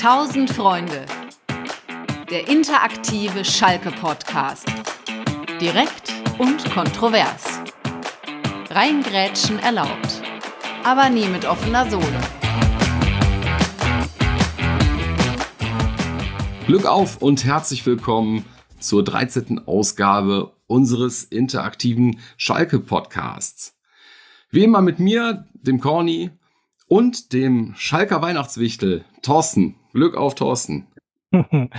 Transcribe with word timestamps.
Tausend 0.00 0.48
Freunde. 0.48 1.04
Der 2.30 2.48
interaktive 2.48 3.44
Schalke-Podcast. 3.44 4.66
Direkt 5.60 6.14
und 6.38 6.64
kontrovers. 6.72 7.60
Reingrätschen 8.70 9.58
erlaubt. 9.58 10.22
Aber 10.84 11.10
nie 11.10 11.26
mit 11.26 11.44
offener 11.44 11.90
Sohle. 11.90 12.18
Glück 16.66 16.86
auf 16.86 17.20
und 17.20 17.44
herzlich 17.44 17.84
willkommen 17.84 18.46
zur 18.78 19.04
13. 19.04 19.66
Ausgabe 19.66 20.54
unseres 20.66 21.24
interaktiven 21.24 22.20
Schalke-Podcasts. 22.38 23.76
Wie 24.50 24.64
immer 24.64 24.80
mit 24.80 24.98
mir, 24.98 25.46
dem 25.52 25.78
Corny 25.78 26.30
und 26.90 27.32
dem 27.32 27.72
Schalker 27.76 28.20
Weihnachtswichtel, 28.20 29.04
Thorsten. 29.22 29.76
Glück 29.92 30.16
auf, 30.16 30.34
Thorsten. 30.34 30.88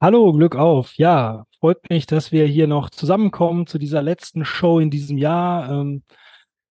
Hallo, 0.00 0.32
Glück 0.32 0.56
auf. 0.56 0.92
Ja, 0.96 1.46
freut 1.58 1.88
mich, 1.88 2.04
dass 2.04 2.32
wir 2.32 2.44
hier 2.44 2.66
noch 2.66 2.90
zusammenkommen 2.90 3.66
zu 3.66 3.78
dieser 3.78 4.02
letzten 4.02 4.44
Show 4.44 4.78
in 4.78 4.90
diesem 4.90 5.16
Jahr. 5.16 5.70
Ähm, 5.70 6.02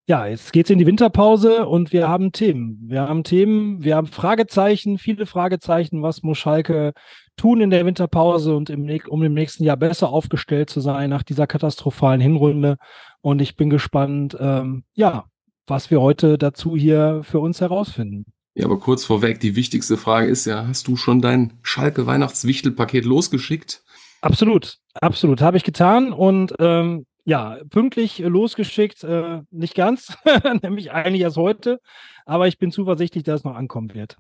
ja, 0.08 0.28
jetzt 0.28 0.54
geht's 0.54 0.70
in 0.70 0.78
die 0.78 0.86
Winterpause 0.86 1.66
und 1.66 1.92
wir 1.92 2.08
haben 2.08 2.32
Themen. 2.32 2.80
Wir 2.86 3.02
haben 3.02 3.24
Themen, 3.24 3.84
wir 3.84 3.96
haben 3.96 4.08
Fragezeichen, 4.08 5.00
viele 5.00 5.26
Fragezeichen. 5.26 6.04
Was 6.04 6.22
muss 6.22 6.38
Schalke 6.38 6.94
tun 7.36 7.62
in 7.62 7.72
der 7.72 7.86
Winterpause 7.88 8.56
und 8.56 8.70
im, 8.70 8.88
um 9.08 9.24
im 9.24 9.34
nächsten 9.34 9.64
Jahr 9.64 9.78
besser 9.78 10.10
aufgestellt 10.10 10.70
zu 10.70 10.82
sein 10.82 11.10
nach 11.10 11.24
dieser 11.24 11.48
katastrophalen 11.48 12.22
Hinrunde? 12.22 12.78
Und 13.22 13.42
ich 13.42 13.56
bin 13.56 13.72
gespannt, 13.72 14.38
ähm, 14.40 14.84
ja, 14.94 15.26
was 15.68 15.92
wir 15.92 16.02
heute 16.02 16.38
dazu 16.38 16.76
hier 16.76 17.22
für 17.24 17.40
uns 17.40 17.62
herausfinden. 17.62 18.26
Ja, 18.54 18.66
aber 18.66 18.80
kurz 18.80 19.06
vorweg, 19.06 19.40
die 19.40 19.56
wichtigste 19.56 19.96
Frage 19.98 20.28
ist 20.28 20.46
ja, 20.46 20.68
hast 20.68 20.88
du 20.88 20.98
schon 20.98 21.22
dein 21.22 21.54
Schalke 21.62 22.06
Weihnachtswichtelpaket 22.06 23.06
losgeschickt? 23.06 23.84
Absolut, 24.22 24.78
absolut, 24.94 25.42
habe 25.42 25.58
ich 25.58 25.64
getan 25.64 26.12
und 26.12 26.54
ähm, 26.60 27.06
ja, 27.24 27.58
pünktlich 27.70 28.20
losgeschickt, 28.20 29.04
äh, 29.04 29.42
nicht 29.52 29.76
ganz, 29.76 30.18
nämlich 30.62 30.92
eigentlich 30.92 31.22
erst 31.22 31.38
heute, 31.38 31.80
aber 32.26 32.48
ich 32.48 32.58
bin 32.58 32.72
zuversichtlich, 32.72 33.24
dass 33.24 33.42
es 33.42 33.44
noch 33.46 33.56
ankommen 33.56 33.94
wird. 33.94 34.18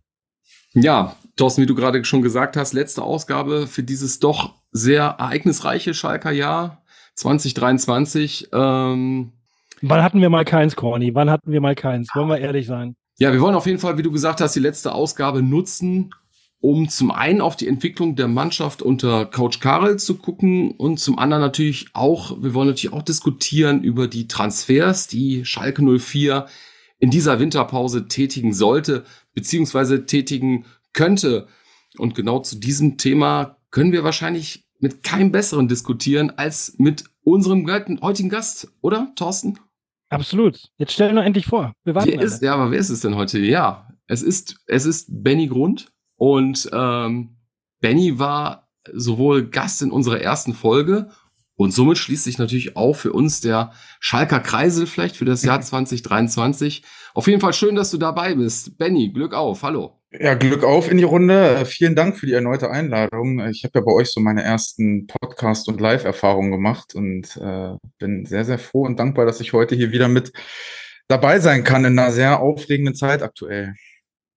Ja, 0.73 1.17
Thorsten, 1.35 1.61
wie 1.61 1.65
du 1.65 1.75
gerade 1.75 2.03
schon 2.05 2.21
gesagt 2.21 2.55
hast, 2.55 2.73
letzte 2.73 3.03
Ausgabe 3.03 3.67
für 3.67 3.83
dieses 3.83 4.19
doch 4.19 4.55
sehr 4.71 5.03
ereignisreiche 5.03 5.93
Schalker 5.93 6.31
Jahr 6.31 6.83
2023. 7.15 8.49
Ähm, 8.53 9.33
Wann 9.81 10.03
hatten 10.03 10.21
wir 10.21 10.29
mal 10.29 10.45
keins, 10.45 10.75
Corny? 10.75 11.15
Wann 11.15 11.29
hatten 11.29 11.51
wir 11.51 11.61
mal 11.61 11.75
keins? 11.75 12.09
Wollen 12.13 12.29
wir 12.29 12.37
ehrlich 12.37 12.67
sein? 12.67 12.95
Ja, 13.17 13.33
wir 13.33 13.41
wollen 13.41 13.55
auf 13.55 13.65
jeden 13.65 13.79
Fall, 13.79 13.97
wie 13.97 14.03
du 14.03 14.11
gesagt 14.11 14.41
hast, 14.41 14.55
die 14.55 14.59
letzte 14.59 14.93
Ausgabe 14.93 15.41
nutzen, 15.41 16.13
um 16.59 16.87
zum 16.87 17.09
einen 17.09 17.41
auf 17.41 17.55
die 17.55 17.67
Entwicklung 17.67 18.15
der 18.15 18.27
Mannschaft 18.27 18.83
unter 18.83 19.25
Coach 19.25 19.59
Karel 19.59 19.97
zu 19.97 20.17
gucken 20.17 20.71
und 20.71 20.99
zum 20.99 21.17
anderen 21.17 21.41
natürlich 21.41 21.87
auch, 21.93 22.41
wir 22.41 22.53
wollen 22.53 22.67
natürlich 22.67 22.95
auch 22.95 23.01
diskutieren 23.01 23.83
über 23.83 24.07
die 24.07 24.27
Transfers, 24.27 25.07
die 25.07 25.43
Schalke 25.45 25.81
04 25.81 26.45
in 26.99 27.09
dieser 27.09 27.39
Winterpause 27.39 28.07
tätigen 28.07 28.53
sollte, 28.53 29.03
beziehungsweise 29.33 30.05
tätigen 30.05 30.65
könnte. 30.93 31.47
Und 31.97 32.13
genau 32.13 32.39
zu 32.39 32.57
diesem 32.57 32.97
Thema 32.97 33.57
können 33.71 33.91
wir 33.91 34.03
wahrscheinlich 34.03 34.65
mit 34.79 35.01
keinem 35.01 35.31
besseren 35.31 35.67
diskutieren 35.67 36.29
als 36.29 36.75
mit 36.77 37.05
unserem 37.23 37.67
heutigen 38.01 38.29
Gast, 38.29 38.67
oder, 38.81 39.11
Thorsten? 39.15 39.57
Absolut. 40.11 40.59
Jetzt 40.77 40.91
stell 40.91 41.13
nur 41.13 41.23
endlich 41.23 41.45
vor. 41.45 41.73
Wir 41.83 41.95
warten 41.95 42.11
wer 42.11 42.21
ist, 42.21 42.41
ja, 42.41 42.53
aber 42.53 42.69
wer 42.69 42.79
ist 42.79 42.89
es 42.89 42.99
denn 42.99 43.15
heute? 43.15 43.39
Ja, 43.39 43.87
es 44.07 44.21
ist, 44.21 44.57
es 44.67 44.85
ist 44.85 45.07
Benny 45.09 45.47
Grund 45.47 45.91
und 46.17 46.69
ähm, 46.73 47.37
Benny 47.79 48.19
war 48.19 48.69
sowohl 48.91 49.47
Gast 49.47 49.81
in 49.81 49.89
unserer 49.91 50.19
ersten 50.19 50.53
Folge 50.53 51.09
und 51.55 51.71
somit 51.71 51.97
schließt 51.97 52.25
sich 52.25 52.37
natürlich 52.37 52.75
auch 52.75 52.95
für 52.95 53.13
uns 53.13 53.39
der 53.39 53.71
Schalker 53.99 54.41
Kreisel 54.41 54.85
vielleicht 54.85 55.15
für 55.15 55.25
das 55.25 55.43
Jahr 55.43 55.61
2023. 55.61 56.83
Auf 57.13 57.27
jeden 57.27 57.39
Fall 57.39 57.53
schön, 57.53 57.75
dass 57.75 57.91
du 57.91 57.97
dabei 57.97 58.35
bist. 58.35 58.77
Benny, 58.77 59.09
Glück 59.13 59.33
auf. 59.33 59.63
Hallo. 59.63 60.00
Ja, 60.19 60.33
Glück 60.33 60.65
auf 60.65 60.91
in 60.91 60.97
die 60.97 61.05
Runde. 61.05 61.55
Äh, 61.55 61.65
vielen 61.65 61.95
Dank 61.95 62.17
für 62.17 62.25
die 62.25 62.33
erneute 62.33 62.69
Einladung. 62.69 63.39
Ich 63.47 63.63
habe 63.63 63.79
ja 63.79 63.81
bei 63.81 63.93
euch 63.93 64.11
so 64.11 64.19
meine 64.19 64.43
ersten 64.43 65.07
Podcast- 65.07 65.69
und 65.69 65.79
Live-Erfahrungen 65.79 66.51
gemacht 66.51 66.95
und 66.95 67.37
äh, 67.37 67.75
bin 67.97 68.25
sehr, 68.25 68.43
sehr 68.43 68.59
froh 68.59 68.83
und 68.83 68.99
dankbar, 68.99 69.25
dass 69.25 69.39
ich 69.39 69.53
heute 69.53 69.73
hier 69.73 69.91
wieder 69.91 70.09
mit 70.09 70.33
dabei 71.07 71.39
sein 71.39 71.63
kann 71.63 71.85
in 71.85 71.97
einer 71.97 72.11
sehr 72.11 72.41
aufregenden 72.41 72.93
Zeit 72.93 73.23
aktuell. 73.23 73.73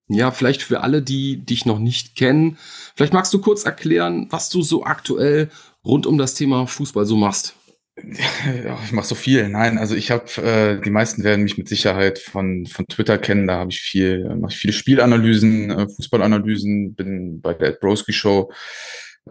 Ja, 0.07 0.31
vielleicht 0.31 0.61
für 0.61 0.81
alle, 0.81 1.01
die 1.01 1.43
dich 1.43 1.65
noch 1.65 1.79
nicht 1.79 2.15
kennen, 2.15 2.57
vielleicht 2.95 3.13
magst 3.13 3.33
du 3.33 3.41
kurz 3.41 3.65
erklären, 3.65 4.27
was 4.29 4.49
du 4.49 4.61
so 4.61 4.85
aktuell 4.85 5.49
rund 5.83 6.05
um 6.05 6.17
das 6.17 6.35
Thema 6.35 6.67
Fußball 6.67 7.05
so 7.05 7.17
machst. 7.17 7.55
Ich 7.97 8.91
mache 8.91 9.07
so 9.07 9.15
viel. 9.15 9.47
Nein, 9.47 9.77
also 9.77 9.95
ich 9.95 10.11
habe, 10.11 10.25
äh, 10.41 10.81
die 10.81 10.89
meisten 10.89 11.23
werden 11.23 11.43
mich 11.43 11.57
mit 11.57 11.69
Sicherheit 11.69 12.19
von, 12.19 12.65
von 12.65 12.85
Twitter 12.87 13.17
kennen. 13.17 13.47
Da 13.47 13.57
habe 13.59 13.71
ich 13.71 13.79
viel, 13.79 14.35
mache 14.35 14.51
ich 14.51 14.57
viele 14.57 14.73
Spielanalysen, 14.73 15.71
äh, 15.71 15.87
Fußballanalysen, 15.87 16.93
bin 16.95 17.39
bei 17.41 17.53
der 17.53 17.69
Ed 17.69 17.79
Broski 17.79 18.11
Show 18.11 18.51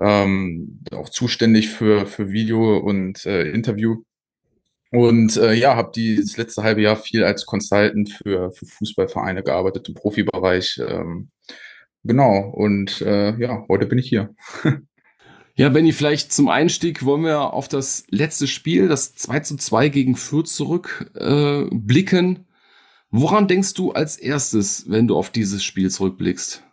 ähm, 0.01 0.81
auch 0.93 1.09
zuständig 1.11 1.69
für, 1.69 2.07
für 2.07 2.33
Video 2.33 2.79
und 2.79 3.27
äh, 3.27 3.51
Interview. 3.51 4.03
Und 4.91 5.37
äh, 5.37 5.55
ja, 5.55 5.77
habe 5.77 5.91
das 5.95 6.37
letzte 6.37 6.63
halbe 6.63 6.83
Jahr 6.83 6.97
viel 6.97 7.25
als 7.25 7.47
Consultant 7.47 8.11
für, 8.11 8.53
für 8.53 8.67
Fußballvereine 8.67 9.43
gearbeitet 9.43 9.89
im 9.89 9.95
Profibereich. 9.95 10.81
Ähm, 10.87 11.31
genau, 12.05 12.51
und 12.51 13.01
äh, 13.03 13.37
ja, 13.39 13.65
heute 13.69 13.87
bin 13.87 13.99
ich 13.99 14.09
hier. 14.09 14.35
Ja, 15.56 15.69
Benny, 15.69 15.92
vielleicht 15.92 16.32
zum 16.32 16.48
Einstieg 16.48 17.04
wollen 17.04 17.22
wir 17.22 17.53
auf 17.53 17.69
das 17.69 18.04
letzte 18.10 18.48
Spiel, 18.48 18.88
das 18.88 19.15
2 19.15 19.41
zu 19.41 19.56
2 19.56 19.88
gegen 19.88 20.16
Fürth 20.16 20.48
zurück 20.48 21.09
äh. 21.15 21.65
Woran 23.10 23.47
denkst 23.47 23.75
du 23.75 23.92
als 23.92 24.16
erstes, 24.16 24.91
wenn 24.91 25.06
du 25.06 25.16
auf 25.16 25.31
dieses 25.31 25.62
Spiel 25.62 25.88
zurückblickst? 25.92 26.65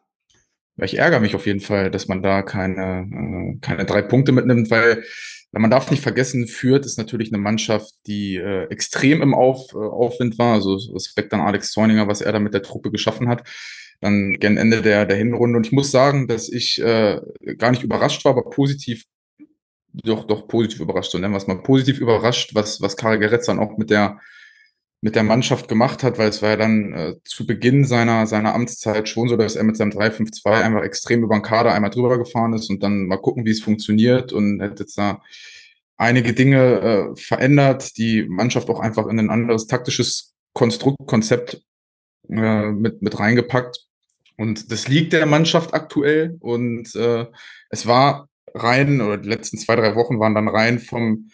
Ich 0.77 0.97
ärgere 0.97 1.19
mich 1.19 1.35
auf 1.35 1.45
jeden 1.45 1.59
Fall, 1.59 1.91
dass 1.91 2.07
man 2.07 2.23
da 2.23 2.41
keine, 2.41 3.07
äh, 3.11 3.59
keine 3.59 3.85
drei 3.85 4.01
Punkte 4.01 4.31
mitnimmt, 4.31 4.71
weil 4.71 5.03
man 5.51 5.69
darf 5.69 5.91
nicht 5.91 6.01
vergessen, 6.01 6.47
Fürth 6.47 6.87
ist 6.87 6.97
natürlich 6.97 7.31
eine 7.31 7.41
Mannschaft, 7.41 7.93
die 8.07 8.37
äh, 8.37 8.63
extrem 8.71 9.21
im 9.21 9.35
Auf, 9.35 9.73
äh, 9.73 9.77
Aufwind 9.77 10.39
war. 10.39 10.55
Also 10.55 10.79
Respekt 10.95 11.35
an 11.35 11.41
Alex 11.41 11.71
Zäuninger, 11.71 12.07
was 12.07 12.21
er 12.21 12.31
da 12.31 12.39
mit 12.39 12.55
der 12.55 12.63
Truppe 12.63 12.89
geschaffen 12.89 13.29
hat 13.29 13.47
dann 14.01 14.33
gern 14.33 14.57
Ende 14.57 14.81
der, 14.81 15.05
der 15.05 15.17
Hinrunde. 15.17 15.57
Und 15.57 15.67
ich 15.67 15.71
muss 15.71 15.91
sagen, 15.91 16.27
dass 16.27 16.49
ich 16.49 16.81
äh, 16.81 17.21
gar 17.57 17.71
nicht 17.71 17.83
überrascht 17.83 18.25
war, 18.25 18.31
aber 18.31 18.49
positiv, 18.49 19.05
doch, 19.93 20.25
doch 20.25 20.47
positiv 20.47 20.81
überrascht, 20.81 21.11
so 21.11 21.17
nennen 21.17 21.33
wir 21.33 21.37
es 21.37 21.47
mal, 21.47 21.61
positiv 21.61 21.99
überrascht, 21.99 22.55
was, 22.55 22.81
was 22.81 22.97
Karel 22.97 23.19
Geretz 23.19 23.45
dann 23.45 23.59
auch 23.59 23.77
mit 23.77 23.89
der, 23.89 24.19
mit 25.01 25.15
der 25.15 25.23
Mannschaft 25.23 25.67
gemacht 25.67 26.03
hat, 26.03 26.17
weil 26.17 26.29
es 26.29 26.41
war 26.41 26.51
ja 26.51 26.57
dann 26.57 26.93
äh, 26.93 27.15
zu 27.23 27.45
Beginn 27.45 27.85
seiner, 27.85 28.27
seiner 28.27 28.53
Amtszeit 28.53 29.07
schon 29.07 29.29
so, 29.29 29.37
dass 29.37 29.55
er 29.55 29.63
mit 29.63 29.77
seinem 29.77 29.91
3-5-2 29.91 30.61
einfach 30.61 30.83
extrem 30.83 31.23
über 31.23 31.35
den 31.35 31.43
Kader 31.43 31.73
einmal 31.73 31.89
drüber 31.91 32.17
gefahren 32.17 32.53
ist 32.53 32.69
und 32.69 32.83
dann 32.83 33.07
mal 33.07 33.17
gucken, 33.17 33.45
wie 33.45 33.51
es 33.51 33.61
funktioniert 33.61 34.33
und 34.33 34.61
hat 34.61 34.79
jetzt 34.79 34.97
da 34.97 35.21
einige 35.97 36.33
Dinge 36.33 37.13
äh, 37.13 37.15
verändert, 37.15 37.97
die 37.97 38.23
Mannschaft 38.23 38.69
auch 38.69 38.79
einfach 38.79 39.07
in 39.07 39.19
ein 39.19 39.29
anderes 39.29 39.67
taktisches 39.67 40.33
Konstrukt, 40.53 41.05
Konzept 41.07 41.61
äh, 42.29 42.71
mit, 42.71 43.01
mit 43.01 43.19
reingepackt. 43.19 43.87
Und 44.41 44.71
das 44.71 44.87
liegt 44.87 45.13
der 45.13 45.27
Mannschaft 45.27 45.75
aktuell. 45.75 46.35
Und 46.39 46.95
äh, 46.95 47.27
es 47.69 47.85
war 47.85 48.27
rein, 48.55 48.99
oder 48.99 49.17
die 49.17 49.29
letzten 49.29 49.59
zwei, 49.59 49.75
drei 49.75 49.95
Wochen 49.95 50.19
waren 50.19 50.33
dann 50.33 50.47
rein 50.47 50.79
vom 50.79 51.29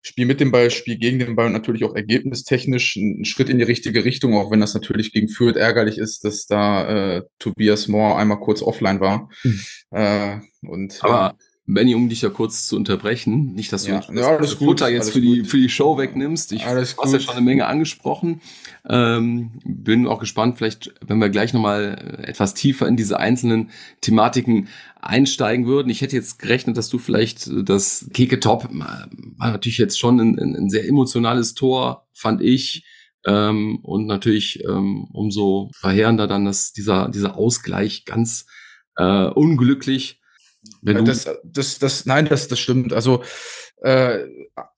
Spiel 0.00 0.26
mit 0.26 0.38
dem 0.38 0.52
Ball, 0.52 0.70
Spiel 0.70 0.96
gegen 0.96 1.18
den 1.18 1.34
Ball 1.34 1.46
und 1.46 1.52
natürlich 1.54 1.82
auch 1.82 1.96
ergebnistechnisch 1.96 2.94
ein 2.94 3.24
Schritt 3.24 3.48
in 3.48 3.58
die 3.58 3.64
richtige 3.64 4.04
Richtung, 4.04 4.36
auch 4.36 4.52
wenn 4.52 4.60
das 4.60 4.74
natürlich 4.74 5.12
gegen 5.12 5.28
Fürth 5.28 5.56
ärgerlich 5.56 5.98
ist, 5.98 6.24
dass 6.24 6.46
da 6.46 7.16
äh, 7.16 7.22
Tobias 7.40 7.88
Moore 7.88 8.16
einmal 8.16 8.38
kurz 8.38 8.62
offline 8.62 9.00
war. 9.00 9.28
Mhm. 9.42 9.60
Äh, 9.90 10.38
und, 10.62 10.98
Aber 11.02 11.36
Benny, 11.64 11.94
um 11.94 12.08
dich 12.08 12.22
ja 12.22 12.28
kurz 12.28 12.66
zu 12.66 12.76
unterbrechen, 12.76 13.54
nicht, 13.54 13.72
dass 13.72 13.84
du 13.84 13.92
ja, 13.92 14.00
das, 14.00 14.14
ja, 14.14 14.36
das 14.36 14.54
Futter 14.54 14.88
jetzt 14.88 15.12
für 15.12 15.20
die, 15.20 15.44
für 15.44 15.58
die 15.58 15.68
Show 15.68 15.96
wegnimmst. 15.96 16.50
Ich 16.52 16.66
habe 16.66 16.80
ja 16.80 17.20
schon 17.20 17.36
eine 17.36 17.40
Menge 17.40 17.66
angesprochen. 17.66 18.40
Ähm, 18.88 19.60
bin 19.64 20.08
auch 20.08 20.18
gespannt, 20.18 20.58
vielleicht, 20.58 20.92
wenn 21.06 21.18
wir 21.18 21.28
gleich 21.28 21.52
nochmal 21.52 22.24
etwas 22.26 22.54
tiefer 22.54 22.88
in 22.88 22.96
diese 22.96 23.20
einzelnen 23.20 23.70
Thematiken 24.00 24.68
einsteigen 25.00 25.66
würden. 25.66 25.88
Ich 25.88 26.00
hätte 26.00 26.16
jetzt 26.16 26.40
gerechnet, 26.40 26.76
dass 26.76 26.88
du 26.88 26.98
vielleicht 26.98 27.48
das 27.64 28.08
Keke 28.12 28.40
Top 28.40 28.68
war 28.72 29.52
natürlich 29.52 29.78
jetzt 29.78 30.00
schon 30.00 30.18
ein, 30.18 30.38
ein 30.38 30.68
sehr 30.68 30.86
emotionales 30.88 31.54
Tor, 31.54 32.08
fand 32.12 32.40
ich. 32.40 32.84
Ähm, 33.24 33.78
und 33.84 34.06
natürlich 34.06 34.64
ähm, 34.64 35.06
umso 35.12 35.70
verheerender 35.74 36.26
dann, 36.26 36.44
dass 36.44 36.72
dieser, 36.72 37.08
dieser 37.08 37.36
Ausgleich 37.36 38.04
ganz 38.04 38.46
äh, 38.96 39.26
unglücklich 39.26 40.18
du 40.18 40.21
das, 40.82 41.28
das, 41.44 41.78
das, 41.78 42.06
nein, 42.06 42.26
das, 42.26 42.48
das 42.48 42.58
stimmt. 42.58 42.92
Also 42.92 43.22
äh, 43.82 44.28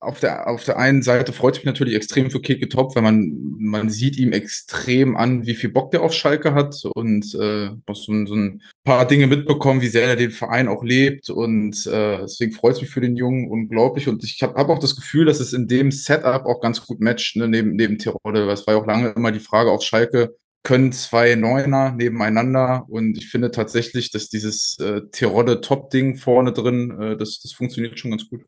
auf, 0.01 0.21
der, 0.21 0.49
auf 0.49 0.65
der 0.65 0.79
einen 0.79 1.03
Seite 1.03 1.35
freut 1.35 1.55
es 1.55 1.59
mich 1.59 1.67
natürlich 1.67 1.95
extrem 1.95 2.31
für 2.31 2.41
Keke 2.41 2.71
Top, 2.71 2.97
weil 2.97 3.03
man, 3.03 3.37
man 3.59 3.91
sieht 3.91 4.17
ihm 4.17 4.33
extrem 4.33 5.15
an, 5.15 5.47
wie 5.47 5.55
viel 5.55 5.71
Bock 5.71 5.91
der 5.91 6.03
auf 6.03 6.15
Schalke 6.15 6.55
hat 6.55 6.75
und 6.95 7.35
äh, 7.35 7.71
so, 7.93 8.27
so 8.27 8.35
ein 8.35 8.63
paar 8.83 9.07
Dinge 9.07 9.27
mitbekommen, 9.27 9.83
wie 9.83 9.89
sehr 9.89 10.07
er 10.07 10.17
den 10.17 10.31
Verein 10.31 10.69
auch 10.69 10.83
lebt 10.83 11.29
und 11.29 11.87
äh, 11.87 12.21
deswegen 12.21 12.53
freut 12.53 12.77
es 12.77 12.81
mich 12.81 12.91
für 12.91 13.03
den 13.03 13.17
Jungen 13.17 13.51
unglaublich 13.51 14.09
und 14.09 14.25
ich 14.25 14.43
habe 14.43 14.55
hab 14.55 14.71
auch 14.71 14.79
das 14.79 14.97
Gefühl, 14.97 15.27
dass 15.27 15.41
es 15.41 15.53
in 15.53 15.69
dem 15.69 15.91
Setup 15.91 16.47
auch 16.47 16.63
ganz 16.63 16.87
gut 16.87 17.01
matcht, 17.01 17.37
ne, 17.37 17.47
neben, 17.47 17.77
neben 17.77 17.99
Tirode, 17.99 18.51
es 18.51 18.67
war 18.67 18.75
ja 18.75 18.81
auch 18.81 18.87
lange 18.87 19.11
immer 19.11 19.33
die 19.33 19.41
Frage 19.41 19.71
auf 19.71 19.83
Schalke, 19.83 20.35
können 20.65 20.93
zwei 20.93 21.35
Neuner 21.37 21.93
nebeneinander 21.93 22.87
und 22.89 23.17
ich 23.17 23.29
finde 23.29 23.51
tatsächlich, 23.51 24.11
dass 24.11 24.31
dieses 24.31 24.79
äh, 24.81 25.03
Tirode-Top-Ding 25.13 26.17
vorne 26.17 26.53
drin, 26.53 26.91
äh, 27.01 27.17
das, 27.17 27.39
das 27.41 27.53
funktioniert 27.53 27.99
schon 27.99 28.11
ganz 28.11 28.29
gut. 28.29 28.45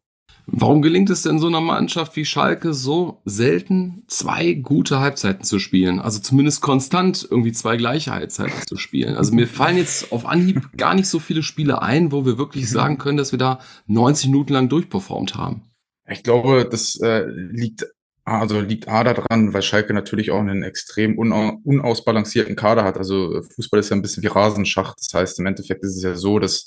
Warum 0.49 0.81
gelingt 0.81 1.11
es 1.11 1.23
denn 1.23 1.41
so 1.41 1.49
einer 1.49 1.61
Mannschaft 1.61 2.15
wie 2.15 2.25
Schalke 2.25 2.73
so 2.73 3.21
selten 3.25 4.05
zwei 4.07 4.55
gute 4.55 5.01
Halbzeiten 5.01 5.45
zu 5.45 5.59
spielen? 5.59 5.99
Also 5.99 6.21
zumindest 6.21 6.63
konstant 6.63 7.27
irgendwie 7.29 7.51
zwei 7.51 7.77
gleiche 7.77 8.13
Halbzeiten 8.13 8.63
zu 8.67 8.77
spielen. 8.77 9.17
Also 9.17 9.35
mir 9.35 9.49
fallen 9.49 9.77
jetzt 9.77 10.13
auf 10.13 10.25
Anhieb 10.25 10.71
gar 10.77 10.95
nicht 10.95 11.09
so 11.09 11.19
viele 11.19 11.43
Spiele 11.43 11.83
ein, 11.83 12.13
wo 12.13 12.25
wir 12.25 12.39
wirklich 12.39 12.71
sagen 12.71 12.97
können, 12.99 13.19
dass 13.19 13.33
wir 13.33 13.41
da 13.41 13.59
90 13.89 14.29
Minuten 14.29 14.53
lang 14.53 14.69
durchperformt 14.69 15.35
haben. 15.35 15.63
Ich 16.09 16.23
glaube, 16.23 16.67
das 16.71 16.95
äh, 17.01 17.27
liegt 17.27 17.85
also 18.27 18.61
liegt 18.61 18.89
A 18.89 19.05
daran, 19.05 19.55
weil 19.55 19.63
Schalke 19.63 19.95
natürlich 19.95 20.33
auch 20.33 20.41
einen 20.41 20.65
extrem 20.65 21.17
unausbalancierten 21.17 22.57
Kader 22.57 22.83
hat. 22.83 22.99
Also 22.99 23.43
Fußball 23.55 23.81
ist 23.81 23.91
ja 23.91 23.97
ein 23.97 24.03
bisschen 24.03 24.23
wie 24.25 24.29
Rasenschach. 24.29 24.95
Das 24.97 25.09
heißt, 25.15 25.39
im 25.39 25.47
Endeffekt 25.47 25.85
ist 25.85 25.97
es 25.97 26.03
ja 26.03 26.15
so, 26.17 26.39
dass 26.41 26.67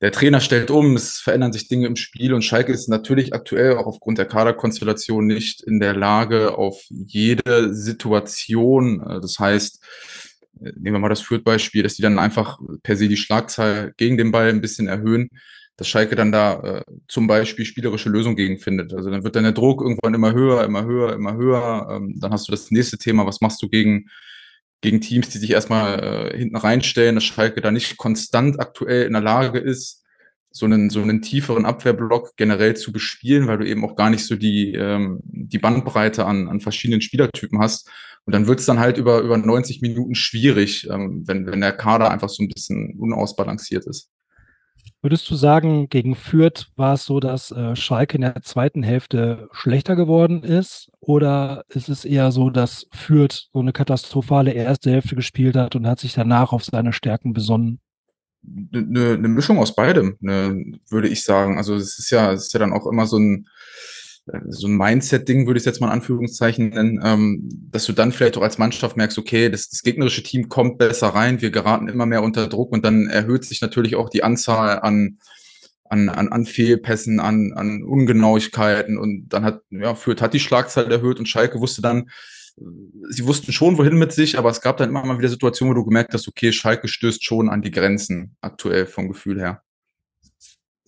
der 0.00 0.12
Trainer 0.12 0.40
stellt 0.40 0.70
um, 0.70 0.96
es 0.96 1.18
verändern 1.18 1.52
sich 1.52 1.68
Dinge 1.68 1.86
im 1.86 1.96
Spiel 1.96 2.34
und 2.34 2.42
Schalke 2.42 2.72
ist 2.72 2.88
natürlich 2.88 3.32
aktuell 3.32 3.76
auch 3.76 3.86
aufgrund 3.86 4.18
der 4.18 4.26
Kaderkonstellation 4.26 5.26
nicht 5.26 5.62
in 5.62 5.80
der 5.80 5.94
Lage, 5.94 6.58
auf 6.58 6.82
jede 6.90 7.74
Situation, 7.74 9.00
äh, 9.00 9.20
das 9.20 9.38
heißt, 9.38 9.80
äh, 10.60 10.72
nehmen 10.76 10.96
wir 10.96 10.98
mal 10.98 11.08
das 11.08 11.22
Fürth-Beispiel, 11.22 11.82
dass 11.82 11.94
die 11.94 12.02
dann 12.02 12.18
einfach 12.18 12.58
per 12.82 12.96
se 12.96 13.08
die 13.08 13.16
Schlagzahl 13.16 13.94
gegen 13.96 14.18
den 14.18 14.32
Ball 14.32 14.50
ein 14.50 14.60
bisschen 14.60 14.86
erhöhen, 14.86 15.30
dass 15.76 15.88
Schalke 15.88 16.16
dann 16.16 16.32
da 16.32 16.60
äh, 16.60 16.82
zum 17.08 17.26
Beispiel 17.26 17.64
spielerische 17.64 18.08
Lösungen 18.08 18.36
gegen 18.36 18.58
findet. 18.58 18.94
Also 18.94 19.10
dann 19.10 19.24
wird 19.24 19.36
dann 19.36 19.44
der 19.44 19.52
Druck 19.52 19.82
irgendwann 19.82 20.14
immer 20.14 20.32
höher, 20.32 20.64
immer 20.64 20.84
höher, 20.84 21.12
immer 21.12 21.34
höher. 21.34 21.88
Ähm, 21.90 22.18
dann 22.18 22.32
hast 22.32 22.48
du 22.48 22.52
das 22.52 22.70
nächste 22.70 22.98
Thema, 22.98 23.26
was 23.26 23.40
machst 23.40 23.62
du 23.62 23.68
gegen 23.68 24.08
gegen 24.80 25.00
Teams, 25.00 25.30
die 25.30 25.38
sich 25.38 25.50
erstmal 25.50 26.32
äh, 26.32 26.38
hinten 26.38 26.56
reinstellen, 26.56 27.14
dass 27.14 27.24
Schalke 27.24 27.60
da 27.60 27.70
nicht 27.70 27.96
konstant 27.96 28.60
aktuell 28.60 29.06
in 29.06 29.14
der 29.14 29.22
Lage 29.22 29.58
ist, 29.58 30.04
so 30.50 30.66
einen, 30.66 30.90
so 30.90 31.02
einen 31.02 31.22
tieferen 31.22 31.66
Abwehrblock 31.66 32.36
generell 32.36 32.76
zu 32.76 32.92
bespielen, 32.92 33.46
weil 33.46 33.58
du 33.58 33.66
eben 33.66 33.84
auch 33.84 33.94
gar 33.94 34.10
nicht 34.10 34.24
so 34.24 34.36
die, 34.36 34.72
ähm, 34.74 35.20
die 35.24 35.58
Bandbreite 35.58 36.24
an, 36.24 36.48
an 36.48 36.60
verschiedenen 36.60 37.00
Spielertypen 37.00 37.58
hast. 37.60 37.90
Und 38.24 38.34
dann 38.34 38.46
wird 38.46 38.60
es 38.60 38.66
dann 38.66 38.80
halt 38.80 38.96
über, 38.96 39.20
über 39.20 39.36
90 39.36 39.82
Minuten 39.82 40.14
schwierig, 40.14 40.88
ähm, 40.90 41.24
wenn, 41.26 41.46
wenn 41.46 41.60
der 41.60 41.72
Kader 41.72 42.10
einfach 42.10 42.28
so 42.28 42.42
ein 42.42 42.48
bisschen 42.48 42.98
unausbalanciert 42.98 43.86
ist. 43.86 44.10
Würdest 45.06 45.30
du 45.30 45.36
sagen, 45.36 45.88
gegen 45.88 46.16
Fürth 46.16 46.66
war 46.74 46.94
es 46.94 47.04
so, 47.04 47.20
dass 47.20 47.52
äh, 47.52 47.76
Schalke 47.76 48.16
in 48.16 48.22
der 48.22 48.42
zweiten 48.42 48.82
Hälfte 48.82 49.48
schlechter 49.52 49.94
geworden 49.94 50.42
ist? 50.42 50.90
Oder 50.98 51.64
ist 51.68 51.88
es 51.88 52.04
eher 52.04 52.32
so, 52.32 52.50
dass 52.50 52.88
Fürth 52.92 53.48
so 53.52 53.60
eine 53.60 53.72
katastrophale 53.72 54.50
erste 54.50 54.90
Hälfte 54.90 55.14
gespielt 55.14 55.54
hat 55.54 55.76
und 55.76 55.86
hat 55.86 56.00
sich 56.00 56.14
danach 56.14 56.52
auf 56.52 56.64
seine 56.64 56.92
Stärken 56.92 57.34
besonnen? 57.34 57.78
Eine, 58.44 59.12
eine 59.12 59.28
Mischung 59.28 59.60
aus 59.60 59.76
beidem, 59.76 60.16
ne, 60.18 60.72
würde 60.90 61.06
ich 61.06 61.22
sagen. 61.22 61.56
Also 61.56 61.76
es 61.76 62.00
ist 62.00 62.10
ja, 62.10 62.32
es 62.32 62.46
ist 62.46 62.54
ja 62.54 62.58
dann 62.58 62.72
auch 62.72 62.88
immer 62.88 63.06
so 63.06 63.20
ein, 63.20 63.46
so 64.48 64.66
ein 64.66 64.76
Mindset-Ding, 64.76 65.46
würde 65.46 65.58
ich 65.58 65.62
es 65.62 65.66
jetzt 65.66 65.80
mal 65.80 65.86
in 65.86 65.92
Anführungszeichen 65.92 66.70
nennen, 66.70 67.00
ähm, 67.04 67.48
dass 67.70 67.84
du 67.84 67.92
dann 67.92 68.10
vielleicht 68.10 68.36
auch 68.36 68.42
als 68.42 68.58
Mannschaft 68.58 68.96
merkst, 68.96 69.18
okay, 69.18 69.48
das, 69.48 69.68
das 69.68 69.82
gegnerische 69.82 70.22
Team 70.22 70.48
kommt 70.48 70.78
besser 70.78 71.08
rein, 71.08 71.40
wir 71.40 71.50
geraten 71.50 71.88
immer 71.88 72.06
mehr 72.06 72.22
unter 72.22 72.48
Druck 72.48 72.72
und 72.72 72.84
dann 72.84 73.06
erhöht 73.06 73.44
sich 73.44 73.60
natürlich 73.60 73.94
auch 73.94 74.08
die 74.08 74.24
Anzahl 74.24 74.80
an, 74.80 75.18
an, 75.84 76.08
an, 76.08 76.28
an 76.28 76.44
Fehlpässen, 76.44 77.20
an, 77.20 77.52
an 77.54 77.84
Ungenauigkeiten 77.84 78.98
und 78.98 79.28
dann 79.28 79.44
hat, 79.44 79.62
ja, 79.70 79.94
Fürth 79.94 80.20
hat 80.20 80.34
die 80.34 80.40
Schlagzahl 80.40 80.90
erhöht 80.90 81.20
und 81.20 81.28
Schalke 81.28 81.60
wusste 81.60 81.80
dann, 81.80 82.10
sie 83.10 83.26
wussten 83.26 83.52
schon, 83.52 83.78
wohin 83.78 83.96
mit 83.96 84.12
sich, 84.12 84.38
aber 84.38 84.50
es 84.50 84.60
gab 84.60 84.78
dann 84.78 84.88
immer 84.88 85.04
mal 85.04 85.18
wieder 85.18 85.28
Situationen, 85.28 85.74
wo 85.74 85.78
du 85.78 85.84
gemerkt 85.84 86.14
hast, 86.14 86.26
okay, 86.26 86.52
Schalke 86.52 86.88
stößt 86.88 87.22
schon 87.22 87.48
an 87.48 87.62
die 87.62 87.70
Grenzen 87.70 88.34
aktuell 88.40 88.86
vom 88.86 89.08
Gefühl 89.08 89.38
her. 89.38 89.62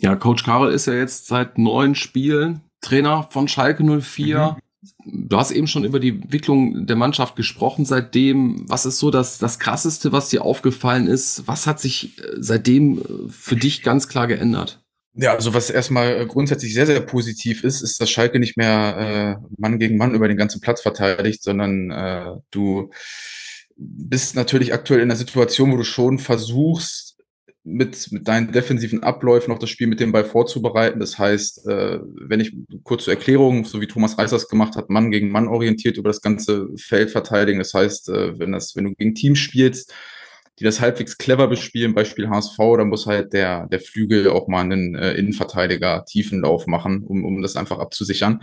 Ja, 0.01 0.17
Coach 0.17 0.45
Karel 0.45 0.73
ist 0.73 0.87
ja 0.87 0.95
jetzt 0.95 1.27
seit 1.27 1.59
neun 1.59 1.95
Spielen 1.95 2.63
Trainer 2.81 3.29
von 3.31 3.49
Schalke 3.49 3.85
04. 3.85 4.57
Mhm. 4.57 5.29
Du 5.29 5.37
hast 5.37 5.51
eben 5.51 5.67
schon 5.67 5.85
über 5.85 5.99
die 5.99 6.11
Entwicklung 6.11 6.87
der 6.87 6.97
Mannschaft 6.97 7.35
gesprochen 7.35 7.85
seitdem. 7.85 8.65
Was 8.69 8.87
ist 8.87 8.99
so 8.99 9.11
das, 9.11 9.39
das 9.39 9.59
Krasseste, 9.59 10.13
was 10.13 10.29
dir 10.29 10.45
aufgefallen 10.45 11.09
ist? 11.09 11.49
Was 11.49 11.67
hat 11.67 11.81
sich 11.81 12.19
äh, 12.19 12.37
seitdem 12.37 12.99
äh, 12.99 13.29
für 13.29 13.57
dich 13.57 13.83
ganz 13.83 14.09
klar 14.09 14.27
geändert? 14.27 14.81
Ja, 15.15 15.35
also 15.35 15.53
was 15.53 15.69
erstmal 15.69 16.21
äh, 16.21 16.27
grundsätzlich 16.27 16.75
sehr, 16.75 16.87
sehr 16.87 17.01
positiv 17.01 17.65
ist, 17.65 17.81
ist, 17.83 18.01
dass 18.01 18.09
Schalke 18.09 18.39
nicht 18.39 18.57
mehr 18.57 19.41
äh, 19.41 19.47
Mann 19.59 19.81
gegen 19.81 19.97
Mann 19.97 20.15
über 20.15 20.29
den 20.29 20.37
ganzen 20.37 20.61
Platz 20.61 20.81
verteidigt, 20.81 21.43
sondern 21.43 21.91
äh, 21.91 22.27
du 22.53 22.91
bist 23.77 24.37
natürlich 24.37 24.73
aktuell 24.73 25.01
in 25.01 25.11
einer 25.11 25.17
Situation, 25.17 25.73
wo 25.73 25.77
du 25.77 25.85
schon 25.85 26.19
versuchst, 26.19 27.08
mit, 27.69 28.11
mit 28.13 28.27
deinen 28.27 28.53
defensiven 28.53 29.03
Abläufen 29.03 29.53
noch 29.53 29.59
das 29.59 29.71
Spiel 29.71 29.87
mit 29.87 30.01
dem 30.01 30.13
Ball 30.13 30.25
vorzubereiten. 30.25 31.01
Das 31.01 31.19
heißt, 31.19 31.67
äh, 31.69 32.01
wenn 32.03 32.41
ich 32.41 32.55
kurz 32.83 33.05
zur 33.05 33.15
Erklärung, 33.15 33.65
so 33.65 33.81
wie 33.81 33.87
Thomas 33.87 34.19
Reisers 34.19 34.49
gemacht 34.49 34.77
hat, 34.77 34.91
Mann 34.91 35.11
gegen 35.11 35.31
Mann 35.31 35.49
orientiert 35.49 35.97
über 35.97 36.09
das 36.09 36.21
ganze 36.21 36.69
Feld 36.77 37.11
verteidigen. 37.11 37.59
Das 37.59 37.75
heißt, 37.75 38.09
äh, 38.09 38.39
wenn, 38.39 38.53
das, 38.53 38.75
wenn 38.75 38.85
du 38.85 38.95
gegen 38.95 39.15
Teams 39.15 39.39
spielst, 39.39 39.93
die 40.59 40.65
das 40.65 40.81
halbwegs 40.81 41.19
clever 41.19 41.47
bespielen, 41.47 41.95
Beispiel 41.95 42.29
HSV, 42.29 42.57
dann 42.77 42.89
muss 42.89 43.07
halt 43.07 43.33
der, 43.33 43.67
der 43.69 43.81
Flügel 43.81 44.29
auch 44.29 44.49
mal 44.49 44.63
einen 44.63 44.95
äh, 44.97 45.13
Innenverteidiger 45.13 46.05
Tiefenlauf 46.05 46.67
machen, 46.67 47.05
um, 47.05 47.25
um 47.25 47.43
das 47.43 47.57
einfach 47.57 47.79
abzusichern. 47.79 48.41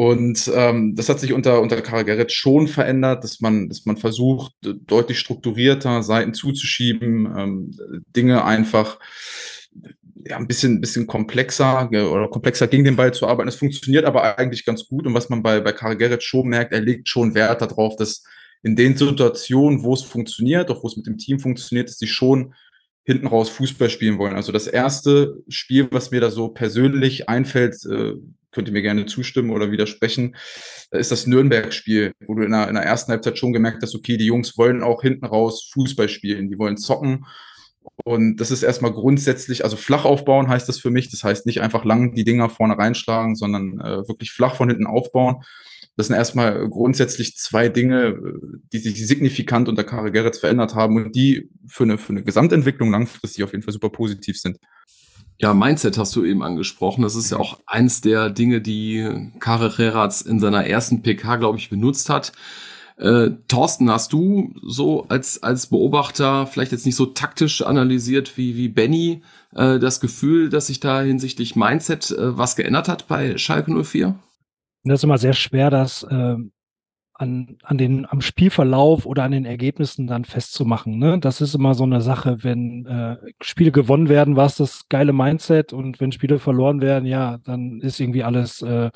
Und 0.00 0.50
ähm, 0.54 0.94
das 0.96 1.10
hat 1.10 1.20
sich 1.20 1.34
unter, 1.34 1.60
unter 1.60 1.78
Karl 1.82 2.06
Gerrit 2.06 2.32
schon 2.32 2.68
verändert, 2.68 3.22
dass 3.22 3.42
man, 3.42 3.68
dass 3.68 3.84
man 3.84 3.98
versucht, 3.98 4.54
deutlich 4.62 5.18
strukturierter 5.18 6.02
Seiten 6.02 6.32
zuzuschieben, 6.32 7.26
ähm, 7.36 7.70
Dinge 8.16 8.42
einfach 8.42 8.98
ja, 10.24 10.38
ein 10.38 10.46
bisschen, 10.46 10.80
bisschen 10.80 11.06
komplexer 11.06 11.90
oder 11.90 12.28
komplexer 12.28 12.66
gegen 12.66 12.84
den 12.84 12.96
Ball 12.96 13.12
zu 13.12 13.26
arbeiten. 13.26 13.50
Es 13.50 13.56
funktioniert 13.56 14.06
aber 14.06 14.38
eigentlich 14.38 14.64
ganz 14.64 14.86
gut. 14.86 15.06
Und 15.06 15.12
was 15.12 15.28
man 15.28 15.42
bei, 15.42 15.60
bei 15.60 15.72
Karl 15.72 15.98
Gerrit 15.98 16.22
schon 16.22 16.48
merkt, 16.48 16.72
er 16.72 16.80
legt 16.80 17.06
schon 17.06 17.34
Wert 17.34 17.60
darauf, 17.60 17.94
dass 17.96 18.24
in 18.62 18.76
den 18.76 18.96
Situationen, 18.96 19.82
wo 19.82 19.92
es 19.92 20.00
funktioniert, 20.00 20.70
auch 20.70 20.82
wo 20.82 20.86
es 20.86 20.96
mit 20.96 21.08
dem 21.08 21.18
Team 21.18 21.40
funktioniert, 21.40 21.90
dass 21.90 21.98
die 21.98 22.06
schon 22.06 22.54
hinten 23.04 23.26
raus 23.26 23.50
Fußball 23.50 23.90
spielen 23.90 24.16
wollen. 24.16 24.36
Also 24.36 24.50
das 24.50 24.66
erste 24.66 25.42
Spiel, 25.48 25.88
was 25.90 26.10
mir 26.10 26.22
da 26.22 26.30
so 26.30 26.48
persönlich 26.48 27.28
einfällt, 27.28 27.74
äh, 27.84 28.14
könnt 28.52 28.68
ihr 28.68 28.72
mir 28.72 28.82
gerne 28.82 29.06
zustimmen 29.06 29.50
oder 29.50 29.70
widersprechen, 29.70 30.36
äh, 30.90 31.00
ist 31.00 31.10
das 31.10 31.26
Nürnberg-Spiel, 31.26 32.12
wo 32.26 32.34
du 32.34 32.42
in 32.42 32.52
der, 32.52 32.68
in 32.68 32.74
der 32.74 32.84
ersten 32.84 33.12
Halbzeit 33.12 33.38
schon 33.38 33.52
gemerkt 33.52 33.82
hast, 33.82 33.94
okay, 33.94 34.16
die 34.16 34.26
Jungs 34.26 34.56
wollen 34.58 34.82
auch 34.82 35.02
hinten 35.02 35.26
raus 35.26 35.70
Fußball 35.72 36.08
spielen, 36.08 36.48
die 36.48 36.58
wollen 36.58 36.76
zocken. 36.76 37.26
Und 38.04 38.36
das 38.36 38.50
ist 38.50 38.62
erstmal 38.62 38.92
grundsätzlich, 38.92 39.64
also 39.64 39.76
flach 39.76 40.04
aufbauen 40.04 40.48
heißt 40.48 40.68
das 40.68 40.78
für 40.78 40.90
mich. 40.90 41.10
Das 41.10 41.24
heißt 41.24 41.46
nicht 41.46 41.60
einfach 41.60 41.84
lang 41.84 42.14
die 42.14 42.24
Dinger 42.24 42.48
vorne 42.50 42.76
reinschlagen, 42.76 43.36
sondern 43.36 43.80
äh, 43.80 44.08
wirklich 44.08 44.32
flach 44.32 44.54
von 44.54 44.68
hinten 44.68 44.86
aufbauen. 44.86 45.42
Das 45.96 46.06
sind 46.06 46.16
erstmal 46.16 46.68
grundsätzlich 46.68 47.36
zwei 47.36 47.68
Dinge, 47.68 48.18
die 48.72 48.78
sich 48.78 49.06
signifikant 49.06 49.68
unter 49.68 49.84
Karel 49.84 50.12
Gerrits 50.12 50.38
verändert 50.38 50.74
haben 50.74 50.96
und 50.96 51.14
die 51.14 51.50
für 51.66 51.84
eine, 51.84 51.98
für 51.98 52.10
eine 52.10 52.22
Gesamtentwicklung 52.22 52.90
langfristig 52.90 53.44
auf 53.44 53.52
jeden 53.52 53.62
Fall 53.62 53.72
super 53.72 53.90
positiv 53.90 54.38
sind. 54.38 54.58
Ja, 55.42 55.54
Mindset 55.54 55.96
hast 55.96 56.14
du 56.16 56.24
eben 56.24 56.42
angesprochen. 56.42 57.00
Das 57.00 57.16
ist 57.16 57.30
ja 57.30 57.38
auch 57.38 57.58
eins 57.64 58.02
der 58.02 58.28
Dinge, 58.28 58.60
die 58.60 59.30
Geratz 59.40 60.20
in 60.20 60.38
seiner 60.38 60.66
ersten 60.66 61.00
PK, 61.00 61.36
glaube 61.36 61.56
ich, 61.56 61.70
benutzt 61.70 62.10
hat. 62.10 62.32
Äh, 62.98 63.30
Thorsten, 63.48 63.90
hast 63.90 64.12
du 64.12 64.52
so 64.62 65.06
als, 65.08 65.42
als 65.42 65.68
Beobachter 65.68 66.46
vielleicht 66.46 66.72
jetzt 66.72 66.84
nicht 66.84 66.96
so 66.96 67.06
taktisch 67.06 67.62
analysiert 67.62 68.36
wie, 68.36 68.54
wie 68.56 68.68
Benny 68.68 69.22
äh, 69.54 69.78
das 69.78 70.00
Gefühl, 70.00 70.50
dass 70.50 70.66
sich 70.66 70.80
da 70.80 71.00
hinsichtlich 71.00 71.56
Mindset 71.56 72.10
äh, 72.10 72.36
was 72.36 72.54
geändert 72.56 72.88
hat 72.88 73.08
bei 73.08 73.38
Schalke 73.38 73.82
04? 73.82 74.18
Das 74.84 75.00
ist 75.00 75.04
immer 75.04 75.16
sehr 75.16 75.32
schwer, 75.32 75.70
das 75.70 76.02
äh, 76.02 76.36
an, 77.20 77.58
an 77.64 77.76
den, 77.76 78.06
am 78.10 78.22
Spielverlauf 78.22 79.04
oder 79.04 79.24
an 79.24 79.32
den 79.32 79.44
Ergebnissen 79.44 80.06
dann 80.06 80.24
festzumachen. 80.24 80.98
Ne? 80.98 81.18
Das 81.18 81.42
ist 81.42 81.54
immer 81.54 81.74
so 81.74 81.84
eine 81.84 82.00
Sache, 82.00 82.42
wenn 82.44 82.86
äh, 82.86 83.16
Spiele 83.42 83.72
gewonnen 83.72 84.08
werden, 84.08 84.36
war 84.36 84.46
es 84.46 84.56
das 84.56 84.88
geile 84.88 85.12
Mindset 85.12 85.74
und 85.74 86.00
wenn 86.00 86.12
Spiele 86.12 86.38
verloren 86.38 86.80
werden, 86.80 87.04
ja, 87.04 87.36
dann 87.44 87.80
ist 87.80 88.00
irgendwie 88.00 88.24
alles, 88.24 88.62
äh, 88.62 88.90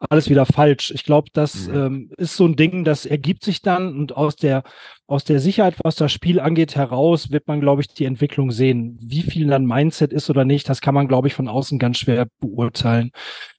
alles 0.00 0.30
wieder 0.30 0.46
falsch. 0.46 0.92
Ich 0.92 1.04
glaube, 1.04 1.28
das 1.32 1.68
mhm. 1.68 1.74
ähm, 1.74 2.10
ist 2.16 2.36
so 2.36 2.46
ein 2.46 2.56
Ding, 2.56 2.84
das 2.84 3.06
ergibt 3.06 3.44
sich 3.44 3.62
dann 3.62 3.98
und 3.98 4.16
aus 4.16 4.36
der, 4.36 4.62
aus 5.06 5.24
der 5.24 5.40
Sicherheit, 5.40 5.74
was 5.82 5.96
das 5.96 6.12
Spiel 6.12 6.40
angeht, 6.40 6.76
heraus 6.76 7.30
wird 7.30 7.48
man, 7.48 7.60
glaube 7.60 7.82
ich, 7.82 7.88
die 7.88 8.04
Entwicklung 8.04 8.50
sehen. 8.50 8.98
Wie 9.02 9.22
viel 9.22 9.48
dann 9.48 9.66
Mindset 9.66 10.12
ist 10.12 10.30
oder 10.30 10.44
nicht, 10.44 10.68
das 10.68 10.80
kann 10.80 10.94
man, 10.94 11.08
glaube 11.08 11.28
ich, 11.28 11.34
von 11.34 11.48
außen 11.48 11.78
ganz 11.78 11.98
schwer 11.98 12.28
beurteilen. 12.40 13.10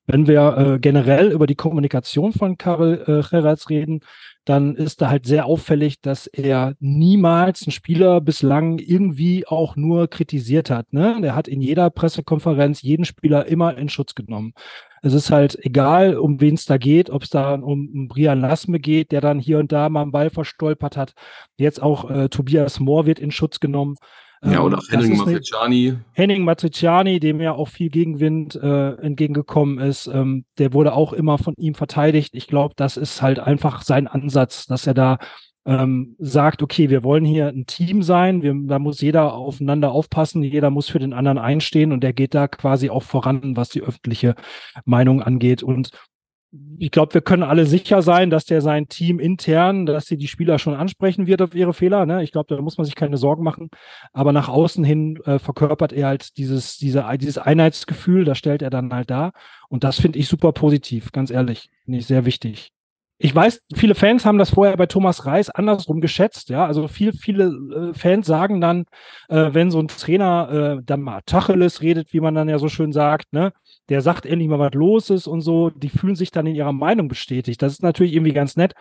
Wenn 0.05 0.27
wir 0.27 0.58
äh, 0.58 0.79
generell 0.79 1.31
über 1.31 1.46
die 1.46 1.55
Kommunikation 1.55 2.34
von 2.34 2.58
Karel 2.58 3.01
äh, 3.01 3.29
Gerrits 3.29 3.69
reden, 3.69 4.00
dann 4.46 4.75
ist 4.75 5.01
da 5.01 5.10
halt 5.10 5.25
sehr 5.25 5.46
auffällig, 5.46 6.01
dass 6.01 6.27
er 6.27 6.75
niemals 6.79 7.63
einen 7.63 7.72
Spieler 7.72 8.22
bislang 8.22 8.79
irgendwie 8.79 9.46
auch 9.48 9.75
nur 9.75 10.08
kritisiert 10.08 10.69
hat. 10.69 10.91
Ne? 10.91 11.19
Der 11.22 11.36
hat 11.36 11.48
in 11.48 11.62
jeder 11.62 11.89
Pressekonferenz 11.89 12.81
jeden 12.81 13.05
Spieler 13.05 13.46
immer 13.46 13.77
in 13.77 13.89
Schutz 13.89 14.15
genommen. 14.15 14.53
Es 15.01 15.13
ist 15.13 15.31
halt 15.31 15.58
egal, 15.63 16.17
um 16.17 16.41
wen 16.41 16.55
es 16.55 16.65
da 16.65 16.77
geht, 16.77 17.10
ob 17.10 17.24
es 17.24 17.29
da 17.29 17.53
um, 17.53 17.89
um 17.89 18.08
Brian 18.08 18.41
Lasme 18.41 18.79
geht, 18.79 19.12
der 19.12 19.22
dann 19.22 19.39
hier 19.39 19.60
und 19.60 19.72
da 19.72 19.88
mal 19.89 20.01
einen 20.01 20.12
Ball 20.12 20.29
verstolpert 20.29 20.98
hat. 20.98 21.13
Jetzt 21.58 21.81
auch 21.81 22.10
äh, 22.10 22.29
Tobias 22.29 22.79
Mohr 22.79 23.05
wird 23.05 23.19
in 23.19 23.31
Schutz 23.31 23.60
genommen. 23.60 23.96
Ja, 24.43 24.62
oder 24.62 24.79
ähm, 24.91 25.00
Henning 25.00 25.17
Matriciani. 25.17 25.98
Henning 26.13 26.43
Matriciani, 26.43 27.19
dem 27.19 27.41
ja 27.41 27.53
auch 27.53 27.67
viel 27.67 27.89
Gegenwind 27.89 28.55
äh, 28.55 28.93
entgegengekommen 28.96 29.79
ist, 29.79 30.08
ähm, 30.08 30.46
der 30.58 30.74
wurde 30.74 30.93
auch 30.93 31.13
immer 31.13 31.38
von 31.38 31.53
ihm 31.58 31.75
verteidigt. 31.75 32.34
Ich 32.34 32.48
glaube, 32.48 32.74
das 32.77 32.96
ist 32.96 33.22
halt 33.22 33.39
einfach 33.39 33.81
sein 33.81 34.08
Ansatz, 34.08 34.65
dass 34.65 34.88
er 34.88 34.93
da 34.93 35.17
ähm, 35.65 36.15
sagt, 36.19 36.63
okay, 36.63 36.89
wir 36.89 37.03
wollen 37.03 37.25
hier 37.25 37.48
ein 37.48 37.65
Team 37.65 38.01
sein, 38.01 38.41
wir, 38.41 38.55
da 38.55 38.79
muss 38.79 39.01
jeder 39.01 39.34
aufeinander 39.34 39.91
aufpassen, 39.91 40.41
jeder 40.41 40.69
muss 40.69 40.89
für 40.89 41.00
den 41.00 41.13
anderen 41.13 41.38
einstehen 41.38 41.91
und 41.91 42.01
der 42.01 42.13
geht 42.13 42.34
da 42.34 42.48
quasi 42.48 42.89
auch 42.89 43.03
voran, 43.03 43.58
was 43.58 43.69
die 43.69 43.81
öffentliche 43.81 44.36
Meinung 44.86 45.22
angeht. 45.22 45.62
Und 45.62 45.91
ich 46.79 46.89
glaube, 46.89 47.13
wir 47.13 47.22
können 47.22 47.44
alle 47.44 47.65
sicher 47.65 48.01
sein, 48.01 48.32
dass 48.32 48.46
der 48.46 48.62
sein 48.62 48.88
Team 48.88 49.20
intern, 49.20 49.86
dass 49.86 50.08
sie 50.08 50.18
die 50.18 50.27
Spieler 50.27 50.58
schon 50.58 50.74
ansprechen 50.74 51.27
wird 51.27 51.41
auf 51.44 51.53
ihre 51.53 51.74
Fehler. 51.74 52.06
Ne? 52.08 52.24
Ich 52.24 52.32
glaube, 52.32 52.56
da 52.56 52.62
muss 52.62 52.77
man 52.77 52.86
sich 52.86 52.96
keine 52.96 53.18
Sorgen 53.18 53.44
machen. 53.44 53.70
Aber 54.13 54.32
nach 54.32 54.50
außen 54.50 54.84
hin 54.84 55.18
äh, 55.25 55.38
verkörpert 55.38 55.94
er 55.94 56.08
halt 56.08 56.38
dieses, 56.38 56.77
diese, 56.77 57.06
dieses 57.20 57.38
Einheitsgefühl, 57.38 58.25
das 58.25 58.39
stellt 58.39 58.63
er 58.63 58.72
dann 58.72 58.91
halt 58.94 59.12
da. 59.12 59.32
Und 59.70 59.84
das 59.84 60.00
finde 60.00 60.18
ich 60.18 60.27
super 60.27 60.51
positiv, 60.51 61.12
ganz 61.12 61.29
ehrlich. 61.29 61.70
Finde 61.86 62.00
ich 62.00 62.08
sehr 62.08 62.25
wichtig. 62.25 62.72
Ich 63.21 63.35
weiß, 63.35 63.65
viele 63.75 63.95
Fans 63.95 64.25
haben 64.25 64.38
das 64.38 64.51
vorher 64.51 64.77
bei 64.77 64.85
Thomas 64.85 65.25
Reis 65.25 65.49
andersrum 65.49 65.99
geschätzt. 65.99 66.49
Ja, 66.49 66.65
also 66.65 66.88
viel, 66.88 67.11
viele 67.11 67.91
äh, 67.91 67.93
Fans 67.93 68.25
sagen 68.25 68.61
dann, 68.61 68.85
äh, 69.27 69.49
wenn 69.51 69.71
so 69.71 69.79
ein 69.79 69.89
Trainer 69.89 70.77
äh, 70.79 70.83
dann 70.85 71.01
mal 71.01 71.19
Tacheles 71.25 71.81
redet, 71.81 72.13
wie 72.13 72.21
man 72.21 72.33
dann 72.33 72.47
ja 72.47 72.57
so 72.59 72.69
schön 72.69 72.93
sagt, 72.93 73.33
ne, 73.33 73.51
der 73.89 74.01
sagt 74.01 74.25
endlich 74.25 74.47
mal, 74.47 74.57
was 74.57 74.73
los 74.73 75.09
ist 75.09 75.27
und 75.27 75.41
so, 75.41 75.69
die 75.69 75.89
fühlen 75.89 76.15
sich 76.15 76.31
dann 76.31 76.47
in 76.47 76.55
ihrer 76.55 76.71
Meinung 76.71 77.09
bestätigt. 77.09 77.61
Das 77.61 77.73
ist 77.73 77.83
natürlich 77.83 78.13
irgendwie 78.13 78.31
ganz 78.31 78.55
nett, 78.55 78.73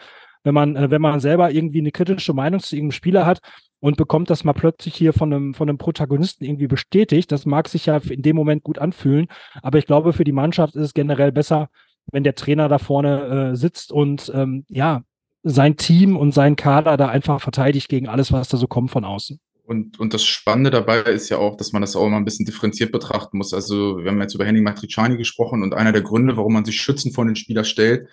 wenn 0.45 0.54
man, 0.54 0.76
äh, 0.76 0.88
wenn 0.88 1.02
man 1.02 1.18
selber 1.18 1.50
irgendwie 1.50 1.80
eine 1.80 1.90
kritische 1.90 2.33
Meinung 2.33 2.61
zu 2.61 2.76
irgendeinem 2.76 2.92
Spieler 2.92 3.26
hat 3.26 3.40
und 3.80 3.97
bekommt 3.97 4.30
das 4.30 4.45
mal 4.45 4.52
plötzlich 4.52 4.95
hier 4.95 5.12
von 5.12 5.33
einem, 5.33 5.54
von 5.54 5.68
einem 5.68 5.78
Protagonisten 5.78 6.45
irgendwie 6.45 6.68
bestätigt. 6.68 7.33
Das 7.33 7.45
mag 7.45 7.66
sich 7.66 7.87
ja 7.87 7.97
in 8.09 8.23
dem 8.23 8.37
Moment 8.37 8.62
gut 8.62 8.78
anfühlen, 8.78 9.26
aber 9.62 9.78
ich 9.78 9.87
glaube, 9.87 10.12
für 10.12 10.25
die 10.25 10.30
Mannschaft 10.30 10.76
ist 10.76 10.83
es 10.83 10.95
generell 10.95 11.33
besser, 11.33 11.71
wenn 12.12 12.25
der 12.25 12.35
Trainer 12.35 12.69
da 12.69 12.79
vorne 12.79 13.53
äh, 13.53 13.57
sitzt 13.57 13.93
und 13.93 14.31
ähm, 14.35 14.65
ja, 14.69 15.03
sein 15.43 15.77
Team 15.77 16.17
und 16.17 16.33
sein 16.33 16.57
Kader 16.57 16.97
da 16.97 17.09
einfach 17.09 17.41
verteidigt 17.41 17.88
gegen 17.88 18.09
alles, 18.09 18.33
was 18.33 18.49
da 18.49 18.57
so 18.57 18.67
kommt 18.67 18.91
von 18.91 19.05
außen. 19.05 19.38
Und, 19.65 20.00
und 20.00 20.15
das 20.15 20.25
Spannende 20.25 20.71
dabei 20.71 21.00
ist 21.00 21.29
ja 21.29 21.37
auch, 21.37 21.57
dass 21.57 21.73
man 21.73 21.83
das 21.83 21.95
auch 21.95 22.07
immer 22.07 22.17
ein 22.17 22.25
bisschen 22.25 22.47
differenziert 22.47 22.91
betrachten 22.91 23.37
muss. 23.37 23.53
Also 23.53 23.99
wir 23.99 24.11
haben 24.11 24.21
jetzt 24.21 24.35
über 24.35 24.47
Henning 24.47 24.62
Matriciani 24.62 25.19
gesprochen 25.19 25.62
und 25.62 25.75
einer 25.75 25.93
der 25.93 26.00
Gründe, 26.00 26.38
warum 26.38 26.55
man 26.55 26.65
sich 26.65 26.81
schützend 26.81 27.15
vor 27.15 27.27
den 27.27 27.37
Spieler 27.37 27.65
stellt, 27.65 28.09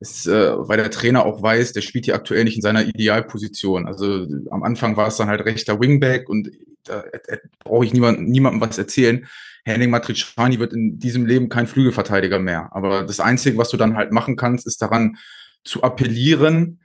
ist, 0.00 0.26
äh, 0.26 0.52
weil 0.56 0.76
der 0.76 0.90
Trainer 0.90 1.24
auch 1.24 1.42
weiß, 1.42 1.72
der 1.72 1.80
spielt 1.80 2.04
hier 2.04 2.14
aktuell 2.14 2.44
nicht 2.44 2.56
in 2.56 2.62
seiner 2.62 2.86
Idealposition. 2.86 3.86
Also 3.86 4.26
am 4.50 4.62
Anfang 4.62 4.96
war 4.98 5.08
es 5.08 5.16
dann 5.16 5.28
halt 5.28 5.44
rechter 5.46 5.80
Wingback 5.80 6.28
und 6.28 6.50
da 6.88 7.02
äh, 7.02 7.38
brauche 7.60 7.84
ich 7.84 7.92
niemand, 7.92 8.28
niemandem 8.28 8.60
was 8.60 8.78
erzählen. 8.78 9.26
Henning 9.64 9.90
Matriciani 9.90 10.58
wird 10.58 10.72
in 10.72 10.98
diesem 10.98 11.26
Leben 11.26 11.48
kein 11.48 11.66
Flügelverteidiger 11.66 12.38
mehr. 12.38 12.70
Aber 12.72 13.04
das 13.04 13.20
Einzige, 13.20 13.58
was 13.58 13.68
du 13.68 13.76
dann 13.76 13.96
halt 13.96 14.12
machen 14.12 14.36
kannst, 14.36 14.66
ist 14.66 14.80
daran 14.80 15.18
zu 15.64 15.82
appellieren, 15.82 16.80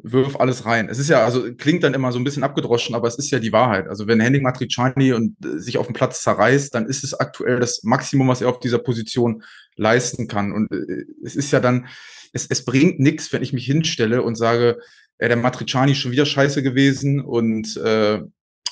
wirf 0.00 0.36
alles 0.36 0.64
rein. 0.64 0.88
Es 0.88 0.98
ist 0.98 1.10
ja, 1.10 1.24
also 1.24 1.52
klingt 1.54 1.82
dann 1.82 1.94
immer 1.94 2.12
so 2.12 2.18
ein 2.18 2.24
bisschen 2.24 2.44
abgedroschen, 2.44 2.94
aber 2.94 3.08
es 3.08 3.18
ist 3.18 3.30
ja 3.30 3.40
die 3.40 3.52
Wahrheit. 3.52 3.88
Also 3.88 4.06
wenn 4.06 4.20
Henning 4.20 4.42
Matriciani 4.42 5.12
und 5.12 5.36
äh, 5.44 5.58
sich 5.58 5.78
auf 5.78 5.86
dem 5.86 5.94
Platz 5.94 6.22
zerreißt, 6.22 6.74
dann 6.74 6.86
ist 6.86 7.02
es 7.02 7.14
aktuell 7.14 7.58
das 7.58 7.82
Maximum, 7.82 8.28
was 8.28 8.40
er 8.40 8.48
auf 8.48 8.60
dieser 8.60 8.78
Position 8.78 9.42
leisten 9.76 10.28
kann. 10.28 10.52
Und 10.52 10.70
äh, 10.70 11.04
es 11.24 11.34
ist 11.34 11.50
ja 11.50 11.60
dann, 11.60 11.88
es, 12.32 12.46
es 12.46 12.64
bringt 12.64 13.00
nichts, 13.00 13.32
wenn 13.32 13.42
ich 13.42 13.52
mich 13.52 13.64
hinstelle 13.64 14.22
und 14.22 14.36
sage, 14.36 14.78
äh, 15.18 15.28
der 15.28 15.36
Matriciani 15.36 15.92
ist 15.92 15.98
schon 15.98 16.12
wieder 16.12 16.26
scheiße 16.26 16.62
gewesen 16.62 17.20
und 17.20 17.76
äh, 17.78 18.20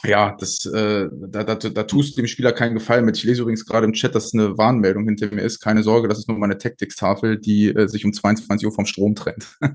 ja, 0.04 0.36
das, 0.38 0.64
äh, 0.66 1.08
da, 1.12 1.44
da, 1.44 1.54
da 1.54 1.82
tust 1.82 2.16
du 2.16 2.22
dem 2.22 2.28
Spieler 2.28 2.52
keinen 2.52 2.74
Gefallen 2.74 3.04
mit. 3.04 3.16
Ich 3.16 3.24
lese 3.24 3.42
übrigens 3.42 3.66
gerade 3.66 3.86
im 3.86 3.92
Chat, 3.92 4.14
dass 4.14 4.32
eine 4.34 4.56
Warnmeldung 4.56 5.04
hinter 5.04 5.34
mir 5.34 5.42
ist. 5.42 5.60
Keine 5.60 5.82
Sorge, 5.82 6.08
das 6.08 6.18
ist 6.18 6.28
nur 6.28 6.38
meine 6.38 6.58
Tactics-Tafel, 6.58 7.38
die 7.38 7.68
äh, 7.68 7.88
sich 7.88 8.04
um 8.04 8.12
22 8.12 8.66
Uhr 8.66 8.72
vom 8.72 8.86
Strom 8.86 9.14
trennt. 9.14 9.46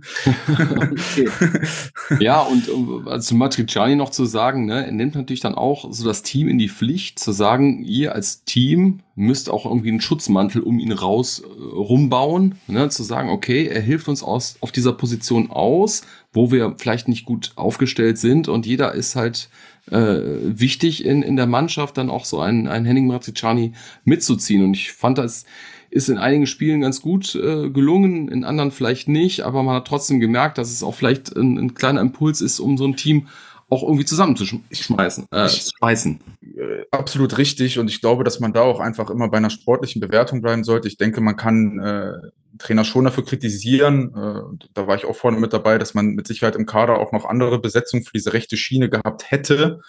ja, 2.19 2.41
und 2.41 2.69
um, 2.69 3.07
also 3.07 3.35
Matriciani 3.35 3.95
noch 3.95 4.11
zu 4.11 4.25
sagen, 4.25 4.65
ne, 4.65 4.85
er 4.85 4.91
nimmt 4.91 5.15
natürlich 5.15 5.41
dann 5.41 5.55
auch 5.55 5.91
so 5.91 6.05
das 6.05 6.23
Team 6.23 6.47
in 6.47 6.57
die 6.57 6.69
Pflicht, 6.69 7.19
zu 7.19 7.31
sagen, 7.31 7.83
ihr 7.83 8.15
als 8.15 8.43
Team 8.43 9.01
müsst 9.15 9.49
auch 9.49 9.65
irgendwie 9.65 9.89
einen 9.89 10.01
Schutzmantel 10.01 10.61
um 10.61 10.79
ihn 10.79 10.91
raus 10.91 11.41
äh, 11.41 11.47
rumbauen, 11.47 12.55
ne, 12.67 12.89
zu 12.89 13.03
sagen, 13.03 13.29
okay, 13.29 13.67
er 13.67 13.81
hilft 13.81 14.07
uns 14.07 14.23
aus, 14.23 14.55
auf 14.61 14.71
dieser 14.71 14.93
Position 14.93 15.51
aus, 15.51 16.03
wo 16.33 16.51
wir 16.51 16.75
vielleicht 16.77 17.07
nicht 17.07 17.25
gut 17.25 17.51
aufgestellt 17.55 18.17
sind 18.17 18.47
und 18.47 18.65
jeder 18.65 18.93
ist 18.93 19.15
halt 19.15 19.49
äh, 19.89 20.19
wichtig 20.43 21.05
in, 21.05 21.21
in 21.21 21.35
der 21.35 21.47
Mannschaft, 21.47 21.97
dann 21.97 22.09
auch 22.09 22.25
so 22.25 22.39
einen, 22.39 22.67
einen 22.67 22.85
Henning 22.85 23.07
Marzicani 23.07 23.73
mitzuziehen. 24.03 24.63
Und 24.63 24.75
ich 24.75 24.91
fand, 24.91 25.17
das 25.17 25.45
ist 25.89 26.09
in 26.09 26.17
einigen 26.17 26.47
Spielen 26.47 26.81
ganz 26.81 27.01
gut 27.01 27.35
äh, 27.35 27.69
gelungen, 27.69 28.29
in 28.29 28.43
anderen 28.43 28.71
vielleicht 28.71 29.07
nicht, 29.07 29.41
aber 29.41 29.63
man 29.63 29.75
hat 29.75 29.87
trotzdem 29.87 30.19
gemerkt, 30.19 30.57
dass 30.57 30.71
es 30.71 30.83
auch 30.83 30.95
vielleicht 30.95 31.35
ein, 31.35 31.57
ein 31.57 31.73
kleiner 31.73 32.01
Impuls 32.01 32.41
ist, 32.41 32.59
um 32.59 32.77
so 32.77 32.85
ein 32.85 32.95
Team 32.95 33.27
auch 33.71 33.83
irgendwie 33.83 34.05
zusammenzuschmeißen, 34.05 35.27
äh, 35.31 35.49
schmeißen. 35.49 36.19
Äh, 36.41 36.83
absolut 36.91 37.37
richtig 37.37 37.79
und 37.79 37.89
ich 37.89 38.01
glaube, 38.01 38.25
dass 38.25 38.41
man 38.41 38.51
da 38.51 38.61
auch 38.61 38.81
einfach 38.81 39.09
immer 39.09 39.29
bei 39.29 39.37
einer 39.37 39.49
sportlichen 39.49 40.01
Bewertung 40.01 40.41
bleiben 40.41 40.65
sollte. 40.65 40.89
Ich 40.89 40.97
denke, 40.97 41.21
man 41.21 41.37
kann 41.37 41.79
äh, 41.79 42.13
Trainer 42.59 42.83
schon 42.83 43.05
dafür 43.05 43.23
kritisieren. 43.23 44.13
Äh, 44.13 44.67
da 44.73 44.87
war 44.87 44.97
ich 44.97 45.05
auch 45.05 45.15
vorne 45.15 45.39
mit 45.39 45.53
dabei, 45.53 45.77
dass 45.77 45.93
man 45.93 46.07
mit 46.07 46.27
Sicherheit 46.27 46.57
im 46.57 46.65
Kader 46.65 46.99
auch 46.99 47.13
noch 47.13 47.23
andere 47.23 47.59
Besetzungen 47.59 48.03
für 48.03 48.11
diese 48.13 48.33
rechte 48.33 48.57
Schiene 48.57 48.89
gehabt 48.89 49.31
hätte, 49.31 49.79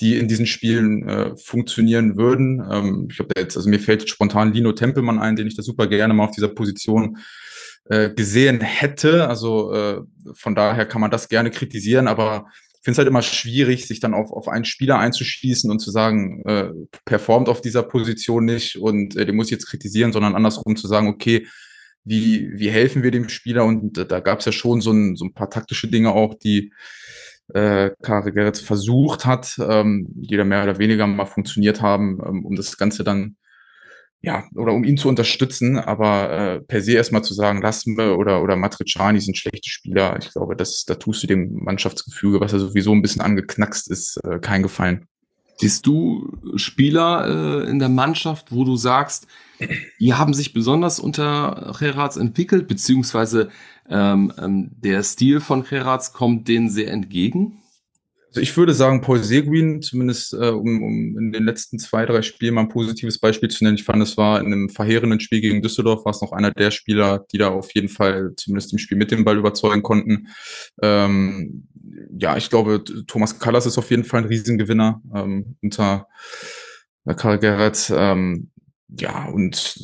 die 0.00 0.18
in 0.18 0.26
diesen 0.26 0.46
Spielen 0.46 1.08
äh, 1.08 1.36
funktionieren 1.36 2.16
würden. 2.16 2.66
Ähm, 2.68 3.08
ich 3.12 3.20
habe 3.20 3.28
jetzt, 3.36 3.56
also 3.56 3.70
mir 3.70 3.78
fällt 3.78 4.10
spontan 4.10 4.52
Lino 4.52 4.72
Tempelmann 4.72 5.20
ein, 5.20 5.36
den 5.36 5.46
ich 5.46 5.54
da 5.54 5.62
super 5.62 5.86
gerne 5.86 6.14
mal 6.14 6.24
auf 6.24 6.34
dieser 6.34 6.48
Position 6.48 7.18
äh, 7.84 8.10
gesehen 8.10 8.60
hätte. 8.60 9.28
Also 9.28 9.72
äh, 9.72 10.00
von 10.34 10.56
daher 10.56 10.84
kann 10.84 11.00
man 11.00 11.12
das 11.12 11.28
gerne 11.28 11.52
kritisieren, 11.52 12.08
aber 12.08 12.46
ich 12.80 12.84
finde 12.84 12.92
es 12.92 12.98
halt 12.98 13.08
immer 13.08 13.20
schwierig, 13.20 13.86
sich 13.86 14.00
dann 14.00 14.14
auf, 14.14 14.32
auf 14.32 14.48
einen 14.48 14.64
Spieler 14.64 14.98
einzuschießen 14.98 15.70
und 15.70 15.80
zu 15.80 15.90
sagen, 15.90 16.42
äh, 16.46 16.70
performt 17.04 17.50
auf 17.50 17.60
dieser 17.60 17.82
Position 17.82 18.46
nicht 18.46 18.76
und 18.76 19.16
äh, 19.16 19.26
den 19.26 19.36
muss 19.36 19.48
ich 19.48 19.52
jetzt 19.52 19.66
kritisieren, 19.68 20.14
sondern 20.14 20.34
andersrum 20.34 20.76
zu 20.76 20.88
sagen, 20.88 21.08
okay, 21.08 21.46
wie, 22.04 22.48
wie 22.54 22.70
helfen 22.70 23.02
wir 23.02 23.10
dem 23.10 23.28
Spieler? 23.28 23.66
Und 23.66 23.98
da, 23.98 24.04
da 24.04 24.20
gab 24.20 24.38
es 24.38 24.46
ja 24.46 24.52
schon 24.52 24.80
so 24.80 24.92
ein, 24.92 25.14
so 25.14 25.26
ein 25.26 25.34
paar 25.34 25.50
taktische 25.50 25.88
Dinge 25.88 26.12
auch, 26.12 26.34
die 26.34 26.72
äh, 27.52 27.90
Kare 28.00 28.32
Gerrit 28.32 28.56
versucht 28.56 29.26
hat, 29.26 29.58
ähm, 29.58 30.06
die 30.08 30.38
da 30.38 30.44
mehr 30.44 30.62
oder 30.62 30.78
weniger 30.78 31.06
mal 31.06 31.26
funktioniert 31.26 31.82
haben, 31.82 32.18
ähm, 32.26 32.46
um 32.46 32.56
das 32.56 32.78
Ganze 32.78 33.04
dann, 33.04 33.36
ja, 34.22 34.44
oder 34.54 34.72
um 34.72 34.84
ihn 34.84 34.98
zu 34.98 35.08
unterstützen, 35.08 35.78
aber 35.78 36.30
äh, 36.30 36.60
per 36.60 36.82
se 36.82 36.92
erstmal 36.92 37.24
zu 37.24 37.32
sagen, 37.32 37.62
Lasme 37.62 38.16
oder, 38.16 38.42
oder 38.42 38.56
Matriciani 38.56 39.20
sind 39.20 39.38
schlechte 39.38 39.70
Spieler, 39.70 40.18
ich 40.20 40.32
glaube, 40.32 40.56
das, 40.56 40.84
da 40.84 40.94
tust 40.94 41.22
du 41.22 41.26
dem 41.26 41.54
Mannschaftsgefüge, 41.54 42.40
was 42.40 42.52
ja 42.52 42.58
sowieso 42.58 42.92
ein 42.92 43.02
bisschen 43.02 43.22
angeknackst 43.22 43.90
ist, 43.90 44.18
äh, 44.24 44.38
keinen 44.38 44.62
Gefallen. 44.62 45.06
Siehst 45.56 45.86
du 45.86 46.38
Spieler 46.56 47.64
äh, 47.64 47.70
in 47.70 47.78
der 47.78 47.90
Mannschaft, 47.90 48.50
wo 48.50 48.64
du 48.64 48.76
sagst, 48.76 49.26
die 50.00 50.14
haben 50.14 50.32
sich 50.32 50.54
besonders 50.54 50.98
unter 50.98 51.74
Gerards 51.78 52.16
entwickelt, 52.16 52.66
beziehungsweise 52.66 53.50
ähm, 53.88 54.32
ähm, 54.38 54.70
der 54.82 55.02
Stil 55.02 55.40
von 55.40 55.64
Gerards 55.64 56.14
kommt 56.14 56.48
denen 56.48 56.70
sehr 56.70 56.90
entgegen? 56.90 57.58
Also 58.30 58.42
ich 58.42 58.56
würde 58.56 58.74
sagen, 58.74 59.00
Paul 59.00 59.24
Seguin, 59.24 59.82
zumindest 59.82 60.34
äh, 60.34 60.50
um, 60.50 60.82
um 60.84 61.18
in 61.18 61.32
den 61.32 61.42
letzten 61.42 61.80
zwei, 61.80 62.06
drei 62.06 62.22
Spielen 62.22 62.54
mal 62.54 62.60
ein 62.60 62.68
positives 62.68 63.18
Beispiel 63.18 63.48
zu 63.48 63.64
nennen. 63.64 63.76
Ich 63.76 63.82
fand, 63.82 64.00
es 64.00 64.16
war 64.16 64.38
in 64.38 64.46
einem 64.46 64.68
verheerenden 64.68 65.18
Spiel 65.18 65.40
gegen 65.40 65.62
Düsseldorf, 65.62 66.04
war 66.04 66.12
es 66.12 66.22
noch 66.22 66.30
einer 66.30 66.52
der 66.52 66.70
Spieler, 66.70 67.26
die 67.32 67.38
da 67.38 67.48
auf 67.48 67.74
jeden 67.74 67.88
Fall 67.88 68.32
zumindest 68.36 68.72
im 68.72 68.78
Spiel 68.78 68.96
mit 68.96 69.10
dem 69.10 69.24
Ball 69.24 69.36
überzeugen 69.36 69.82
konnten. 69.82 70.28
Ähm, 70.80 71.66
ja, 72.16 72.36
ich 72.36 72.50
glaube, 72.50 72.84
Thomas 73.08 73.40
Kallas 73.40 73.66
ist 73.66 73.78
auf 73.78 73.90
jeden 73.90 74.04
Fall 74.04 74.22
ein 74.22 74.28
Riesengewinner 74.28 75.02
ähm, 75.12 75.56
unter 75.60 76.06
Karl 77.16 77.40
Gerrit. 77.40 77.92
Ähm, 77.92 78.50
ja, 78.96 79.26
und 79.26 79.76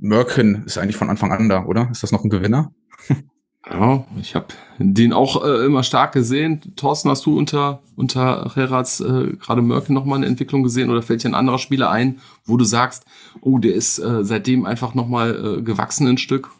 Merkin 0.00 0.64
ist 0.66 0.78
eigentlich 0.78 0.96
von 0.96 1.10
Anfang 1.10 1.30
an 1.30 1.48
da, 1.48 1.64
oder? 1.64 1.88
Ist 1.92 2.02
das 2.02 2.10
noch 2.10 2.24
ein 2.24 2.30
Gewinner? 2.30 2.72
Ja, 3.70 4.04
ich 4.20 4.34
habe 4.34 4.48
den 4.78 5.12
auch 5.12 5.42
äh, 5.42 5.64
immer 5.64 5.82
stark 5.82 6.12
gesehen. 6.12 6.74
Thorsten, 6.76 7.08
hast 7.08 7.24
du 7.24 7.38
unter, 7.38 7.80
unter 7.96 8.52
Herats 8.54 9.00
äh, 9.00 9.36
gerade 9.40 9.62
Merkel 9.62 9.94
nochmal 9.94 10.18
eine 10.18 10.26
Entwicklung 10.26 10.62
gesehen 10.62 10.90
oder 10.90 11.00
fällt 11.00 11.24
dir 11.24 11.30
ein 11.30 11.34
anderer 11.34 11.58
Spieler 11.58 11.90
ein, 11.90 12.20
wo 12.44 12.58
du 12.58 12.64
sagst, 12.64 13.06
oh, 13.40 13.58
der 13.58 13.74
ist 13.74 13.98
äh, 13.98 14.22
seitdem 14.22 14.66
einfach 14.66 14.94
nochmal 14.94 15.58
äh, 15.58 15.62
gewachsen 15.62 16.06
ein 16.06 16.18
Stück? 16.18 16.50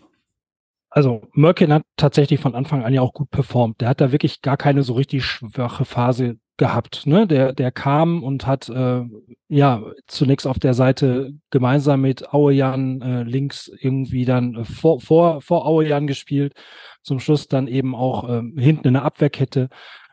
Also 0.89 1.23
Merkin 1.33 1.73
hat 1.73 1.83
tatsächlich 1.97 2.41
von 2.41 2.55
Anfang 2.55 2.85
an 2.85 2.95
ja 2.95 3.03
auch 3.03 3.13
gut 3.13 3.31
performt. 3.31 3.81
Der 3.81 3.89
hat 3.89 4.01
da 4.01 4.13
wirklich 4.13 4.41
gar 4.41 4.57
keine 4.57 4.83
so 4.83 4.95
richtig 4.95 5.25
schwache 5.25 5.85
Phase 5.85 6.39
gehabt. 6.57 7.07
Ne? 7.07 7.27
Der, 7.27 7.53
der 7.53 7.73
kam 7.73 8.23
und 8.23 8.47
hat 8.47 8.69
äh, 8.69 9.03
ja 9.49 9.83
zunächst 10.07 10.47
auf 10.47 10.61
der 10.61 10.73
Seite 10.73 11.33
gemeinsam 11.51 12.01
mit 12.01 12.33
Auejan 12.33 13.03
äh, 13.03 13.23
links 13.25 13.71
irgendwie 13.81 14.25
dann 14.25 14.55
äh, 14.55 14.65
vor, 14.65 15.01
vor, 15.01 15.41
vor 15.41 15.67
Auejan 15.67 16.07
gespielt 16.07 16.55
zum 17.05 17.21
Schluss 17.21 17.49
dann 17.49 17.69
eben 17.69 17.95
auch 17.95 18.29
ähm, 18.29 18.57
hinten 18.59 18.89
in 18.89 18.95
der 18.95 19.05
Abwehrkette. 19.05 19.69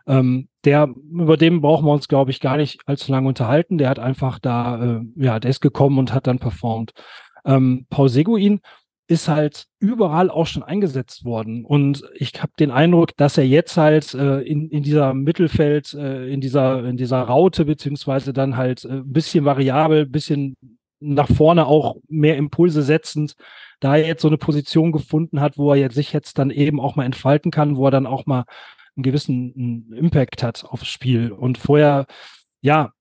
Ähm, 0.07 0.49
der, 0.65 0.93
über 1.11 1.37
den 1.37 1.61
brauchen 1.61 1.85
wir 1.85 1.93
uns, 1.93 2.07
glaube 2.07 2.31
ich, 2.31 2.39
gar 2.39 2.57
nicht 2.57 2.81
allzu 2.85 3.11
lange 3.11 3.27
unterhalten. 3.27 3.77
Der 3.77 3.89
hat 3.89 3.99
einfach 3.99 4.39
da, 4.39 4.99
äh, 4.99 5.01
ja, 5.15 5.39
der 5.39 5.49
ist 5.49 5.61
gekommen 5.61 5.97
und 5.97 6.13
hat 6.13 6.27
dann 6.27 6.39
performt. 6.39 6.91
Ähm, 7.45 7.85
Paul 7.89 8.09
Seguin 8.09 8.61
ist 9.11 9.27
halt 9.27 9.65
überall 9.79 10.29
auch 10.29 10.47
schon 10.47 10.63
eingesetzt 10.63 11.25
worden. 11.25 11.65
Und 11.65 12.03
ich 12.15 12.41
habe 12.41 12.53
den 12.57 12.71
Eindruck, 12.71 13.15
dass 13.17 13.37
er 13.37 13.45
jetzt 13.45 13.75
halt 13.75 14.13
äh, 14.13 14.39
in, 14.41 14.69
in 14.69 14.83
dieser 14.83 15.13
Mittelfeld, 15.13 15.93
äh, 15.93 16.27
in 16.31 16.39
dieser, 16.39 16.85
in 16.85 16.95
dieser 16.95 17.21
Raute, 17.21 17.65
beziehungsweise 17.65 18.31
dann 18.31 18.55
halt 18.55 18.85
äh, 18.85 18.99
ein 18.99 19.11
bisschen 19.11 19.43
variabel, 19.43 20.05
bisschen 20.05 20.55
nach 21.01 21.27
vorne 21.27 21.65
auch 21.65 21.97
mehr 22.07 22.37
Impulse 22.37 22.83
setzend, 22.83 23.35
da 23.79 23.97
er 23.97 24.07
jetzt 24.07 24.21
so 24.21 24.27
eine 24.27 24.37
Position 24.37 24.91
gefunden 24.91 25.41
hat, 25.41 25.57
wo 25.57 25.71
er 25.71 25.77
jetzt 25.77 25.95
sich 25.95 26.13
jetzt 26.13 26.37
dann 26.37 26.51
eben 26.51 26.79
auch 26.79 26.95
mal 26.95 27.05
entfalten 27.05 27.51
kann, 27.51 27.75
wo 27.75 27.87
er 27.87 27.91
dann 27.91 28.05
auch 28.05 28.25
mal 28.25 28.45
einen 28.95 29.03
gewissen 29.03 29.91
Impact 29.93 30.43
hat 30.43 30.63
aufs 30.63 30.87
Spiel. 30.87 31.31
Und 31.31 31.57
vorher, 31.57 32.05
ja, 32.61 32.93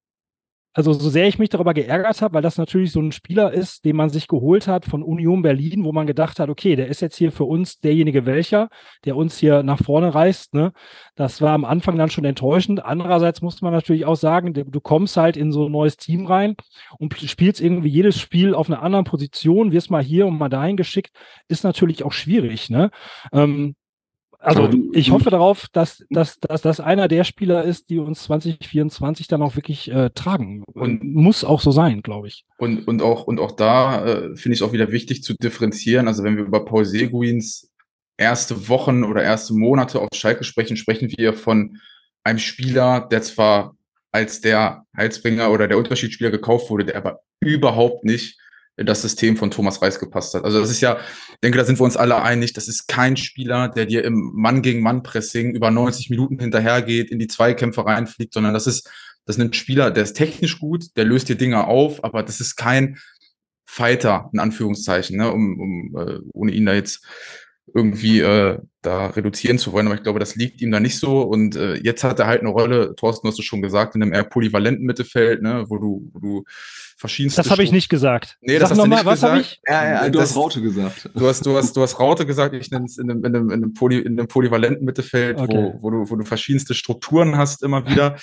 also 0.72 0.92
so 0.92 1.10
sehr 1.10 1.26
ich 1.26 1.38
mich 1.38 1.48
darüber 1.48 1.74
geärgert 1.74 2.22
habe, 2.22 2.34
weil 2.34 2.42
das 2.42 2.56
natürlich 2.56 2.92
so 2.92 3.00
ein 3.00 3.10
Spieler 3.10 3.52
ist, 3.52 3.84
den 3.84 3.96
man 3.96 4.10
sich 4.10 4.28
geholt 4.28 4.68
hat 4.68 4.84
von 4.84 5.02
Union 5.02 5.42
Berlin, 5.42 5.84
wo 5.84 5.92
man 5.92 6.06
gedacht 6.06 6.38
hat, 6.38 6.48
okay, 6.48 6.76
der 6.76 6.86
ist 6.86 7.00
jetzt 7.00 7.16
hier 7.16 7.32
für 7.32 7.44
uns 7.44 7.80
derjenige 7.80 8.24
welcher, 8.24 8.68
der 9.04 9.16
uns 9.16 9.36
hier 9.38 9.64
nach 9.64 9.82
vorne 9.82 10.14
reißt. 10.14 10.54
Ne? 10.54 10.72
Das 11.16 11.40
war 11.40 11.54
am 11.54 11.64
Anfang 11.64 11.98
dann 11.98 12.10
schon 12.10 12.24
enttäuschend. 12.24 12.84
Andererseits 12.84 13.42
muss 13.42 13.62
man 13.62 13.72
natürlich 13.72 14.04
auch 14.04 14.16
sagen, 14.16 14.54
du 14.54 14.80
kommst 14.80 15.16
halt 15.16 15.36
in 15.36 15.50
so 15.50 15.66
ein 15.66 15.72
neues 15.72 15.96
Team 15.96 16.26
rein 16.26 16.54
und 16.98 17.14
spielst 17.14 17.60
irgendwie 17.60 17.88
jedes 17.88 18.18
Spiel 18.20 18.54
auf 18.54 18.68
einer 18.68 18.82
anderen 18.82 19.04
Position, 19.04 19.72
wirst 19.72 19.90
mal 19.90 20.02
hier 20.02 20.26
und 20.26 20.38
mal 20.38 20.48
dahin 20.48 20.76
geschickt, 20.76 21.10
ist 21.48 21.64
natürlich 21.64 22.04
auch 22.04 22.12
schwierig. 22.12 22.70
Ne? 22.70 22.90
Ähm, 23.32 23.74
also 24.40 24.66
du, 24.68 24.90
ich 24.94 25.10
hoffe 25.10 25.28
darauf, 25.30 25.66
dass, 25.72 26.04
dass, 26.08 26.40
dass 26.40 26.62
das 26.62 26.80
einer 26.80 27.08
der 27.08 27.24
Spieler 27.24 27.64
ist, 27.64 27.90
die 27.90 27.98
uns 27.98 28.22
2024 28.24 29.28
dann 29.28 29.42
auch 29.42 29.54
wirklich 29.54 29.90
äh, 29.90 30.10
tragen. 30.10 30.64
Und 30.72 31.04
muss 31.04 31.44
auch 31.44 31.60
so 31.60 31.70
sein, 31.70 32.02
glaube 32.02 32.28
ich. 32.28 32.46
Und, 32.56 32.88
und, 32.88 33.02
auch, 33.02 33.26
und 33.26 33.38
auch 33.38 33.52
da 33.52 34.04
äh, 34.04 34.36
finde 34.36 34.54
ich 34.54 34.60
es 34.60 34.62
auch 34.62 34.72
wieder 34.72 34.90
wichtig 34.92 35.22
zu 35.22 35.34
differenzieren. 35.34 36.08
Also 36.08 36.24
wenn 36.24 36.36
wir 36.36 36.44
über 36.44 36.64
Paul 36.64 36.86
Seguins 36.86 37.70
erste 38.16 38.68
Wochen 38.68 39.04
oder 39.04 39.22
erste 39.22 39.54
Monate 39.54 40.00
auf 40.00 40.08
Schalke 40.14 40.44
sprechen, 40.44 40.76
sprechen 40.76 41.12
wir 41.16 41.34
von 41.34 41.78
einem 42.24 42.38
Spieler, 42.38 43.06
der 43.10 43.22
zwar 43.22 43.76
als 44.12 44.40
der 44.40 44.84
Heilsbringer 44.96 45.50
oder 45.50 45.68
der 45.68 45.78
Unterschiedsspieler 45.78 46.30
gekauft 46.30 46.70
wurde, 46.70 46.84
der 46.84 46.96
aber 46.96 47.20
überhaupt 47.40 48.04
nicht 48.04 48.38
das 48.84 49.02
System 49.02 49.36
von 49.36 49.50
Thomas 49.50 49.80
Reis 49.82 49.98
gepasst 49.98 50.34
hat. 50.34 50.44
Also 50.44 50.60
das 50.60 50.70
ist 50.70 50.80
ja, 50.80 50.98
ich 51.32 51.40
denke, 51.42 51.58
da 51.58 51.64
sind 51.64 51.78
wir 51.78 51.84
uns 51.84 51.96
alle 51.96 52.22
einig, 52.22 52.52
das 52.52 52.68
ist 52.68 52.88
kein 52.88 53.16
Spieler, 53.16 53.68
der 53.68 53.86
dir 53.86 54.04
im 54.04 54.32
Mann 54.34 54.62
gegen 54.62 54.82
Mann 54.82 55.02
Pressing 55.02 55.54
über 55.54 55.70
90 55.70 56.10
Minuten 56.10 56.38
hinterhergeht, 56.38 57.10
in 57.10 57.18
die 57.18 57.28
Zweikämpfe 57.28 57.84
reinfliegt, 57.84 58.32
sondern 58.32 58.54
das 58.54 58.66
ist, 58.66 58.90
das 59.26 59.36
ist 59.36 59.42
ein 59.42 59.52
Spieler, 59.52 59.90
der 59.90 60.04
ist 60.04 60.14
technisch 60.14 60.58
gut, 60.58 60.96
der 60.96 61.04
löst 61.04 61.28
dir 61.28 61.36
Dinge 61.36 61.66
auf, 61.66 62.02
aber 62.04 62.22
das 62.22 62.40
ist 62.40 62.56
kein 62.56 62.98
Fighter, 63.64 64.30
in 64.32 64.40
Anführungszeichen, 64.40 65.16
ne, 65.16 65.30
um, 65.30 65.60
um 65.60 65.96
äh, 65.96 66.18
ohne 66.32 66.52
ihn 66.52 66.66
da 66.66 66.74
jetzt 66.74 67.04
irgendwie 67.74 68.20
äh, 68.20 68.58
da 68.82 69.08
reduzieren 69.08 69.58
zu 69.58 69.72
wollen, 69.72 69.86
aber 69.86 69.96
ich 69.96 70.02
glaube, 70.02 70.18
das 70.18 70.36
liegt 70.36 70.60
ihm 70.62 70.70
da 70.70 70.80
nicht 70.80 70.98
so. 70.98 71.22
Und 71.22 71.56
äh, 71.56 71.74
jetzt 71.74 72.02
hat 72.02 72.18
er 72.18 72.26
halt 72.26 72.40
eine 72.40 72.50
Rolle, 72.50 72.94
Thorsten, 72.96 73.28
hast 73.28 73.38
du 73.38 73.42
schon 73.42 73.62
gesagt, 73.62 73.94
in 73.94 74.02
einem 74.02 74.12
eher 74.12 74.24
polyvalenten 74.24 74.86
Mittelfeld, 74.86 75.42
ne, 75.42 75.64
wo 75.68 75.78
du, 75.78 76.10
wo 76.12 76.18
du 76.18 76.44
verschiedenste. 76.96 77.42
Das 77.42 77.50
habe 77.50 77.62
ich 77.62 77.72
nicht 77.72 77.88
gesagt. 77.88 78.38
Nee, 78.40 78.54
Sag 78.54 78.60
das 78.60 78.70
hast 78.70 78.78
du 78.78 78.86
nicht 78.86 79.04
was 79.04 79.20
gesagt. 79.20 79.40
Ich? 79.40 79.60
Ja, 79.66 79.84
ja, 79.84 80.08
du 80.08 80.18
das, 80.18 80.30
hast 80.30 80.36
Raute 80.36 80.62
gesagt. 80.62 81.10
Du 81.14 81.26
hast, 81.26 81.44
du 81.44 81.56
hast, 81.56 81.76
du 81.76 81.82
hast 81.82 81.98
Raute 81.98 82.26
gesagt. 82.26 82.54
Ich 82.54 82.70
nenne 82.70 82.86
es 82.86 82.98
in 82.98 83.10
einem, 83.10 83.24
in 83.24 83.36
einem, 83.36 83.50
in 83.50 83.62
einem, 83.62 83.74
Poly, 83.74 83.98
in 83.98 84.18
einem 84.18 84.28
polyvalenten 84.28 84.84
Mittelfeld, 84.84 85.38
okay. 85.38 85.54
wo, 85.54 85.82
wo, 85.82 85.90
du, 85.90 86.10
wo 86.10 86.16
du 86.16 86.24
verschiedenste 86.24 86.74
Strukturen 86.74 87.36
hast 87.36 87.62
immer 87.62 87.86
wieder. 87.86 88.16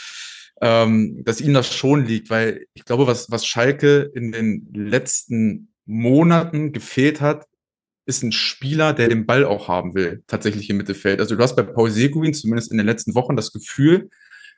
ähm, 0.62 1.24
dass 1.24 1.42
ihm 1.42 1.54
das 1.54 1.74
schon 1.74 2.06
liegt, 2.06 2.30
weil 2.30 2.66
ich 2.74 2.84
glaube, 2.84 3.06
was, 3.06 3.30
was 3.30 3.46
Schalke 3.46 4.12
in 4.16 4.32
den 4.32 4.68
letzten 4.74 5.70
Monaten 5.86 6.74
gefehlt 6.74 7.22
hat, 7.22 7.46
ist 8.08 8.24
ein 8.24 8.32
Spieler, 8.32 8.94
der 8.94 9.10
den 9.10 9.26
Ball 9.26 9.46
auch 9.46 9.68
haben 9.68 9.94
will, 9.94 10.24
tatsächlich 10.28 10.70
im 10.70 10.78
Mittelfeld. 10.78 11.20
Also 11.20 11.36
du 11.36 11.44
hast 11.44 11.56
bei 11.56 11.64
Paul 11.64 11.92
Seguin 11.92 12.34
zumindest 12.34 12.72
in 12.72 12.78
den 12.78 12.88
letzten 12.88 13.16
Wochen 13.16 13.36
das 13.36 13.52
Gefühl, 13.52 14.10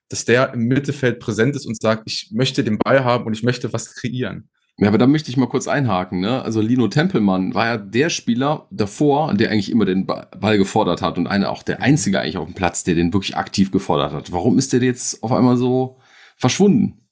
dass 0.07 0.25
der 0.25 0.53
im 0.53 0.67
Mittelfeld 0.67 1.19
präsent 1.19 1.55
ist 1.55 1.65
und 1.65 1.79
sagt, 1.79 2.03
ich 2.05 2.29
möchte 2.31 2.63
den 2.63 2.77
Ball 2.77 3.03
haben 3.03 3.25
und 3.25 3.33
ich 3.33 3.43
möchte 3.43 3.73
was 3.73 3.95
kreieren. 3.95 4.49
Ja, 4.77 4.87
aber 4.87 4.97
da 4.97 5.07
möchte 5.07 5.29
ich 5.29 5.35
mal 5.35 5.49
kurz 5.49 5.67
einhaken. 5.67 6.21
Ne? 6.21 6.41
Also 6.41 6.61
Lino 6.61 6.87
Tempelmann 6.87 7.53
war 7.53 7.65
ja 7.65 7.77
der 7.77 8.09
Spieler 8.09 8.67
davor, 8.71 9.33
der 9.33 9.51
eigentlich 9.51 9.71
immer 9.71 9.85
den 9.85 10.05
Ball 10.05 10.57
gefordert 10.57 11.01
hat 11.01 11.17
und 11.17 11.27
einer 11.27 11.49
auch 11.49 11.63
der 11.63 11.81
einzige 11.81 12.19
eigentlich 12.19 12.37
auf 12.37 12.45
dem 12.45 12.55
Platz, 12.55 12.85
der 12.85 12.95
den 12.95 13.11
wirklich 13.11 13.35
aktiv 13.35 13.71
gefordert 13.71 14.13
hat. 14.13 14.31
Warum 14.31 14.57
ist 14.57 14.71
der 14.71 14.81
jetzt 14.81 15.21
auf 15.21 15.33
einmal 15.33 15.57
so 15.57 15.97
verschwunden? 16.37 17.08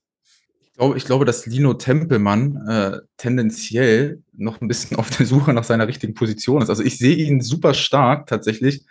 Ich 0.78 0.80
glaube, 0.80 0.98
ich 0.98 1.06
glaube 1.06 1.26
dass 1.26 1.48
Lino 1.48 1.74
Tempelmann 1.74 2.68
äh, 2.68 3.00
tendenziell 3.18 4.22
noch 4.34 4.62
ein 4.62 4.68
bisschen 4.68 4.96
auf 5.00 5.10
der 5.10 5.26
Suche 5.26 5.52
nach 5.52 5.64
seiner 5.64 5.88
richtigen 5.88 6.14
Position 6.14 6.62
ist. 6.62 6.70
Also 6.70 6.84
ich 6.84 7.00
sehe 7.00 7.16
ihn 7.16 7.42
super 7.42 7.74
stark 7.74 8.28
tatsächlich 8.28 8.86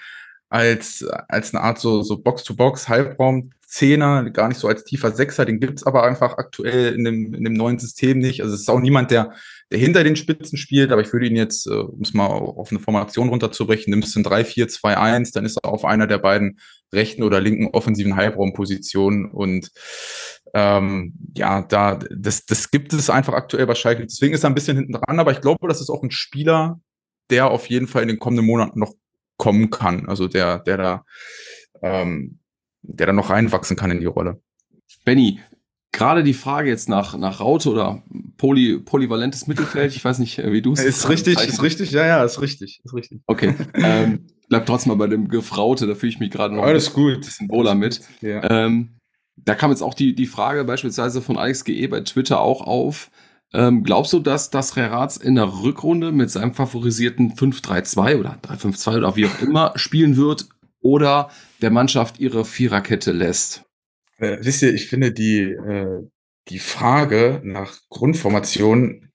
als, 0.48 1.04
als 1.28 1.54
eine 1.54 1.62
Art 1.62 1.78
so, 1.78 2.02
so 2.02 2.18
Box-to-Box, 2.18 2.88
Halbraum, 2.88 3.52
Zehner, 3.64 4.28
gar 4.30 4.48
nicht 4.48 4.58
so 4.58 4.66
als 4.66 4.82
tiefer 4.82 5.12
Sechser, 5.12 5.44
den 5.44 5.60
gibt's 5.60 5.84
aber 5.84 6.02
einfach 6.02 6.38
aktuell 6.38 6.92
in 6.92 7.04
dem, 7.04 7.34
in 7.34 7.44
dem 7.44 7.52
neuen 7.52 7.78
System 7.78 8.18
nicht. 8.18 8.42
Also 8.42 8.54
es 8.56 8.62
ist 8.62 8.68
auch 8.68 8.80
niemand, 8.80 9.12
der, 9.12 9.34
der 9.70 9.78
hinter 9.78 10.02
den 10.02 10.16
Spitzen 10.16 10.58
spielt, 10.58 10.90
aber 10.90 11.02
ich 11.02 11.12
würde 11.12 11.26
ihn 11.26 11.36
jetzt, 11.36 11.68
äh, 11.68 11.70
um 11.70 12.00
es 12.00 12.14
mal 12.14 12.26
auf 12.26 12.72
eine 12.72 12.80
Formation 12.80 13.28
runterzubrechen, 13.28 13.92
nimmst 13.92 14.16
du 14.16 14.20
ein 14.20 14.24
3-4-2-1, 14.24 15.34
dann 15.34 15.44
ist 15.44 15.58
er 15.62 15.70
auf 15.70 15.84
einer 15.84 16.08
der 16.08 16.18
beiden 16.18 16.58
rechten 16.92 17.22
oder 17.22 17.40
linken 17.40 17.68
offensiven 17.68 18.16
Halbraumpositionen 18.16 19.30
und 19.30 19.70
ähm, 20.54 21.14
ja, 21.34 21.62
da, 21.62 21.98
das, 22.10 22.46
das 22.46 22.70
gibt 22.70 22.92
es 22.92 23.10
einfach 23.10 23.34
aktuell 23.34 23.66
bei 23.66 23.74
Schalke. 23.74 24.02
Deswegen 24.04 24.32
ist 24.32 24.44
er 24.44 24.50
ein 24.50 24.54
bisschen 24.54 24.76
hinten 24.76 24.92
dran, 24.92 25.20
aber 25.20 25.32
ich 25.32 25.40
glaube, 25.40 25.68
das 25.68 25.80
ist 25.80 25.90
auch 25.90 26.02
ein 26.02 26.10
Spieler, 26.10 26.80
der 27.30 27.50
auf 27.50 27.66
jeden 27.66 27.88
Fall 27.88 28.02
in 28.02 28.08
den 28.08 28.18
kommenden 28.18 28.46
Monaten 28.46 28.78
noch 28.78 28.94
kommen 29.36 29.70
kann. 29.70 30.08
Also 30.08 30.28
der, 30.28 30.60
der 30.60 30.76
da, 30.76 31.04
ähm, 31.82 32.38
der 32.82 33.08
da 33.08 33.12
noch 33.12 33.30
reinwachsen 33.30 33.76
kann 33.76 33.90
in 33.90 34.00
die 34.00 34.06
Rolle. 34.06 34.40
Benny, 35.04 35.40
gerade 35.92 36.22
die 36.22 36.34
Frage 36.34 36.68
jetzt 36.68 36.88
nach, 36.88 37.16
nach 37.18 37.40
Raute 37.40 37.70
oder 37.70 38.02
poly, 38.36 38.78
polyvalentes 38.78 39.46
Mittelfeld, 39.46 39.94
ich 39.94 40.04
weiß 40.04 40.18
nicht, 40.18 40.38
wie 40.38 40.62
du 40.62 40.72
es 40.72 40.82
Ist 40.82 41.08
richtig, 41.08 41.38
ist 41.40 41.62
richtig, 41.62 41.90
ja, 41.90 42.06
ja, 42.06 42.24
ist 42.24 42.40
richtig, 42.40 42.80
ist 42.84 42.94
richtig. 42.94 43.20
Okay. 43.26 43.54
ähm, 43.74 44.26
bleib 44.48 44.66
trotzdem 44.66 44.90
mal 44.90 44.98
bei 44.98 45.06
dem 45.06 45.28
Gefraute, 45.28 45.86
da 45.86 45.94
fühle 45.94 46.10
ich 46.10 46.20
mich 46.20 46.30
gerade 46.30 46.54
noch 46.54 46.62
Alles 46.62 46.88
ein 46.88 46.94
gut. 46.94 47.20
bisschen 47.20 47.48
wohler 47.48 47.74
mit. 47.74 48.00
Ja. 48.20 48.48
Ähm, 48.50 48.96
da 49.36 49.54
kam 49.54 49.70
jetzt 49.70 49.82
auch 49.82 49.94
die, 49.94 50.14
die 50.14 50.26
Frage 50.26 50.64
beispielsweise 50.64 51.20
von 51.20 51.36
Alex 51.36 51.64
GE 51.64 51.88
bei 51.88 52.00
Twitter 52.00 52.40
auch 52.40 52.62
auf. 52.62 53.10
Ähm, 53.52 53.84
glaubst 53.84 54.12
du, 54.12 54.18
dass 54.18 54.50
das 54.50 54.76
Rerats 54.76 55.16
in 55.16 55.36
der 55.36 55.62
Rückrunde 55.62 56.12
mit 56.12 56.30
seinem 56.30 56.52
favorisierten 56.52 57.34
5-3-2 57.34 58.18
oder 58.18 58.38
3-5-2 58.42 58.96
oder 58.96 59.16
wie 59.16 59.26
auch 59.26 59.40
immer 59.40 59.72
spielen 59.76 60.16
wird 60.16 60.48
oder 60.80 61.30
der 61.62 61.70
Mannschaft 61.70 62.18
ihre 62.18 62.44
Viererkette 62.44 63.12
lässt? 63.12 63.64
Äh, 64.18 64.38
wisst 64.40 64.62
ihr, 64.62 64.74
ich 64.74 64.88
finde 64.88 65.12
die, 65.12 65.40
äh, 65.40 66.08
die 66.48 66.58
Frage 66.58 67.40
nach 67.44 67.78
Grundformation 67.88 69.05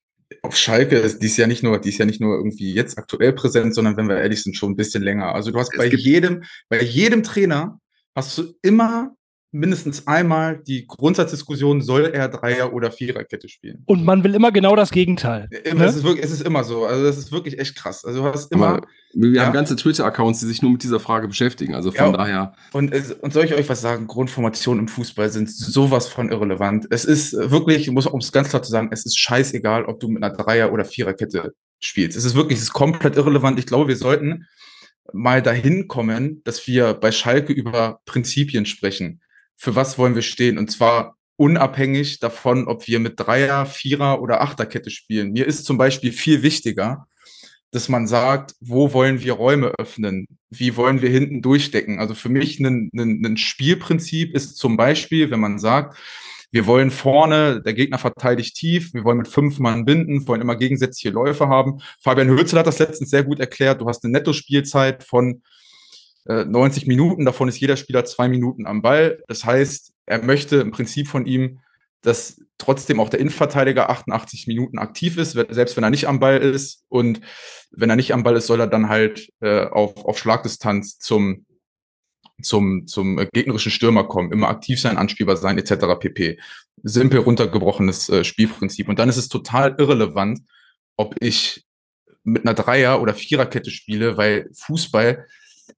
auf 0.42 0.56
Schalke 0.56 0.98
ist, 0.98 1.22
die 1.22 1.28
ist 1.28 1.38
ja 1.38 1.48
nicht 1.48 1.64
nur, 1.64 1.80
die 1.80 1.90
ist 1.90 1.98
ja 1.98 2.06
nicht 2.06 2.22
nur 2.22 2.36
irgendwie 2.36 2.74
jetzt 2.74 2.98
aktuell 2.98 3.34
präsent, 3.34 3.76
sondern 3.76 3.98
wenn 3.98 4.08
wir 4.08 4.18
ehrlich 4.18 4.44
sind, 4.44 4.56
schon 4.56 4.72
ein 4.72 4.76
bisschen 4.76 5.04
länger. 5.04 5.34
Also 5.34 5.52
du 5.52 5.60
hast 5.60 5.72
es 5.74 5.78
bei 5.78 5.88
jedem, 5.88 6.44
bei 6.70 6.82
jedem 6.82 7.24
Trainer 7.24 7.80
hast 8.16 8.38
du 8.38 8.54
immer 8.62 9.16
mindestens 9.52 10.08
einmal 10.08 10.62
die 10.66 10.88
Grundsatzdiskussion, 10.88 11.82
soll 11.82 12.06
er 12.06 12.30
Dreier- 12.30 12.74
oder 12.74 12.92
Viererkette 12.92 13.50
spielen? 13.50 13.84
Und 13.86 14.06
man 14.06 14.24
will 14.24 14.34
immer 14.34 14.52
genau 14.52 14.76
das 14.76 14.92
Gegenteil. 14.92 15.50
Immer, 15.66 15.82
ne? 15.82 15.86
es, 15.86 15.98
ist 15.98 16.04
wirklich, 16.04 16.26
es 16.26 16.32
ist 16.32 16.42
immer 16.42 16.64
so. 16.64 16.86
Also 16.86 17.04
das 17.04 17.18
ist 17.18 17.32
wirklich 17.32 17.60
echt 17.60 17.76
krass. 17.76 18.06
Also 18.06 18.22
du 18.24 18.26
hast 18.26 18.52
immer. 18.52 18.68
Aber 18.68 18.88
wir 19.14 19.30
ja. 19.30 19.46
haben 19.46 19.54
ganze 19.54 19.76
Twitter-Accounts, 19.76 20.40
die 20.40 20.46
sich 20.46 20.62
nur 20.62 20.72
mit 20.72 20.84
dieser 20.84 21.02
Frage 21.02 21.28
beschäftigen. 21.28 21.76
Also 21.76 21.92
von 21.92 22.12
ja, 22.12 22.18
daher. 22.18 22.54
Und, 22.72 22.94
und 23.22 23.34
soll 23.34 23.44
ich 23.44 23.54
euch 23.54 23.68
was 23.68 23.82
sagen? 23.82 24.08
Grundformationen 24.08 24.82
im 24.82 24.88
Fußball 24.88 25.30
sind 25.30 25.52
sowas 25.52 26.08
von 26.08 26.32
irrelevant. 26.32 26.88
Es 26.90 27.04
ist 27.04 27.34
wirklich, 27.34 27.82
ich 27.82 27.92
muss 27.92 28.08
um 28.08 28.20
es 28.20 28.32
ganz 28.32 28.50
klar 28.50 28.64
zu 28.64 28.72
sagen, 28.72 28.90
es 28.92 29.06
ist 29.06 29.20
scheißegal, 29.20 29.84
ob 29.86 30.00
du 30.00 30.08
mit 30.08 30.24
einer 30.24 30.34
Dreier- 30.34 30.72
oder 30.72 30.86
Viererkette 30.86 31.54
spielst. 31.82 32.18
Es 32.18 32.24
ist 32.24 32.36
wirklich, 32.36 32.58
es 32.58 32.66
ist 32.66 32.74
komplett 32.74 33.18
irrelevant. 33.18 33.60
Ich 33.60 33.66
glaube, 33.66 33.90
wir 33.90 33.98
sollten 33.98 34.46
mal 35.12 35.42
dahin 35.42 35.90
kommen, 35.90 36.42
dass 36.46 36.66
wir 36.68 36.94
bei 36.94 37.12
Schalke 37.12 37.52
über 37.52 38.00
Prinzipien 38.06 38.66
sprechen 38.66 39.20
für 39.62 39.76
was 39.76 40.00
wollen 40.00 40.16
wir 40.16 40.24
stehen. 40.24 40.58
Und 40.58 40.72
zwar 40.72 41.18
unabhängig 41.36 42.20
davon, 42.20 42.68
ob 42.68 42.88
wir 42.88 43.00
mit 43.00 43.20
Dreier, 43.20 43.68
Vierer 43.68 44.20
oder 44.20 44.42
Achterkette 44.42 44.90
spielen. 44.90 45.34
Mir 45.34 45.46
ist 45.46 45.66
zum 45.66 45.78
Beispiel 45.78 46.12
viel 46.12 46.42
wichtiger, 46.42 47.06
dass 47.70 47.88
man 47.88 48.08
sagt, 48.08 48.56
wo 48.60 48.92
wollen 48.94 49.22
wir 49.22 49.34
Räume 49.34 49.68
öffnen? 49.78 50.26
Wie 50.50 50.76
wollen 50.78 51.04
wir 51.04 51.12
hinten 51.12 51.44
durchdecken? 51.44 52.00
Also 52.00 52.16
für 52.16 52.30
mich 52.30 52.60
ein, 52.60 52.90
ein, 52.96 53.24
ein 53.24 53.38
Spielprinzip 53.38 54.34
ist 54.34 54.58
zum 54.58 54.78
Beispiel, 54.78 55.30
wenn 55.30 55.40
man 55.40 55.60
sagt, 55.60 55.96
wir 56.50 56.66
wollen 56.66 56.90
vorne, 56.90 57.62
der 57.62 57.76
Gegner 57.76 58.00
verteidigt 58.00 58.56
tief, 58.56 58.96
wir 58.96 59.04
wollen 59.04 59.20
mit 59.20 59.28
fünf 59.28 59.60
Mann 59.60 59.86
binden, 59.86 60.28
wollen 60.28 60.42
immer 60.42 60.56
gegensätzliche 60.56 61.12
Läufe 61.14 61.50
haben. 61.50 61.82
Fabian 62.00 62.30
Hürzel 62.30 62.58
hat 62.58 62.66
das 62.66 62.80
letztens 62.80 63.12
sehr 63.12 63.24
gut 63.24 63.40
erklärt. 63.40 63.80
Du 63.80 63.88
hast 63.88 64.04
eine 64.04 64.14
Nettospielzeit 64.14 65.04
von 65.04 65.44
90 66.26 66.84
äh, 66.84 66.88
Minuten, 66.88 67.26
davon 67.26 67.48
ist 67.48 67.60
jeder 67.60 67.78
Spieler 67.78 68.06
zwei 68.06 68.28
Minuten 68.28 68.68
am 68.68 68.82
Ball. 68.82 69.24
Das 69.28 69.46
heißt, 69.46 69.92
er 70.06 70.24
möchte 70.24 70.58
im 70.58 70.72
Prinzip 70.72 71.08
von 71.08 71.26
ihm, 71.26 71.60
dass 72.02 72.42
trotzdem 72.58 73.00
auch 73.00 73.10
der 73.10 73.20
Innenverteidiger 73.20 73.90
88 73.90 74.48
Minuten 74.48 74.78
aktiv 74.78 75.18
ist, 75.18 75.32
selbst 75.32 75.78
wenn 75.78 75.84
er 75.84 75.90
nicht 75.90 76.08
am 76.08 76.20
Ball 76.20 76.38
ist. 76.38 76.84
Und 76.90 77.22
wenn 77.72 77.90
er 77.90 77.96
nicht 77.96 78.14
am 78.14 78.24
Ball 78.24 78.36
ist, 78.36 78.48
soll 78.48 78.60
er 78.60 78.68
dann 78.68 78.90
halt 78.90 79.30
äh, 79.40 79.66
auf, 79.66 79.98
auf 80.06 80.18
Schlagdistanz 80.18 81.00
zum, 81.00 81.46
zum, 82.42 82.88
zum 82.88 83.28
gegnerischen 83.34 83.72
Stürmer 83.72 84.04
kommen, 84.04 84.32
immer 84.32 84.50
aktiv 84.50 84.80
sein, 84.80 84.98
anspielbar 84.98 85.38
sein, 85.38 85.58
etc. 85.58 86.00
pp. 86.00 86.40
Simpel 86.84 87.20
runtergebrochenes 87.20 88.10
äh, 88.10 88.24
Spielprinzip. 88.24 88.90
Und 88.90 89.00
dann 89.00 89.10
ist 89.10 89.18
es 89.18 89.30
total 89.30 89.76
irrelevant, 89.78 90.42
ob 90.98 91.16
ich 91.20 91.66
mit 92.24 92.46
einer 92.46 92.54
Dreier- 92.54 93.02
oder 93.02 93.14
Viererkette 93.14 93.72
spiele, 93.72 94.18
weil 94.18 94.50
Fußball 94.54 95.26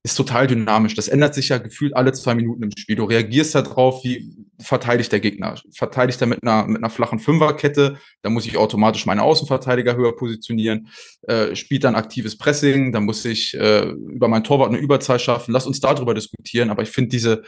ist 0.03 0.15
total 0.15 0.47
dynamisch. 0.47 0.95
Das 0.95 1.07
ändert 1.07 1.35
sich 1.35 1.49
ja 1.49 1.57
gefühlt 1.57 1.95
alle 1.95 2.13
zwei 2.13 2.35
Minuten 2.35 2.63
im 2.63 2.71
Spiel. 2.77 2.95
Du 2.95 3.03
reagierst 3.03 3.53
da 3.55 3.61
drauf, 3.61 4.03
wie 4.03 4.35
verteidigt 4.59 5.11
der 5.11 5.19
Gegner. 5.19 5.55
Verteidigt 5.73 6.21
er 6.21 6.27
mit 6.27 6.41
einer, 6.41 6.65
mit 6.67 6.77
einer 6.77 6.89
flachen 6.89 7.19
Fünferkette, 7.19 7.97
da 8.21 8.29
muss 8.29 8.45
ich 8.45 8.57
automatisch 8.57 9.05
meine 9.05 9.23
Außenverteidiger 9.23 9.95
höher 9.95 10.15
positionieren. 10.15 10.89
Äh, 11.23 11.55
spielt 11.55 11.83
dann 11.83 11.95
aktives 11.95 12.37
Pressing, 12.37 12.91
da 12.91 12.99
muss 12.99 13.25
ich 13.25 13.53
äh, 13.55 13.89
über 13.89 14.27
mein 14.27 14.43
Torwart 14.43 14.69
eine 14.69 14.79
Überzahl 14.79 15.19
schaffen. 15.19 15.51
Lass 15.51 15.67
uns 15.67 15.79
darüber 15.79 16.13
diskutieren. 16.13 16.69
Aber 16.69 16.83
ich 16.83 16.89
finde 16.89 17.09
diese, 17.09 17.43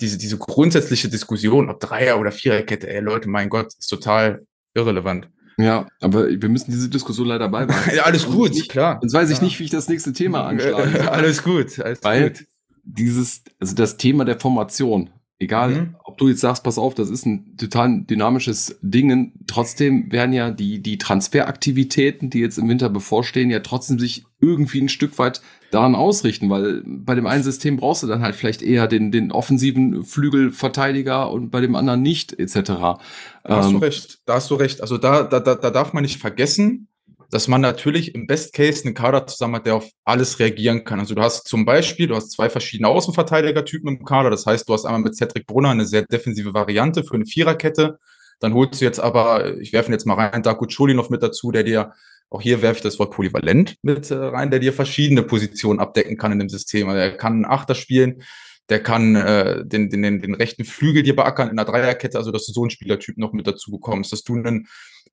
diese, 0.00 0.18
diese 0.18 0.38
grundsätzliche 0.38 1.08
Diskussion, 1.08 1.70
ob 1.70 1.80
Dreier- 1.80 2.18
oder 2.18 2.32
Viererkette, 2.32 2.88
ey 2.88 3.00
Leute, 3.00 3.28
mein 3.28 3.48
Gott, 3.48 3.66
ist 3.66 3.88
total 3.88 4.46
irrelevant. 4.74 5.28
Ja, 5.58 5.86
aber 6.00 6.28
wir 6.28 6.48
müssen 6.48 6.70
diese 6.70 6.88
Diskussion 6.88 7.28
leider 7.28 7.48
beibehalten. 7.48 7.90
ja, 7.96 8.02
alles 8.04 8.26
gut, 8.26 8.54
nicht, 8.54 8.70
klar. 8.70 9.00
Jetzt 9.02 9.12
weiß 9.12 9.30
ich 9.30 9.40
nicht, 9.40 9.58
wie 9.58 9.64
ich 9.64 9.70
das 9.70 9.88
nächste 9.88 10.12
Thema 10.12 10.46
anschlage. 10.46 11.10
alles 11.12 11.42
gut, 11.42 11.78
alles 11.80 12.02
Weil 12.02 12.30
gut. 12.30 12.46
dieses, 12.84 13.42
also 13.60 13.74
das 13.74 13.96
Thema 13.96 14.24
der 14.24 14.40
Formation, 14.40 15.10
egal, 15.38 15.70
mhm. 15.70 15.96
ob 16.04 16.18
du 16.18 16.28
jetzt 16.28 16.40
sagst, 16.40 16.64
pass 16.64 16.78
auf, 16.78 16.94
das 16.94 17.10
ist 17.10 17.26
ein 17.26 17.56
total 17.56 18.02
dynamisches 18.04 18.78
Ding, 18.80 19.32
trotzdem 19.46 20.10
werden 20.10 20.32
ja 20.32 20.50
die, 20.50 20.80
die 20.80 20.98
Transferaktivitäten, 20.98 22.30
die 22.30 22.40
jetzt 22.40 22.58
im 22.58 22.68
Winter 22.68 22.88
bevorstehen, 22.88 23.50
ja 23.50 23.60
trotzdem 23.60 23.98
sich 23.98 24.24
irgendwie 24.40 24.80
ein 24.80 24.88
Stück 24.88 25.18
weit 25.18 25.42
daran 25.72 25.94
ausrichten, 25.94 26.50
weil 26.50 26.82
bei 26.84 27.14
dem 27.14 27.26
einen 27.26 27.42
System 27.42 27.78
brauchst 27.78 28.02
du 28.02 28.06
dann 28.06 28.22
halt 28.22 28.34
vielleicht 28.34 28.62
eher 28.62 28.86
den, 28.86 29.10
den 29.10 29.32
offensiven 29.32 30.04
Flügelverteidiger 30.04 31.30
und 31.30 31.50
bei 31.50 31.60
dem 31.60 31.74
anderen 31.74 32.02
nicht, 32.02 32.38
etc. 32.38 32.54
Da 32.54 32.98
hast 33.44 33.68
ähm, 33.68 33.72
du 33.72 33.78
recht, 33.78 34.18
da 34.26 34.34
hast 34.34 34.50
du 34.50 34.54
recht. 34.54 34.82
Also 34.82 34.98
da, 34.98 35.22
da, 35.22 35.40
da, 35.40 35.54
da 35.54 35.70
darf 35.70 35.94
man 35.94 36.02
nicht 36.02 36.18
vergessen, 36.18 36.88
dass 37.30 37.48
man 37.48 37.62
natürlich 37.62 38.14
im 38.14 38.26
Best 38.26 38.52
Case 38.52 38.84
einen 38.84 38.94
Kader 38.94 39.26
zusammen 39.26 39.56
hat, 39.56 39.64
der 39.64 39.76
auf 39.76 39.88
alles 40.04 40.38
reagieren 40.38 40.84
kann. 40.84 41.00
Also 41.00 41.14
du 41.14 41.22
hast 41.22 41.48
zum 41.48 41.64
Beispiel, 41.64 42.06
du 42.06 42.14
hast 42.14 42.32
zwei 42.32 42.50
verschiedene 42.50 42.88
Außenverteidigertypen 42.88 43.96
im 43.96 44.04
Kader. 44.04 44.28
Das 44.28 44.44
heißt, 44.44 44.68
du 44.68 44.74
hast 44.74 44.84
einmal 44.84 45.00
mit 45.00 45.16
Cedric 45.16 45.46
Brunner 45.46 45.70
eine 45.70 45.86
sehr 45.86 46.02
defensive 46.02 46.52
Variante 46.52 47.02
für 47.02 47.14
eine 47.14 47.24
Viererkette. 47.24 47.98
Dann 48.40 48.52
holst 48.52 48.82
du 48.82 48.84
jetzt 48.84 49.00
aber, 49.00 49.56
ich 49.58 49.72
werfe 49.72 49.90
jetzt 49.90 50.04
mal 50.04 50.14
rein, 50.14 50.42
Darko 50.42 50.66
noch 50.88 51.08
mit 51.08 51.22
dazu, 51.22 51.50
der 51.50 51.62
dir 51.62 51.92
auch 52.32 52.40
hier 52.40 52.62
werfe 52.62 52.78
ich 52.78 52.82
das 52.82 52.98
Wort 52.98 53.12
polyvalent 53.12 53.76
mit 53.82 54.10
äh, 54.10 54.14
rein, 54.14 54.50
der 54.50 54.58
dir 54.58 54.72
verschiedene 54.72 55.22
Positionen 55.22 55.80
abdecken 55.80 56.16
kann 56.16 56.32
in 56.32 56.38
dem 56.38 56.48
System. 56.48 56.88
Also 56.88 56.98
er 56.98 57.16
kann 57.16 57.34
einen 57.34 57.44
Achter 57.44 57.74
spielen, 57.74 58.22
der 58.68 58.82
kann 58.82 59.16
äh, 59.16 59.66
den, 59.66 59.90
den, 59.90 60.02
den, 60.22 60.34
rechten 60.34 60.64
Flügel 60.64 61.02
dir 61.02 61.14
beackern 61.14 61.50
in 61.50 61.58
einer 61.58 61.70
Dreierkette, 61.70 62.16
also 62.16 62.30
dass 62.30 62.46
du 62.46 62.52
so 62.52 62.62
einen 62.62 62.70
Spielertyp 62.70 63.18
noch 63.18 63.32
mit 63.32 63.46
dazu 63.46 63.70
bekommst, 63.70 64.12
dass 64.12 64.22
du 64.22 64.34
einen 64.34 64.66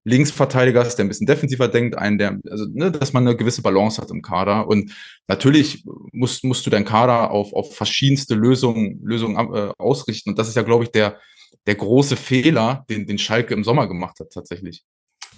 Linksverteidiger 0.06 0.86
hast, 0.86 0.96
der 0.96 1.06
ein 1.06 1.10
bisschen 1.10 1.28
defensiver 1.28 1.68
denkt, 1.68 1.98
einen, 1.98 2.18
der, 2.18 2.40
also, 2.50 2.66
ne, 2.72 2.90
dass 2.90 3.12
man 3.12 3.28
eine 3.28 3.36
gewisse 3.36 3.62
Balance 3.62 4.02
hat 4.02 4.12
im 4.12 4.22
Kader. 4.22 4.68
Und 4.68 4.94
natürlich 5.28 5.84
musst, 6.14 6.46
musst 6.46 6.66
du 6.66 6.70
deinen 6.70 6.86
Kader 6.86 7.32
auf, 7.32 7.52
auf 7.52 7.76
verschiedenste 7.76 8.34
Lösungen, 8.34 9.02
Lösungen 9.04 9.36
äh, 9.54 9.74
ausrichten. 9.78 10.30
Und 10.30 10.40
das 10.40 10.48
ist 10.48 10.56
ja, 10.56 10.62
glaube 10.62 10.86
ich, 10.86 10.92
der, 10.92 11.20
der 11.66 11.76
große 11.76 12.16
Fehler, 12.16 12.86
den, 12.90 13.08
den 13.08 13.18
Schalke 13.18 13.54
im 13.54 13.66
Sommer 13.66 13.88
gemacht 13.88 14.22
hat, 14.22 14.30
tatsächlich. 14.32 14.86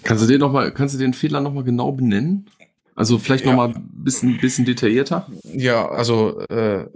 Kannst 0.02 0.24
du 0.24 0.28
den 0.28 0.40
noch 0.40 0.52
mal, 0.52 0.72
kannst 0.72 0.94
du 0.94 0.98
den 0.98 1.14
Fehler 1.14 1.40
noch 1.40 1.52
mal 1.52 1.64
genau 1.64 1.92
benennen? 1.92 2.46
Also 2.94 3.18
vielleicht 3.18 3.44
ja. 3.44 3.52
noch 3.52 3.56
mal 3.56 3.68
ein 3.74 3.88
bisschen, 4.04 4.38
bisschen 4.38 4.64
detaillierter? 4.64 5.26
Ja, 5.44 5.88
also 5.88 6.40
äh, 6.48 6.86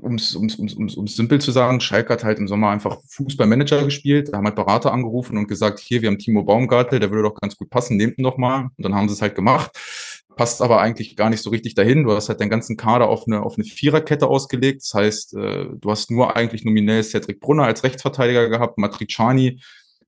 um 0.00 0.16
es 0.16 0.34
um's, 0.34 0.56
um's, 0.56 0.74
um's, 0.74 0.94
um's 0.94 1.16
simpel 1.16 1.40
zu 1.40 1.50
sagen, 1.50 1.80
Schalke 1.80 2.12
hat 2.12 2.24
halt 2.24 2.38
im 2.38 2.48
Sommer 2.48 2.68
einfach 2.70 2.98
Fußballmanager 3.08 3.84
gespielt, 3.84 4.28
da 4.32 4.38
haben 4.38 4.44
halt 4.44 4.56
Berater 4.56 4.92
angerufen 4.92 5.38
und 5.38 5.48
gesagt, 5.48 5.78
hier, 5.78 6.02
wir 6.02 6.10
haben 6.10 6.18
Timo 6.18 6.42
Baumgartel, 6.42 7.00
der 7.00 7.10
würde 7.10 7.28
doch 7.28 7.40
ganz 7.40 7.56
gut 7.56 7.70
passen, 7.70 7.96
nehmt 7.96 8.18
ihn 8.18 8.24
doch 8.24 8.36
mal. 8.36 8.70
Und 8.76 8.84
dann 8.84 8.94
haben 8.94 9.08
sie 9.08 9.14
es 9.14 9.22
halt 9.22 9.34
gemacht. 9.34 9.70
Passt 10.36 10.62
aber 10.62 10.80
eigentlich 10.80 11.16
gar 11.16 11.30
nicht 11.30 11.42
so 11.42 11.50
richtig 11.50 11.74
dahin. 11.74 12.04
Du 12.04 12.12
hast 12.12 12.28
halt 12.28 12.40
deinen 12.40 12.50
ganzen 12.50 12.76
Kader 12.76 13.08
auf 13.08 13.26
eine, 13.26 13.42
auf 13.42 13.56
eine 13.56 13.64
Viererkette 13.64 14.28
ausgelegt. 14.28 14.82
Das 14.82 14.94
heißt, 14.94 15.34
äh, 15.34 15.66
du 15.74 15.90
hast 15.90 16.10
nur 16.10 16.36
eigentlich 16.36 16.64
nominell 16.64 17.02
Cedric 17.02 17.40
Brunner 17.40 17.64
als 17.64 17.82
Rechtsverteidiger 17.82 18.48
gehabt, 18.48 18.78
Matriciani 18.78 19.60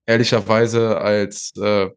ehrlicherweise 0.06 0.98
als 0.98 1.52
äh, 1.56 1.88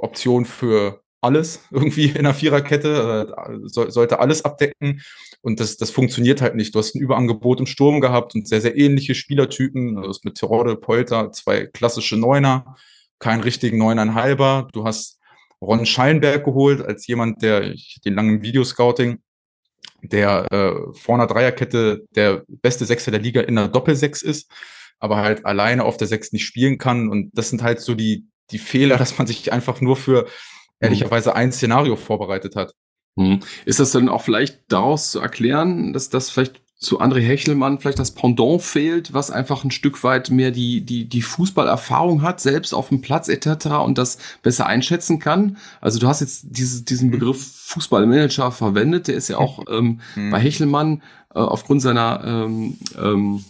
Option 0.00 0.44
für 0.44 1.02
alles 1.20 1.64
irgendwie 1.70 2.06
in 2.06 2.24
der 2.24 2.34
Viererkette, 2.34 3.34
äh, 3.36 3.58
so, 3.64 3.88
sollte 3.90 4.20
alles 4.20 4.44
abdecken. 4.44 5.02
Und 5.42 5.60
das, 5.60 5.76
das 5.76 5.90
funktioniert 5.90 6.42
halt 6.42 6.54
nicht. 6.54 6.74
Du 6.74 6.78
hast 6.78 6.94
ein 6.94 7.00
Überangebot 7.00 7.60
im 7.60 7.66
Sturm 7.66 8.00
gehabt 8.00 8.34
und 8.34 8.46
sehr, 8.46 8.60
sehr 8.60 8.76
ähnliche 8.76 9.14
Spielertypen. 9.14 9.96
Du 9.96 10.08
hast 10.08 10.24
mit 10.24 10.34
Terode, 10.34 10.76
Polter 10.76 11.32
zwei 11.32 11.66
klassische 11.66 12.16
Neuner, 12.16 12.76
keinen 13.18 13.42
richtigen 13.42 13.78
Neuneinhalber. 13.78 14.68
Du 14.72 14.84
hast 14.84 15.18
Ron 15.62 15.86
Scheinberg 15.86 16.44
geholt 16.44 16.82
als 16.82 17.06
jemand, 17.06 17.42
der 17.42 17.72
ich, 17.72 18.00
den 18.04 18.14
langen 18.14 18.42
Videoscouting, 18.42 19.20
der 20.02 20.46
äh, 20.50 20.92
vor 20.94 21.14
einer 21.14 21.26
Dreierkette 21.26 22.04
der 22.14 22.44
beste 22.48 22.84
Sechser 22.86 23.10
der 23.10 23.20
Liga 23.20 23.42
in 23.42 23.56
der 23.56 23.68
Doppelsechs 23.68 24.22
ist, 24.22 24.50
aber 24.98 25.16
halt 25.16 25.44
alleine 25.44 25.84
auf 25.84 25.96
der 25.96 26.08
Sechs 26.08 26.32
nicht 26.32 26.44
spielen 26.44 26.78
kann. 26.78 27.08
Und 27.08 27.30
das 27.34 27.50
sind 27.50 27.62
halt 27.62 27.80
so 27.80 27.94
die, 27.94 28.26
die 28.52 28.58
Fehler, 28.58 28.96
dass 28.98 29.18
man 29.18 29.26
sich 29.26 29.52
einfach 29.52 29.80
nur 29.80 29.96
für 29.96 30.26
ehrlicherweise 30.80 31.34
ein 31.34 31.52
Szenario 31.52 31.96
vorbereitet 31.96 32.56
hat. 32.56 32.74
Hm. 33.18 33.40
Ist 33.64 33.80
das 33.80 33.92
dann 33.92 34.08
auch 34.08 34.22
vielleicht 34.22 34.60
daraus 34.68 35.10
zu 35.10 35.20
erklären, 35.20 35.92
dass 35.92 36.08
das 36.10 36.30
vielleicht 36.30 36.62
zu 36.80 36.98
André 36.98 37.20
Hechelmann 37.20 37.78
vielleicht 37.78 37.98
das 37.98 38.12
Pendant 38.12 38.62
fehlt, 38.62 39.12
was 39.12 39.30
einfach 39.30 39.64
ein 39.64 39.70
Stück 39.70 40.02
weit 40.02 40.30
mehr 40.30 40.50
die, 40.50 40.80
die, 40.80 41.06
die 41.06 41.20
Fußballerfahrung 41.20 42.22
hat, 42.22 42.40
selbst 42.40 42.72
auf 42.72 42.88
dem 42.88 43.02
Platz 43.02 43.28
etc. 43.28 43.66
und 43.84 43.98
das 43.98 44.16
besser 44.42 44.66
einschätzen 44.66 45.18
kann? 45.18 45.58
Also 45.82 45.98
du 45.98 46.08
hast 46.08 46.20
jetzt 46.20 46.46
diese, 46.48 46.82
diesen 46.82 47.08
mhm. 47.08 47.12
Begriff 47.12 47.54
Fußballmanager 47.66 48.50
verwendet, 48.50 49.08
der 49.08 49.16
ist 49.16 49.28
ja 49.28 49.36
auch 49.36 49.64
ähm, 49.68 50.00
mhm. 50.16 50.30
bei 50.30 50.40
Hechelmann 50.40 51.02
äh, 51.34 51.38
aufgrund 51.38 51.82
seiner 51.82 52.24
ähm, 52.24 52.78
ähm, 52.98 53.44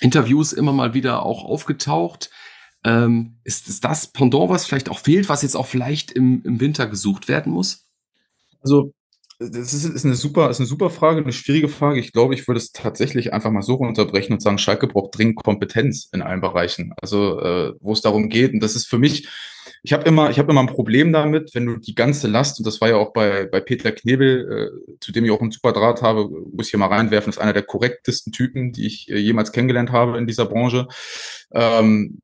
Interviews 0.00 0.54
immer 0.54 0.72
mal 0.72 0.94
wieder 0.94 1.22
auch 1.22 1.44
aufgetaucht. 1.44 2.30
Ähm, 2.84 3.36
ist, 3.44 3.68
ist 3.68 3.84
das 3.84 4.08
Pendant, 4.08 4.50
was 4.50 4.66
vielleicht 4.66 4.90
auch 4.90 4.98
fehlt, 4.98 5.28
was 5.28 5.42
jetzt 5.42 5.56
auch 5.56 5.66
vielleicht 5.66 6.12
im, 6.12 6.42
im 6.44 6.60
Winter 6.60 6.86
gesucht 6.86 7.28
werden 7.28 7.52
muss? 7.52 7.86
Also, 8.60 8.92
das 9.38 9.74
ist, 9.74 9.84
ist, 9.84 10.04
eine 10.04 10.14
super, 10.14 10.48
ist 10.50 10.60
eine 10.60 10.66
super 10.66 10.90
Frage, 10.90 11.20
eine 11.20 11.32
schwierige 11.32 11.68
Frage. 11.68 11.98
Ich 11.98 12.12
glaube, 12.12 12.34
ich 12.34 12.46
würde 12.46 12.58
es 12.58 12.72
tatsächlich 12.72 13.32
einfach 13.32 13.50
mal 13.50 13.62
so 13.62 13.74
runterbrechen 13.74 14.34
und 14.34 14.40
sagen, 14.40 14.58
Schalke 14.58 14.86
braucht 14.86 15.16
dringend 15.18 15.36
Kompetenz 15.36 16.08
in 16.12 16.22
allen 16.22 16.40
Bereichen. 16.40 16.92
Also, 17.00 17.40
äh, 17.40 17.72
wo 17.80 17.92
es 17.92 18.00
darum 18.00 18.28
geht, 18.28 18.52
und 18.52 18.60
das 18.60 18.76
ist 18.76 18.86
für 18.86 18.98
mich, 18.98 19.28
ich 19.82 19.92
habe 19.92 20.04
immer, 20.04 20.30
habe 20.34 20.52
immer 20.52 20.60
ein 20.60 20.66
Problem 20.66 21.12
damit, 21.12 21.54
wenn 21.54 21.66
du 21.66 21.76
die 21.76 21.94
ganze 21.94 22.28
Last, 22.28 22.58
und 22.58 22.66
das 22.66 22.80
war 22.80 22.88
ja 22.88 22.96
auch 22.96 23.12
bei, 23.12 23.46
bei 23.46 23.60
Peter 23.60 23.92
Knebel, 23.92 24.70
äh, 24.72 24.96
zu 25.00 25.12
dem 25.12 25.24
ich 25.24 25.30
auch 25.30 25.40
einen 25.40 25.50
super 25.50 25.72
Draht 25.72 26.00
habe, 26.00 26.28
muss 26.52 26.66
ich 26.66 26.70
hier 26.70 26.80
mal 26.80 26.86
reinwerfen, 26.86 27.30
ist 27.30 27.38
einer 27.38 27.52
der 27.52 27.64
korrektesten 27.64 28.32
Typen, 28.32 28.72
die 28.72 28.86
ich 28.86 29.10
äh, 29.10 29.18
jemals 29.18 29.52
kennengelernt 29.52 29.92
habe 29.92 30.16
in 30.16 30.26
dieser 30.26 30.46
Branche. 30.46 30.86
Ähm, 31.52 32.20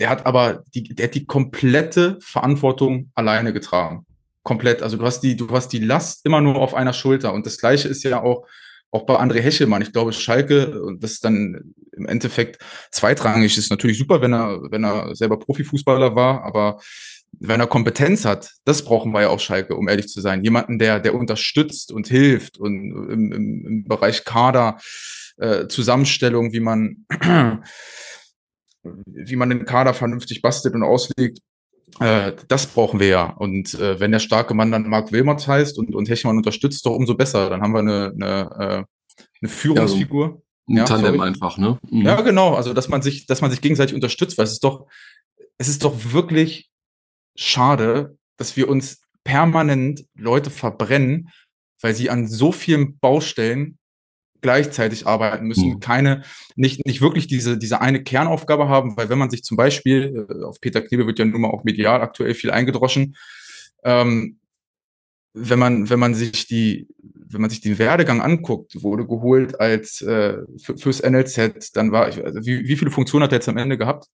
der 0.00 0.08
hat 0.08 0.26
aber 0.26 0.64
die, 0.74 0.94
der 0.94 1.06
hat 1.06 1.14
die 1.14 1.26
komplette 1.26 2.18
Verantwortung 2.20 3.10
alleine 3.14 3.52
getragen. 3.52 4.06
Komplett. 4.42 4.82
Also 4.82 4.96
du 4.96 5.04
hast 5.04 5.20
die, 5.20 5.36
du 5.36 5.50
hast 5.50 5.68
die 5.68 5.78
Last 5.78 6.24
immer 6.24 6.40
nur 6.40 6.56
auf 6.56 6.74
einer 6.74 6.94
Schulter. 6.94 7.34
Und 7.34 7.44
das 7.44 7.58
Gleiche 7.58 7.88
ist 7.88 8.02
ja 8.02 8.22
auch, 8.22 8.46
auch 8.90 9.04
bei 9.04 9.20
André 9.20 9.40
Hechelmann. 9.40 9.82
Ich 9.82 9.92
glaube, 9.92 10.12
Schalke, 10.12 10.82
und 10.82 11.02
das 11.02 11.12
ist 11.12 11.24
dann 11.24 11.74
im 11.92 12.06
Endeffekt 12.06 12.58
zweitrangig, 12.90 13.56
ist 13.58 13.70
natürlich 13.70 13.98
super, 13.98 14.22
wenn 14.22 14.32
er, 14.32 14.60
wenn 14.70 14.84
er 14.84 15.14
selber 15.14 15.38
Profifußballer 15.38 16.16
war, 16.16 16.42
aber 16.44 16.80
wenn 17.38 17.60
er 17.60 17.66
Kompetenz 17.66 18.24
hat, 18.24 18.50
das 18.64 18.84
brauchen 18.84 19.12
wir 19.12 19.22
ja 19.22 19.28
auch 19.28 19.38
Schalke, 19.38 19.76
um 19.76 19.88
ehrlich 19.88 20.08
zu 20.08 20.20
sein. 20.20 20.42
Jemanden, 20.42 20.78
der, 20.78 20.98
der 20.98 21.14
unterstützt 21.14 21.92
und 21.92 22.08
hilft 22.08 22.58
und 22.58 22.90
im, 23.10 23.32
im, 23.32 23.66
im 23.66 23.84
Bereich 23.84 24.24
Kader, 24.24 24.78
äh, 25.36 25.68
Zusammenstellung, 25.68 26.52
wie 26.52 26.60
man 26.60 27.06
wie 28.82 29.36
man 29.36 29.50
den 29.50 29.64
Kader 29.64 29.94
vernünftig 29.94 30.42
bastelt 30.42 30.74
und 30.74 30.82
auslegt, 30.82 31.40
äh, 31.98 32.32
das 32.48 32.66
brauchen 32.66 33.00
wir 33.00 33.08
ja. 33.08 33.30
Und 33.30 33.74
äh, 33.74 33.98
wenn 33.98 34.12
der 34.12 34.20
starke 34.20 34.54
Mann 34.54 34.70
dann 34.70 34.88
Marc 34.88 35.12
Wilmots 35.12 35.48
heißt 35.48 35.78
und, 35.78 35.94
und 35.94 36.08
Hechmann 36.08 36.36
unterstützt, 36.36 36.86
doch 36.86 36.94
umso 36.94 37.14
besser. 37.14 37.50
Dann 37.50 37.62
haben 37.62 37.72
wir 37.72 37.80
eine, 37.80 38.12
eine, 38.14 38.50
äh, 38.58 39.24
eine 39.42 39.48
Führungsfigur. 39.48 40.26
Ja, 40.26 40.32
so 40.32 40.42
ein 40.68 40.76
ja, 40.76 40.84
Tandem 40.84 41.16
sorry. 41.16 41.28
einfach, 41.28 41.58
ne? 41.58 41.78
Mhm. 41.90 42.02
Ja, 42.02 42.20
genau. 42.20 42.54
Also, 42.54 42.72
dass 42.74 42.88
man 42.88 43.02
sich, 43.02 43.26
dass 43.26 43.40
man 43.40 43.50
sich 43.50 43.60
gegenseitig 43.60 43.94
unterstützt, 43.94 44.38
weil 44.38 44.44
es 44.44 44.52
ist 44.52 44.64
doch, 44.64 44.86
es 45.58 45.68
ist 45.68 45.84
doch 45.84 46.12
wirklich 46.12 46.70
schade, 47.34 48.16
dass 48.36 48.56
wir 48.56 48.68
uns 48.68 49.02
permanent 49.24 50.04
Leute 50.14 50.50
verbrennen, 50.50 51.30
weil 51.82 51.94
sie 51.94 52.08
an 52.08 52.28
so 52.28 52.52
vielen 52.52 52.98
Baustellen 52.98 53.78
gleichzeitig 54.40 55.06
arbeiten 55.06 55.46
müssen, 55.46 55.74
mhm. 55.74 55.80
keine, 55.80 56.22
nicht, 56.56 56.84
nicht 56.86 57.00
wirklich 57.00 57.26
diese, 57.26 57.58
diese 57.58 57.80
eine 57.80 58.02
Kernaufgabe 58.02 58.68
haben, 58.68 58.96
weil 58.96 59.08
wenn 59.08 59.18
man 59.18 59.30
sich 59.30 59.42
zum 59.42 59.56
Beispiel, 59.56 60.26
äh, 60.28 60.44
auf 60.44 60.60
Peter 60.60 60.82
Knebel 60.82 61.06
wird 61.06 61.18
ja 61.18 61.24
nun 61.24 61.40
mal 61.40 61.50
auch 61.50 61.64
medial 61.64 62.00
aktuell 62.00 62.34
viel 62.34 62.50
eingedroschen, 62.50 63.16
ähm, 63.84 64.38
wenn 65.32 65.58
man, 65.58 65.88
wenn 65.90 66.00
man 66.00 66.14
sich 66.14 66.46
die, 66.46 66.88
wenn 66.98 67.40
man 67.40 67.50
sich 67.50 67.60
den 67.60 67.78
Werdegang 67.78 68.20
anguckt, 68.20 68.82
wurde 68.82 69.06
geholt 69.06 69.60
als 69.60 70.02
äh, 70.02 70.38
fürs 70.58 71.02
NLZ, 71.02 71.72
dann 71.72 71.92
war 71.92 72.08
ich, 72.08 72.24
also 72.24 72.44
wie, 72.44 72.66
wie 72.66 72.76
viele 72.76 72.90
Funktionen 72.90 73.24
hat 73.24 73.32
er 73.32 73.36
jetzt 73.36 73.48
am 73.48 73.56
Ende 73.56 73.78
gehabt? 73.78 74.06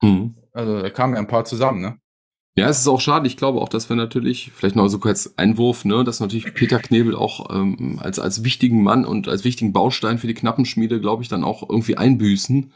Mhm. 0.00 0.36
Also 0.52 0.80
da 0.80 0.90
kamen 0.90 1.14
ja 1.14 1.20
ein 1.20 1.26
paar 1.26 1.44
zusammen, 1.44 1.80
ne? 1.80 1.98
Ja, 2.54 2.68
es 2.68 2.80
ist 2.80 2.88
auch 2.88 3.00
schade. 3.00 3.26
Ich 3.26 3.38
glaube 3.38 3.60
auch, 3.60 3.68
dass 3.68 3.88
wir 3.88 3.96
natürlich, 3.96 4.52
vielleicht 4.54 4.76
noch 4.76 4.88
so 4.88 4.98
kurz 4.98 5.32
Einwurf, 5.36 5.86
ne, 5.86 6.04
dass 6.04 6.20
natürlich 6.20 6.52
Peter 6.54 6.78
Knebel 6.78 7.16
auch 7.16 7.54
ähm, 7.54 7.98
als, 8.02 8.18
als 8.18 8.44
wichtigen 8.44 8.82
Mann 8.82 9.06
und 9.06 9.26
als 9.26 9.44
wichtigen 9.44 9.72
Baustein 9.72 10.18
für 10.18 10.26
die 10.26 10.34
Knappenschmiede, 10.34 11.00
glaube 11.00 11.22
ich, 11.22 11.30
dann 11.30 11.44
auch 11.44 11.68
irgendwie 11.68 11.96
einbüßen. 11.96 12.72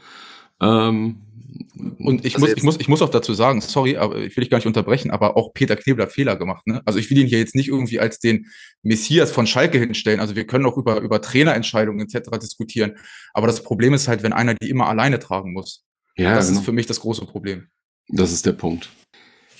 Ähm, 0.62 1.16
und 1.98 2.24
ich 2.24 2.36
also 2.36 2.46
muss, 2.46 2.56
ich 2.56 2.62
muss, 2.62 2.80
ich 2.80 2.88
muss 2.88 3.02
auch 3.02 3.10
dazu 3.10 3.34
sagen, 3.34 3.60
sorry, 3.60 3.96
aber 3.96 4.16
ich 4.18 4.36
will 4.36 4.42
dich 4.42 4.50
gar 4.50 4.58
nicht 4.58 4.66
unterbrechen, 4.66 5.10
aber 5.10 5.36
auch 5.36 5.52
Peter 5.52 5.76
Knebel 5.76 6.04
hat 6.04 6.12
Fehler 6.12 6.36
gemacht. 6.36 6.66
Ne? 6.66 6.80
Also 6.84 6.98
ich 6.98 7.10
will 7.10 7.18
ihn 7.18 7.26
hier 7.26 7.38
jetzt 7.38 7.54
nicht 7.54 7.68
irgendwie 7.68 8.00
als 8.00 8.18
den 8.18 8.46
Messias 8.82 9.30
von 9.30 9.46
Schalke 9.46 9.78
hinstellen. 9.78 10.20
Also 10.20 10.36
wir 10.36 10.46
können 10.46 10.66
auch 10.66 10.76
über, 10.76 11.00
über 11.00 11.20
Trainerentscheidungen 11.20 12.06
etc. 12.06 12.30
diskutieren. 12.38 12.94
Aber 13.34 13.46
das 13.46 13.62
Problem 13.62 13.94
ist 13.94 14.08
halt, 14.08 14.22
wenn 14.22 14.32
einer 14.32 14.54
die 14.54 14.70
immer 14.70 14.88
alleine 14.88 15.18
tragen 15.18 15.52
muss. 15.52 15.84
Ja, 16.16 16.34
das 16.34 16.48
genau. 16.48 16.60
ist 16.60 16.64
für 16.64 16.72
mich 16.72 16.86
das 16.86 17.00
große 17.00 17.26
Problem. 17.26 17.68
Das 18.08 18.32
ist 18.32 18.46
der 18.46 18.52
Punkt. 18.52 18.90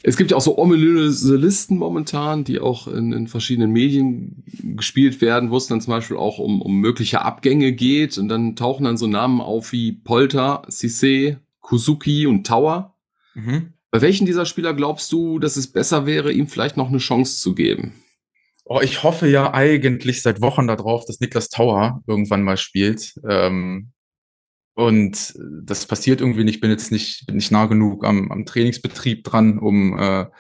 Es 0.09 0.17
gibt 0.17 0.31
ja 0.31 0.37
auch 0.37 0.41
so 0.41 0.57
ominöse 0.57 1.35
Listen 1.35 1.79
momentan, 1.79 2.45
die 2.45 2.61
auch 2.61 2.87
in, 2.87 3.13
in 3.13 3.27
verschiedenen 3.27 3.73
Medien 3.73 4.45
gespielt 4.77 5.21
werden, 5.21 5.51
wo 5.51 5.57
es 5.57 5.67
dann 5.67 5.81
zum 5.81 5.91
Beispiel 5.91 6.17
auch 6.17 6.39
um, 6.39 6.63
um 6.63 6.79
mögliche 6.79 7.23
Abgänge 7.23 7.73
geht. 7.73 8.17
Und 8.17 8.29
dann 8.29 8.55
tauchen 8.55 8.85
dann 8.85 8.97
so 8.97 9.09
Namen 9.09 9.41
auf 9.41 9.73
wie 9.73 9.91
Polter, 9.91 10.63
Cisse, 10.71 11.41
Kuzuki 11.59 12.29
und 12.29 12.47
Tower. 12.47 12.95
Mhm. 13.35 13.73
Bei 13.91 14.01
welchen 14.01 14.27
dieser 14.27 14.47
Spieler 14.47 14.75
glaubst 14.75 15.11
du, 15.11 15.41
dass 15.41 15.57
es 15.57 15.73
besser 15.73 16.07
wäre, 16.07 16.31
ihm 16.31 16.47
vielleicht 16.47 16.77
noch 16.77 16.89
eine 16.89 16.99
Chance 16.99 17.41
zu 17.41 17.57
geben? 17.57 17.95
Oh, 18.65 18.79
ich 18.81 19.03
hoffe 19.03 19.27
ja 19.27 19.55
eigentlich 19.55 20.23
seit 20.23 20.41
Wochen 20.41 20.69
darauf, 20.69 21.05
dass 21.05 21.19
Niklas 21.19 21.49
Tower 21.49 22.05
irgendwann 22.07 22.45
mal 22.45 22.59
spielt. 22.59 23.17
Ähm, 23.29 23.91
und 24.77 25.35
das 25.63 25.87
passiert 25.87 26.21
irgendwie 26.21 26.45
nicht. 26.45 26.57
Ich 26.57 26.61
bin 26.61 26.71
jetzt 26.71 26.93
nicht, 26.93 27.33
nicht 27.33 27.51
nah 27.51 27.65
genug 27.65 28.05
am, 28.05 28.31
am 28.31 28.45
Trainingsbetrieb 28.45 29.25
dran, 29.25 29.59
um, 29.59 29.99
äh, 29.99 30.25
um 30.25 30.31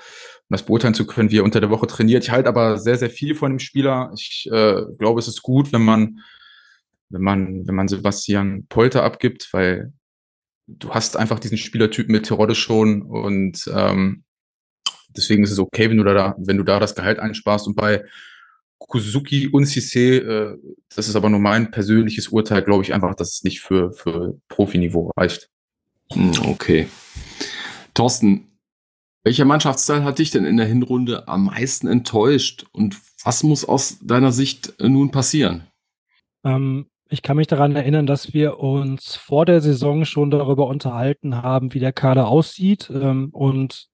das 0.50 0.66
beurteilen 0.66 0.92
zu 0.92 1.06
können, 1.06 1.30
wie 1.30 1.38
er 1.38 1.44
unter 1.44 1.60
der 1.60 1.70
Woche 1.70 1.86
trainiert. 1.86 2.22
Ich 2.22 2.30
halte 2.30 2.50
aber 2.50 2.76
sehr, 2.76 2.98
sehr 2.98 3.08
viel 3.08 3.34
von 3.34 3.52
dem 3.52 3.58
Spieler. 3.58 4.12
Ich 4.14 4.46
äh, 4.52 4.82
glaube, 4.98 5.20
es 5.20 5.26
ist 5.26 5.40
gut, 5.40 5.72
wenn 5.72 5.82
man, 5.82 6.20
wenn 7.08 7.22
man, 7.22 7.66
wenn 7.66 7.74
man 7.74 7.88
Sebastian 7.88 8.66
Polter 8.68 9.04
abgibt, 9.04 9.48
weil 9.52 9.94
du 10.66 10.90
hast 10.90 11.16
einfach 11.16 11.38
diesen 11.38 11.56
Spielertyp 11.56 12.10
mit 12.10 12.26
Terodde 12.26 12.54
schon 12.54 13.00
und 13.00 13.64
ähm, 13.74 14.24
deswegen 15.08 15.44
ist 15.44 15.52
es 15.52 15.58
okay, 15.58 15.88
wenn 15.88 15.96
du 15.96 16.04
da, 16.04 16.34
wenn 16.36 16.58
du 16.58 16.62
da 16.62 16.78
das 16.78 16.94
Gehalt 16.94 17.18
einsparst. 17.20 17.66
Und 17.66 17.74
bei 17.74 18.04
Kuzuki 18.78 19.48
und 19.48 19.64
Cissé, 19.64 20.18
äh, 20.18 20.58
das 20.94 21.08
ist 21.08 21.16
aber 21.16 21.30
nur 21.30 21.40
mein 21.40 21.70
persönliches 21.70 22.28
Urteil, 22.28 22.62
glaube 22.62 22.82
ich 22.84 22.94
einfach, 22.94 23.14
dass 23.14 23.34
es 23.34 23.44
nicht 23.44 23.60
für, 23.60 23.92
für 23.92 24.38
Profiniveau 24.48 25.10
reicht. 25.16 25.50
Hm, 26.12 26.32
okay. 26.46 26.88
Thorsten, 27.94 28.58
welcher 29.24 29.44
Mannschaftsteil 29.44 30.04
hat 30.04 30.18
dich 30.18 30.30
denn 30.30 30.44
in 30.44 30.56
der 30.56 30.66
Hinrunde 30.66 31.26
am 31.26 31.46
meisten 31.46 31.88
enttäuscht 31.88 32.66
und 32.72 32.96
was 33.24 33.42
muss 33.42 33.64
aus 33.64 33.98
deiner 34.00 34.30
Sicht 34.30 34.74
äh, 34.78 34.88
nun 34.88 35.10
passieren? 35.10 35.64
Ähm, 36.44 36.86
ich 37.08 37.22
kann 37.22 37.36
mich 37.36 37.46
daran 37.46 37.74
erinnern, 37.74 38.06
dass 38.06 38.34
wir 38.34 38.58
uns 38.58 39.16
vor 39.16 39.46
der 39.46 39.60
Saison 39.60 40.04
schon 40.04 40.30
darüber 40.30 40.66
unterhalten 40.68 41.42
haben, 41.42 41.72
wie 41.74 41.80
der 41.80 41.92
Kader 41.92 42.28
aussieht. 42.28 42.90
Ähm, 42.90 43.30
und 43.32 43.88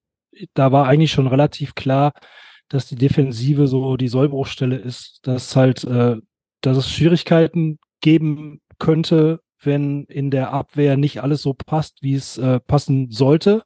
da 0.53 0.71
war 0.71 0.87
eigentlich 0.87 1.11
schon 1.11 1.27
relativ 1.27 1.75
klar, 1.75 2.13
dass 2.73 2.87
die 2.87 2.95
Defensive 2.95 3.67
so 3.67 3.97
die 3.97 4.07
Sollbruchstelle 4.07 4.75
ist, 4.75 5.19
dass 5.21 5.55
halt, 5.55 5.83
äh, 5.83 6.15
dass 6.61 6.77
es 6.77 6.89
Schwierigkeiten 6.89 7.77
geben 8.01 8.61
könnte, 8.79 9.41
wenn 9.61 10.05
in 10.05 10.31
der 10.31 10.51
Abwehr 10.51 10.97
nicht 10.97 11.21
alles 11.21 11.43
so 11.43 11.53
passt, 11.53 11.99
wie 12.01 12.15
es 12.15 12.39
äh, 12.39 12.59
passen 12.59 13.11
sollte. 13.11 13.63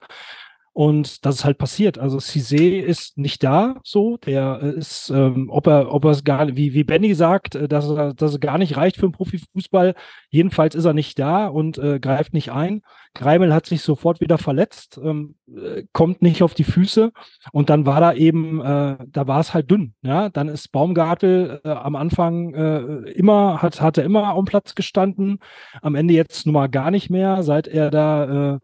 Und 0.78 1.26
das 1.26 1.38
ist 1.38 1.44
halt 1.44 1.58
passiert. 1.58 1.98
Also 1.98 2.20
Cizé 2.20 2.78
ist 2.80 3.18
nicht 3.18 3.44
da, 3.44 3.78
so. 3.84 4.18
Der 4.18 4.60
ist, 4.60 5.10
ähm, 5.10 5.50
ob 5.50 5.66
er, 5.66 5.92
ob 5.92 6.06
er 6.06 6.12
es 6.12 6.24
gar, 6.24 6.56
wie, 6.56 6.76
wie 6.76 6.84
Benny 6.84 7.16
sagt, 7.16 7.56
äh, 7.56 7.68
dass 7.68 7.90
er, 7.90 8.13
dass 8.13 8.34
er 8.34 8.40
gar 8.40 8.60
nicht 8.60 8.78
reicht 8.78 8.98
für 8.98 9.08
den 9.08 9.12
Profifußball. 9.12 9.96
Jedenfalls 10.30 10.76
ist 10.76 10.86
er 10.86 10.94
nicht 10.94 11.18
da 11.18 11.48
und 11.48 11.80
äh, 11.80 12.00
greift 12.00 12.36
nicht 12.36 12.52
ein. 12.52 12.84
Greimel 13.16 13.56
hat 13.56 13.66
sich 13.66 13.82
sofort 13.82 14.22
wieder 14.22 14.38
verletzt, 14.38 15.00
ähm, 15.04 15.34
äh, 15.48 15.86
kommt 15.94 16.22
nicht 16.22 16.44
auf 16.44 16.54
die 16.54 16.63
Füße. 16.63 17.12
Und 17.52 17.72
dann 17.72 17.88
war 17.88 18.00
da 18.00 18.13
eben, 18.13 18.62
äh, 18.62 18.98
da 19.08 19.28
war 19.28 19.40
es 19.40 19.56
halt 19.56 19.72
dünn. 19.72 19.96
Ja, 20.04 20.30
dann 20.30 20.48
ist 20.48 20.72
Baumgartel 20.72 21.60
äh, 21.63 21.70
am 21.70 21.96
Anfang 21.96 22.54
äh, 22.54 23.10
immer, 23.13 23.63
hat, 23.63 23.82
hat 23.82 23.98
er 23.98 24.04
immer 24.04 24.26
am 24.26 24.46
Platz 24.46 24.76
gestanden. 24.76 25.40
Am 25.82 25.96
Ende 25.96 26.13
jetzt 26.13 26.46
nun 26.46 26.54
mal 26.54 26.70
gar 26.70 26.92
nicht 26.92 27.10
mehr, 27.10 27.42
seit 27.42 27.68
er 27.68 27.90
da, 27.90 28.54
äh, 28.54 28.60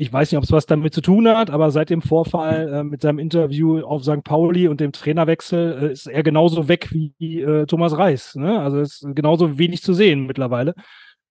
ich 0.00 0.12
weiß 0.12 0.30
nicht, 0.30 0.38
ob 0.38 0.44
es 0.44 0.52
was 0.52 0.66
damit 0.66 0.94
zu 0.94 1.00
tun 1.00 1.26
hat, 1.26 1.50
aber 1.50 1.72
seit 1.72 1.90
dem 1.90 2.02
Vorfall 2.02 2.72
äh, 2.72 2.84
mit 2.84 3.02
seinem 3.02 3.18
Interview 3.18 3.80
auf 3.80 4.04
St. 4.04 4.22
Pauli 4.22 4.68
und 4.68 4.78
dem 4.80 4.92
Trainerwechsel 4.92 5.82
äh, 5.82 5.92
ist 5.92 6.06
er 6.06 6.22
genauso 6.22 6.68
weg 6.68 6.92
wie 6.92 7.40
äh, 7.40 7.66
Thomas 7.66 7.98
Reis. 7.98 8.36
Ne? 8.36 8.60
Also 8.60 8.78
ist 8.78 9.04
genauso 9.14 9.58
wenig 9.58 9.82
zu 9.82 9.94
sehen 9.94 10.26
mittlerweile. 10.26 10.74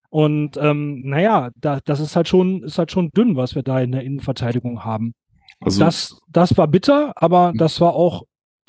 Und 0.10 0.58
ähm, 0.58 1.02
naja, 1.06 1.50
da, 1.56 1.80
das 1.86 2.02
ist 2.02 2.18
halt 2.18 2.28
schon, 2.28 2.64
ist 2.64 2.78
halt 2.78 2.92
schon 2.92 3.10
dünn, 3.12 3.38
was 3.38 3.56
wir 3.56 3.64
da 3.64 3.80
in 3.80 3.94
der 3.94 4.04
Innenverteidigung 4.04 4.84
haben. 4.84 5.14
Also, 5.62 5.80
das, 5.80 6.20
das 6.28 6.58
war 6.58 6.68
bitter, 6.68 7.14
aber 7.16 7.52
hm. 7.52 7.58
das 7.58 7.80
war 7.80 7.94
auch 7.94 8.24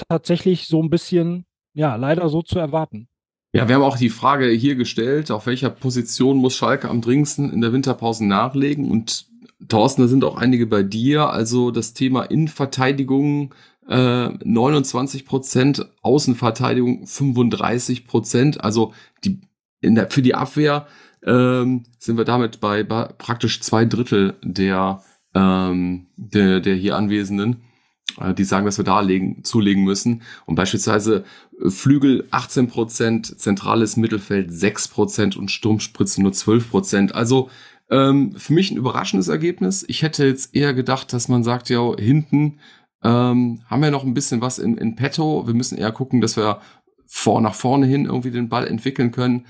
tatsächlich 0.09 0.69
so 0.69 0.81
ein 0.81 0.91
bisschen, 0.91 1.45
ja, 1.75 1.97
leider 1.97 2.29
so 2.29 2.43
zu 2.43 2.61
erwarten. 2.61 3.09
Ja, 3.53 3.67
wir 3.67 3.75
haben 3.75 3.83
auch 3.83 3.97
die 3.97 4.11
Frage 4.11 4.47
hier 4.49 4.77
gestellt, 4.77 5.33
auf 5.33 5.47
welcher 5.47 5.71
Position 5.71 6.37
muss 6.37 6.55
Schalke 6.55 6.89
am 6.89 7.01
dringendsten 7.01 7.51
in 7.53 7.63
der 7.63 7.73
Winterpause 7.73 8.25
nachlegen? 8.27 8.91
Und 8.91 9.28
Thorsten, 9.67 10.03
da 10.03 10.09
sind 10.09 10.25
auch 10.25 10.37
einige 10.37 10.67
bei 10.67 10.83
dir. 10.83 11.31
Also 11.31 11.71
das 11.71 11.95
Thema 11.95 12.23
Innenverteidigung 12.23 13.55
äh, 13.89 14.29
29 14.29 15.25
Prozent, 15.25 15.89
Außenverteidigung 16.03 17.07
35 17.07 18.07
Prozent. 18.07 18.63
Also 18.63 18.93
die, 19.25 19.41
in 19.81 19.95
der, 19.95 20.11
für 20.11 20.23
die 20.23 20.35
Abwehr 20.35 20.87
ähm, 21.25 21.85
sind 21.99 22.17
wir 22.17 22.25
damit 22.25 22.61
bei, 22.61 22.85
bei 22.85 23.05
praktisch 23.05 23.61
zwei 23.61 23.85
Drittel 23.85 24.37
der, 24.43 25.03
ähm, 25.35 26.07
der, 26.17 26.61
der 26.61 26.75
hier 26.77 26.97
Anwesenden, 26.97 27.63
äh, 28.21 28.35
die 28.35 28.45
sagen, 28.45 28.67
dass 28.67 28.79
wir 28.79 28.85
da 28.85 29.01
legen, 29.01 29.43
zulegen 29.43 29.85
müssen. 29.85 30.23
Und 30.47 30.55
beispielsweise 30.55 31.25
äh, 31.61 31.71
Flügel 31.71 32.29
18 32.31 32.69
Prozent, 32.69 33.41
zentrales 33.41 33.97
Mittelfeld 33.97 34.53
6 34.53 34.89
Prozent 34.89 35.37
und 35.37 35.51
Sturmspritze 35.51 36.23
nur 36.23 36.33
12 36.33 36.71
Prozent. 36.71 37.15
Also 37.15 37.51
Ähm, 37.91 38.33
für 38.37 38.53
mich 38.53 38.71
ein 38.71 38.77
überraschendes 38.77 39.29
Ergebnis. 39.29 39.85
Ich 39.89 40.03
hätte 40.03 40.27
jetzt 40.27 40.55
eher 40.55 40.75
gedacht, 40.75 41.13
dass 41.13 41.29
man 41.29 41.43
sagt, 41.43 41.71
ja, 41.71 41.97
hinten 41.97 42.59
ähm, 43.03 43.63
haben 43.67 43.83
wir 43.83 43.91
noch 43.91 44.05
ein 44.05 44.15
bisschen 44.15 44.41
was 44.41 44.59
in, 44.59 44.77
in 44.77 44.97
petto. 44.97 45.47
Wir 45.47 45.55
müssen 45.55 45.79
eher 45.79 45.93
gucken, 45.93 46.21
dass 46.21 46.37
wir 46.37 46.61
vor, 47.07 47.41
nach 47.41 47.55
vorne 47.55 47.87
hin 47.87 48.05
irgendwie 48.05 48.31
den 48.31 48.49
Ball 48.49 48.67
entwickeln 48.67 49.11
können. 49.11 49.47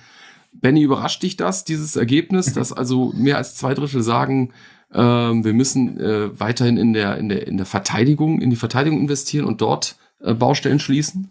Benny, 0.53 0.83
überrascht 0.83 1.23
dich 1.23 1.37
das, 1.37 1.65
dieses 1.65 1.97
Ergebnis, 1.97 2.53
dass 2.55 2.73
also 2.73 3.13
mehr 3.17 3.37
als 3.37 3.57
zwei 3.57 3.75
Drittel 3.75 4.03
sagen, 4.03 4.53
ähm, 4.93 5.45
wir 5.45 5.53
müssen 5.53 5.99
äh, 6.01 6.39
weiterhin 6.39 6.77
in 6.77 6.93
der, 6.93 7.19
in, 7.19 7.29
der, 7.29 7.47
in 7.47 7.57
der 7.57 7.67
Verteidigung, 7.67 8.41
in 8.41 8.51
die 8.51 8.57
Verteidigung 8.57 9.01
investieren 9.01 9.45
und 9.45 9.61
dort 9.61 9.97
äh, 10.21 10.35
Baustellen 10.35 10.79
schließen? 10.79 11.31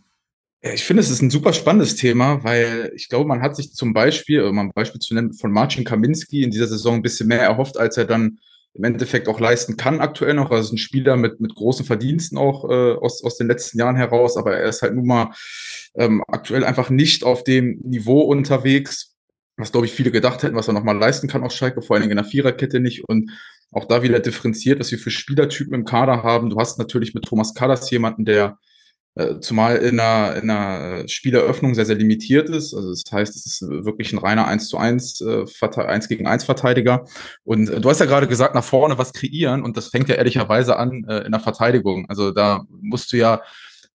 Ich 0.61 0.83
finde, 0.83 1.01
es 1.01 1.09
ist 1.09 1.21
ein 1.21 1.29
super 1.29 1.53
spannendes 1.53 1.95
Thema, 1.95 2.43
weil 2.43 2.91
ich 2.95 3.09
glaube, 3.09 3.27
man 3.27 3.41
hat 3.41 3.55
sich 3.55 3.73
zum 3.73 3.93
Beispiel, 3.93 4.41
um 4.43 4.57
ein 4.57 4.71
Beispiel 4.73 4.99
zu 4.99 5.13
nennen, 5.13 5.33
von 5.33 5.51
Marcin 5.51 5.83
Kaminski 5.83 6.41
in 6.41 6.49
dieser 6.51 6.67
Saison 6.67 6.95
ein 6.95 7.01
bisschen 7.03 7.27
mehr 7.27 7.41
erhofft, 7.41 7.77
als 7.77 7.95
er 7.97 8.05
dann 8.05 8.39
im 8.73 8.83
Endeffekt 8.83 9.27
auch 9.27 9.39
leisten 9.39 9.77
kann 9.77 9.99
aktuell 9.99 10.33
noch. 10.33 10.49
Also 10.49 10.73
ein 10.73 10.79
Spieler 10.79 11.15
mit, 11.15 11.39
mit 11.39 11.53
großen 11.53 11.85
Verdiensten 11.85 12.37
auch 12.37 12.69
äh, 12.69 12.93
aus, 12.93 13.23
aus 13.23 13.37
den 13.37 13.47
letzten 13.47 13.77
Jahren 13.79 13.95
heraus, 13.95 14.35
aber 14.35 14.55
er 14.55 14.69
ist 14.69 14.81
halt 14.81 14.95
nun 14.95 15.05
mal 15.05 15.31
ähm, 15.95 16.23
aktuell 16.27 16.63
einfach 16.63 16.89
nicht 16.89 17.23
auf 17.23 17.43
dem 17.43 17.79
Niveau 17.83 18.21
unterwegs, 18.21 19.15
was, 19.57 19.71
glaube 19.71 19.87
ich, 19.87 19.93
viele 19.93 20.11
gedacht 20.11 20.43
hätten, 20.43 20.55
was 20.55 20.67
er 20.67 20.73
nochmal 20.73 20.97
leisten 20.97 21.27
kann 21.27 21.43
aus 21.43 21.55
Schalke, 21.55 21.81
vor 21.81 21.95
allen 21.95 22.03
Dingen 22.03 22.17
in 22.17 22.23
der 22.23 22.29
Viererkette 22.31 22.79
nicht. 22.79 23.03
Und 23.07 23.31
auch 23.71 23.85
da 23.85 24.03
wieder 24.03 24.19
differenziert, 24.19 24.79
dass 24.79 24.91
wir 24.91 24.99
für 24.99 25.11
Spielertypen 25.11 25.73
im 25.73 25.85
Kader 25.85 26.23
haben. 26.23 26.49
Du 26.49 26.59
hast 26.59 26.77
natürlich 26.77 27.13
mit 27.13 27.25
Thomas 27.25 27.53
Kadas 27.53 27.89
jemanden, 27.89 28.25
der 28.25 28.59
zumal 29.41 29.77
in 29.77 29.99
einer, 29.99 30.35
in 30.35 30.49
einer 30.49 31.07
Spieleröffnung 31.07 31.73
sehr, 31.73 31.85
sehr 31.85 31.95
limitiert 31.95 32.49
ist. 32.49 32.73
Also 32.73 32.91
das 32.91 33.03
heißt, 33.11 33.35
es 33.35 33.45
ist 33.45 33.61
wirklich 33.63 34.13
ein 34.13 34.19
reiner 34.19 34.47
1 34.47 34.67
zu 34.69 34.77
1, 34.77 35.21
äh, 35.21 35.45
1 35.61 36.07
gegen 36.07 36.27
1 36.27 36.43
Verteidiger. 36.43 37.05
Und 37.43 37.69
äh, 37.69 37.81
du 37.81 37.89
hast 37.89 37.99
ja 37.99 38.05
gerade 38.05 38.27
gesagt, 38.27 38.53
nach 38.53 38.63
vorne 38.63 38.97
was 38.97 39.13
kreieren 39.13 39.63
und 39.63 39.75
das 39.75 39.87
fängt 39.87 40.09
ja 40.09 40.15
ehrlicherweise 40.15 40.77
an 40.77 41.03
äh, 41.07 41.25
in 41.25 41.31
der 41.31 41.41
Verteidigung. 41.41 42.07
Also 42.09 42.31
da 42.31 42.65
musst 42.69 43.11
du 43.11 43.17
ja 43.17 43.41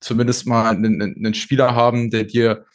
zumindest 0.01 0.46
mal 0.46 0.70
einen, 0.70 1.01
einen 1.01 1.35
Spieler 1.35 1.75
haben, 1.75 2.11
der 2.11 2.25
dir 2.25 2.66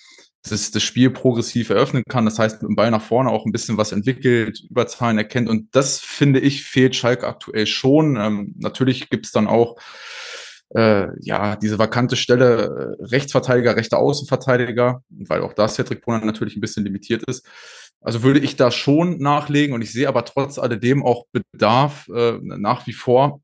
das, 0.50 0.72
das 0.72 0.84
Spiel 0.84 1.10
progressiv 1.10 1.70
eröffnen 1.70 2.04
kann. 2.08 2.26
Das 2.26 2.40
heißt, 2.40 2.62
mit 2.62 2.70
dem 2.70 2.76
Ball 2.76 2.92
nach 2.92 3.02
vorne 3.02 3.30
auch 3.30 3.46
ein 3.46 3.52
bisschen 3.52 3.78
was 3.78 3.92
entwickelt, 3.92 4.62
Überzahlen 4.70 5.18
erkennt. 5.18 5.50
Und 5.50 5.76
das, 5.76 6.00
finde 6.00 6.40
ich, 6.40 6.64
fehlt 6.64 6.96
Schalke 6.96 7.28
aktuell 7.28 7.68
schon. 7.68 8.16
Ähm, 8.16 8.56
natürlich 8.58 9.10
gibt 9.10 9.26
es 9.26 9.32
dann 9.32 9.48
auch 9.48 9.76
äh, 10.76 11.08
ja, 11.22 11.56
diese 11.56 11.80
vakante 11.80 12.16
Stelle 12.16 12.98
äh, 13.00 13.04
Rechtsverteidiger, 13.06 13.76
rechter 13.76 14.00
Außenverteidiger, 14.00 15.04
weil 15.10 15.42
auch 15.42 15.54
da 15.54 15.68
Cedric 15.68 16.02
Brunner 16.02 16.26
natürlich 16.26 16.56
ein 16.56 16.62
bisschen 16.62 16.84
limitiert 16.84 17.24
ist. 17.24 17.46
Also 18.02 18.24
würde 18.24 18.40
ich 18.40 18.56
da 18.56 18.70
schon 18.72 19.18
nachlegen 19.20 19.74
und 19.74 19.82
ich 19.82 19.92
sehe 19.92 20.08
aber 20.08 20.26
trotz 20.26 20.60
alledem 20.60 21.04
auch 21.04 21.26
Bedarf 21.32 22.08
äh, 22.10 22.38
nach 22.42 22.86
wie 22.86 22.94
vor 22.94 23.42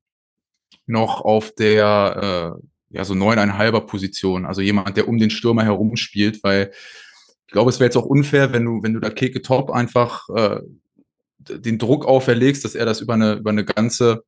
noch 0.86 1.21
auf 1.21 1.53
der 1.55 2.55
äh, 2.62 2.95
ja 2.95 3.05
so 3.05 3.15
neuneinhalber 3.15 3.81
Position, 3.81 4.45
also 4.45 4.62
jemand, 4.62 4.97
der 4.97 5.07
um 5.07 5.17
den 5.17 5.29
Stürmer 5.29 5.63
herum 5.63 5.95
spielt, 5.95 6.43
weil 6.43 6.71
ich 7.47 7.53
glaube, 7.53 7.69
es 7.69 7.79
wäre 7.79 7.88
jetzt 7.88 7.97
auch 7.97 8.05
unfair, 8.05 8.51
wenn 8.51 8.65
du, 8.65 8.83
wenn 8.83 8.93
du 8.93 8.99
da 8.99 9.09
Keke 9.09 9.41
Top 9.41 9.71
einfach 9.71 10.27
äh, 10.36 10.59
den 11.38 11.77
Druck 11.77 12.05
auferlegst, 12.05 12.63
dass 12.63 12.75
er 12.75 12.86
das 12.86 13.01
über 13.01 13.13
eine, 13.13 13.33
über 13.33 13.49
eine 13.49 13.65
ganze 13.65 14.23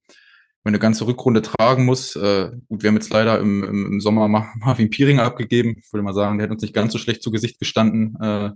eine 0.70 0.80
ganze 0.80 1.06
Rückrunde 1.08 1.42
tragen 1.42 1.86
muss. 1.86 2.16
Äh, 2.16 2.52
gut, 2.68 2.84
wir 2.84 2.90
haben 2.90 2.96
jetzt 2.96 3.12
leider 3.12 3.40
im, 3.40 3.64
im, 3.64 3.86
im 3.94 4.02
Sommer 4.02 4.28
Marvin 4.60 4.90
Pieringer 4.90 5.24
abgegeben. 5.24 5.76
Ich 5.78 5.94
würde 5.94 6.04
mal 6.04 6.14
sagen, 6.14 6.38
der 6.38 6.46
hat 6.46 6.52
uns 6.52 6.62
nicht 6.62 6.74
ganz 6.74 6.94
so 6.94 7.00
schlecht 7.00 7.22
zu 7.22 7.32
Gesicht 7.32 7.60
gestanden 7.60 8.18
äh, 8.22 8.52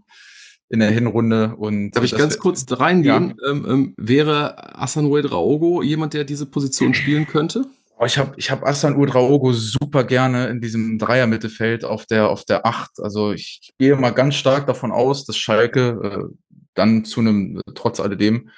in 0.70 0.80
der 0.80 0.92
Hinrunde. 0.92 1.56
Und 1.56 1.92
Darf 1.92 2.04
ich 2.04 2.16
ganz 2.16 2.40
kurz 2.40 2.66
reingehen? 2.70 3.36
Ja. 3.42 3.52
Ähm, 3.52 3.66
ähm, 3.68 3.94
wäre 3.98 4.80
Asan 4.80 5.12
Raogo 5.12 5.82
jemand, 5.82 6.14
der 6.14 6.24
diese 6.24 6.46
Position 6.46 6.94
spielen 6.94 7.28
könnte? 7.28 7.66
Oh, 8.02 8.06
ich 8.06 8.18
habe 8.18 8.32
ich 8.38 8.50
hab 8.50 8.66
Asan 8.66 8.96
Udraogo 8.96 9.52
super 9.52 10.06
gerne 10.06 10.48
in 10.48 10.62
diesem 10.62 10.98
Dreier-Mittelfeld 10.98 11.84
auf 11.84 12.06
der, 12.06 12.30
auf 12.30 12.46
der 12.46 12.66
Acht. 12.66 12.92
Also 13.00 13.34
ich, 13.34 13.60
ich 13.62 13.78
gehe 13.78 13.94
mal 13.98 14.12
ganz 14.12 14.36
stark 14.36 14.68
davon 14.68 14.94
aus, 14.94 15.26
dass 15.26 15.36
Schalke 15.36 16.00
äh, 16.02 16.36
dann 16.76 17.04
zu 17.04 17.20
einem, 17.20 17.60
trotz 17.76 18.00
alledem, 18.00 18.52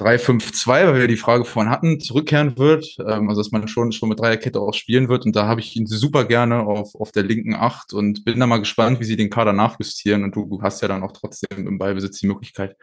3-5-2, 0.00 0.66
weil 0.66 1.00
wir 1.00 1.08
die 1.08 1.16
Frage 1.16 1.44
vorhin 1.44 1.70
hatten, 1.70 2.00
zurückkehren 2.00 2.56
wird. 2.58 2.96
Ähm, 3.06 3.28
also 3.28 3.40
dass 3.42 3.52
man 3.52 3.68
schon, 3.68 3.92
schon 3.92 4.08
mit 4.08 4.20
Dreierkette 4.20 4.60
auch 4.60 4.74
spielen 4.74 5.08
wird. 5.08 5.26
Und 5.26 5.36
da 5.36 5.46
habe 5.46 5.60
ich 5.60 5.76
ihn 5.76 5.86
super 5.86 6.24
gerne 6.24 6.60
auf, 6.60 6.94
auf 6.94 7.12
der 7.12 7.22
linken 7.22 7.54
Acht 7.54 7.92
und 7.92 8.24
bin 8.24 8.40
da 8.40 8.46
mal 8.46 8.58
gespannt, 8.58 9.00
wie 9.00 9.04
sie 9.04 9.16
den 9.16 9.30
Kader 9.30 9.52
nachjustieren. 9.52 10.24
Und 10.24 10.34
du, 10.34 10.46
du 10.46 10.62
hast 10.62 10.80
ja 10.82 10.88
dann 10.88 11.02
auch 11.02 11.12
trotzdem 11.12 11.66
im 11.66 11.78
Ballbesitz 11.78 12.18
die 12.20 12.26
Möglichkeit, 12.26 12.76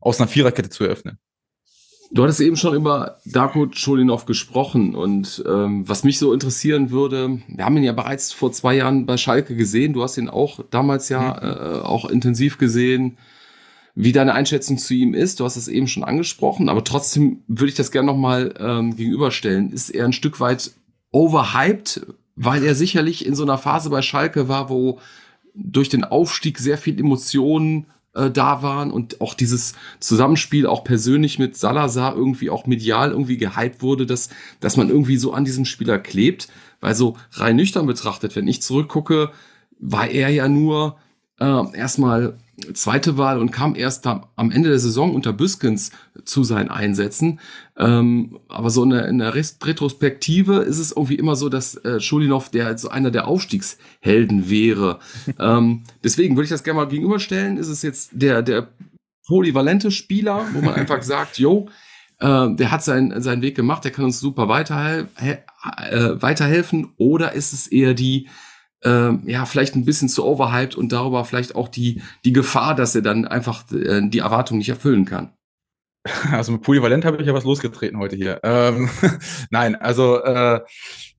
aus 0.00 0.20
einer 0.20 0.28
Viererkette 0.28 0.68
zu 0.68 0.84
eröffnen. 0.84 1.18
Du 2.12 2.22
hattest 2.22 2.40
eben 2.40 2.56
schon 2.56 2.74
über 2.74 3.18
Darko 3.24 3.66
Cholinov 3.68 4.26
gesprochen 4.26 4.94
und 4.94 5.42
ähm, 5.46 5.88
was 5.88 6.04
mich 6.04 6.20
so 6.20 6.32
interessieren 6.32 6.90
würde, 6.90 7.40
wir 7.48 7.64
haben 7.64 7.76
ihn 7.76 7.82
ja 7.82 7.92
bereits 7.92 8.32
vor 8.32 8.52
zwei 8.52 8.76
Jahren 8.76 9.06
bei 9.06 9.16
Schalke 9.16 9.56
gesehen, 9.56 9.92
du 9.92 10.04
hast 10.04 10.16
ihn 10.16 10.28
auch 10.28 10.60
damals 10.70 11.08
ja 11.08 11.20
mhm. 11.20 11.48
äh, 11.48 11.80
auch 11.80 12.08
intensiv 12.08 12.58
gesehen 12.58 13.18
wie 13.98 14.12
deine 14.12 14.34
Einschätzung 14.34 14.76
zu 14.76 14.92
ihm 14.94 15.14
ist. 15.14 15.40
Du 15.40 15.44
hast 15.44 15.56
es 15.56 15.68
eben 15.68 15.88
schon 15.88 16.04
angesprochen, 16.04 16.68
aber 16.68 16.84
trotzdem 16.84 17.42
würde 17.48 17.70
ich 17.70 17.74
das 17.74 17.90
gerne 17.90 18.06
nochmal 18.06 18.54
ähm, 18.60 18.94
gegenüberstellen. 18.94 19.72
Ist 19.72 19.88
er 19.88 20.04
ein 20.04 20.12
Stück 20.12 20.38
weit 20.38 20.72
overhyped, 21.12 22.06
weil 22.36 22.62
er 22.62 22.74
sicherlich 22.74 23.24
in 23.24 23.34
so 23.34 23.42
einer 23.42 23.56
Phase 23.56 23.88
bei 23.88 24.02
Schalke 24.02 24.48
war, 24.48 24.68
wo 24.68 25.00
durch 25.54 25.88
den 25.88 26.04
Aufstieg 26.04 26.58
sehr 26.58 26.76
viel 26.76 27.00
Emotionen 27.00 27.86
äh, 28.12 28.30
da 28.30 28.62
waren 28.62 28.90
und 28.90 29.22
auch 29.22 29.32
dieses 29.32 29.72
Zusammenspiel 29.98 30.66
auch 30.66 30.84
persönlich 30.84 31.38
mit 31.38 31.56
Salazar 31.56 32.14
irgendwie 32.14 32.50
auch 32.50 32.66
medial 32.66 33.12
irgendwie 33.12 33.38
gehypt 33.38 33.80
wurde, 33.80 34.04
dass, 34.04 34.28
dass 34.60 34.76
man 34.76 34.90
irgendwie 34.90 35.16
so 35.16 35.32
an 35.32 35.46
diesem 35.46 35.64
Spieler 35.64 35.98
klebt. 35.98 36.48
Weil 36.82 36.94
so 36.94 37.16
rein 37.32 37.56
nüchtern 37.56 37.86
betrachtet, 37.86 38.36
wenn 38.36 38.46
ich 38.46 38.60
zurückgucke, 38.60 39.30
war 39.78 40.08
er 40.08 40.28
ja 40.28 40.48
nur 40.48 40.98
äh, 41.38 41.76
erstmal 41.76 42.38
zweite 42.72 43.18
Wahl 43.18 43.38
und 43.38 43.50
kam 43.50 43.74
erst 43.74 44.06
am 44.06 44.50
Ende 44.50 44.70
der 44.70 44.78
Saison 44.78 45.14
unter 45.14 45.32
Büskens 45.32 45.90
zu 46.24 46.42
seinen 46.42 46.70
Einsätzen. 46.70 47.40
Ähm, 47.76 48.38
aber 48.48 48.70
so 48.70 48.82
in 48.82 48.90
der, 48.90 49.08
in 49.08 49.18
der 49.18 49.34
Retrospektive 49.34 50.58
ist 50.58 50.78
es 50.78 50.92
irgendwie 50.92 51.16
immer 51.16 51.36
so, 51.36 51.48
dass 51.48 51.76
äh, 51.84 52.00
Schulinov 52.00 52.48
der 52.48 52.78
so 52.78 52.88
einer 52.88 53.10
der 53.10 53.28
Aufstiegshelden 53.28 54.48
wäre. 54.48 55.00
ähm, 55.38 55.82
deswegen 56.02 56.36
würde 56.36 56.44
ich 56.44 56.50
das 56.50 56.64
gerne 56.64 56.80
mal 56.80 56.88
gegenüberstellen. 56.88 57.58
Ist 57.58 57.68
es 57.68 57.82
jetzt 57.82 58.10
der, 58.12 58.42
der 58.42 58.68
polyvalente 59.26 59.90
Spieler, 59.90 60.46
wo 60.54 60.62
man 60.62 60.74
einfach 60.74 61.02
sagt, 61.02 61.38
jo, 61.38 61.68
äh, 62.20 62.54
der 62.54 62.70
hat 62.70 62.82
seinen, 62.82 63.20
seinen 63.20 63.42
Weg 63.42 63.54
gemacht, 63.54 63.84
der 63.84 63.92
kann 63.92 64.06
uns 64.06 64.18
super 64.18 64.48
weiterhel 64.48 65.08
äh, 65.18 65.36
weiterhelfen, 66.22 66.92
oder 66.96 67.32
ist 67.32 67.52
es 67.52 67.66
eher 67.66 67.92
die, 67.92 68.28
äh, 68.86 69.30
ja, 69.30 69.44
vielleicht 69.44 69.74
ein 69.74 69.84
bisschen 69.84 70.08
zu 70.08 70.24
overhyped 70.24 70.76
und 70.76 70.92
darüber 70.92 71.24
vielleicht 71.24 71.56
auch 71.56 71.68
die, 71.68 72.02
die 72.24 72.32
Gefahr, 72.32 72.74
dass 72.74 72.94
er 72.94 73.02
dann 73.02 73.26
einfach 73.26 73.64
äh, 73.72 74.08
die 74.08 74.20
Erwartung 74.20 74.58
nicht 74.58 74.68
erfüllen 74.68 75.04
kann. 75.04 75.32
Also 76.30 76.52
mit 76.52 76.62
Polyvalent 76.62 77.04
habe 77.04 77.20
ich 77.20 77.26
ja 77.26 77.34
was 77.34 77.44
losgetreten 77.44 77.98
heute 77.98 78.14
hier. 78.14 78.40
Ähm, 78.44 78.88
Nein, 79.50 79.74
also 79.74 80.22
äh, 80.22 80.60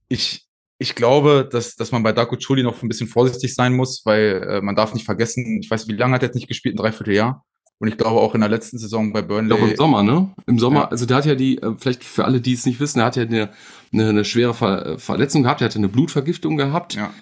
ich, 0.07 0.45
ich 0.79 0.95
glaube, 0.95 1.47
dass, 1.51 1.75
dass 1.75 1.91
man 1.91 2.03
bei 2.03 2.13
Darko 2.13 2.37
Chuli 2.37 2.63
noch 2.63 2.81
ein 2.81 2.87
bisschen 2.87 3.09
vorsichtig 3.09 3.53
sein 3.53 3.73
muss, 3.73 4.03
weil 4.05 4.47
äh, 4.47 4.61
man 4.61 4.75
darf 4.75 4.93
nicht 4.93 5.05
vergessen, 5.05 5.59
ich 5.61 5.69
weiß, 5.69 5.89
wie 5.89 5.93
lange 5.93 6.13
hat 6.13 6.23
er 6.23 6.29
jetzt 6.29 6.35
nicht 6.35 6.47
gespielt, 6.47 6.75
ein 6.75 6.77
Dreivierteljahr. 6.77 7.43
Und 7.79 7.89
ich 7.89 7.97
glaube 7.97 8.21
auch 8.21 8.33
in 8.33 8.41
der 8.41 8.49
letzten 8.49 8.79
Saison 8.79 9.13
bei 9.13 9.21
Burnley. 9.21 9.55
Glaube 9.55 9.71
im 9.71 9.75
Sommer, 9.75 10.03
ne? 10.03 10.33
Im 10.47 10.57
Sommer, 10.57 10.81
ja. 10.81 10.87
also 10.87 11.05
der 11.05 11.17
hat 11.17 11.25
ja 11.25 11.35
die, 11.35 11.61
äh, 11.61 11.75
vielleicht 11.77 12.03
für 12.03 12.25
alle, 12.25 12.39
die 12.39 12.53
es 12.53 12.65
nicht 12.65 12.79
wissen, 12.79 12.99
er 12.99 13.05
hat 13.05 13.17
ja 13.17 13.23
eine, 13.23 13.49
eine, 13.91 14.09
eine 14.09 14.25
schwere 14.25 14.53
Ver 14.53 14.97
Verletzung 14.97 15.43
gehabt, 15.43 15.61
er 15.61 15.65
hatte 15.65 15.77
eine 15.77 15.89
Blutvergiftung 15.89 16.55
gehabt. 16.57 16.95
Ja. 16.95 17.13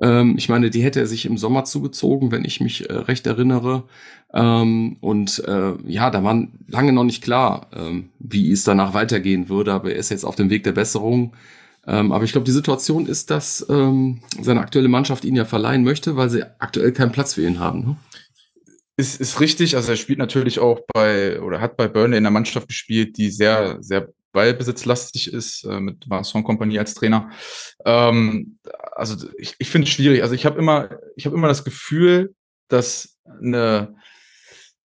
Ähm, 0.00 0.34
ich 0.38 0.48
meine, 0.48 0.70
die 0.70 0.82
hätte 0.82 1.00
er 1.00 1.06
sich 1.06 1.26
im 1.26 1.36
Sommer 1.36 1.64
zugezogen, 1.64 2.32
wenn 2.32 2.44
ich 2.44 2.60
mich 2.60 2.88
äh, 2.88 2.92
recht 2.92 3.26
erinnere. 3.26 3.84
Ähm, 4.32 4.96
und 5.00 5.42
äh, 5.46 5.72
ja, 5.86 6.10
da 6.10 6.24
war 6.24 6.46
lange 6.68 6.92
noch 6.92 7.04
nicht 7.04 7.22
klar, 7.22 7.68
ähm, 7.74 8.10
wie 8.18 8.50
es 8.50 8.64
danach 8.64 8.94
weitergehen 8.94 9.48
würde, 9.48 9.72
aber 9.72 9.92
er 9.92 9.98
ist 9.98 10.10
jetzt 10.10 10.24
auf 10.24 10.36
dem 10.36 10.50
Weg 10.50 10.64
der 10.64 10.72
Besserung. 10.72 11.34
Ähm, 11.86 12.12
aber 12.12 12.24
ich 12.24 12.32
glaube, 12.32 12.44
die 12.44 12.50
Situation 12.50 13.06
ist, 13.06 13.30
dass 13.30 13.66
ähm, 13.68 14.20
seine 14.40 14.60
aktuelle 14.60 14.88
Mannschaft 14.88 15.24
ihn 15.24 15.36
ja 15.36 15.44
verleihen 15.44 15.84
möchte, 15.84 16.16
weil 16.16 16.30
sie 16.30 16.44
aktuell 16.58 16.92
keinen 16.92 17.12
Platz 17.12 17.34
für 17.34 17.46
ihn 17.46 17.58
haben. 17.58 17.80
Ne? 17.80 17.96
Ist, 18.96 19.20
ist 19.20 19.40
richtig, 19.40 19.76
also 19.76 19.92
er 19.92 19.96
spielt 19.96 20.18
natürlich 20.18 20.58
auch 20.58 20.80
bei 20.92 21.40
oder 21.40 21.60
hat 21.60 21.76
bei 21.76 21.88
Burnley 21.88 22.18
in 22.18 22.24
der 22.24 22.30
Mannschaft 22.30 22.68
gespielt, 22.68 23.16
die 23.16 23.30
sehr, 23.30 23.78
sehr 23.80 24.12
ballbesitzlastig 24.32 25.32
ist, 25.32 25.64
äh, 25.64 25.80
mit 25.80 26.08
Vincent 26.08 26.44
Kompanie 26.44 26.78
als 26.78 26.94
Trainer. 26.94 27.30
Ähm, 27.84 28.58
also 28.92 29.28
ich, 29.38 29.54
ich 29.58 29.70
finde 29.70 29.86
es 29.86 29.92
schwierig. 29.92 30.22
Also 30.22 30.34
ich 30.34 30.46
habe 30.46 30.58
immer, 30.58 30.90
ich 31.16 31.26
habe 31.26 31.36
immer 31.36 31.48
das 31.48 31.64
Gefühl, 31.64 32.34
dass 32.68 33.16
eine, 33.24 33.94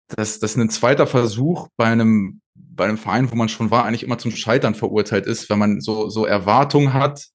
dass, 0.08 0.38
dass 0.38 0.56
ein 0.56 0.70
zweiter 0.70 1.06
Versuch 1.06 1.68
bei 1.76 1.86
einem, 1.86 2.40
bei 2.54 2.84
einem 2.84 2.98
Verein, 2.98 3.30
wo 3.30 3.34
man 3.34 3.48
schon 3.48 3.70
war, 3.70 3.84
eigentlich 3.84 4.02
immer 4.02 4.18
zum 4.18 4.32
Scheitern 4.32 4.74
verurteilt 4.74 5.26
ist, 5.26 5.48
wenn 5.50 5.58
man 5.58 5.80
so, 5.80 6.08
so 6.08 6.24
Erwartungen 6.24 6.92
hat, 6.92 7.26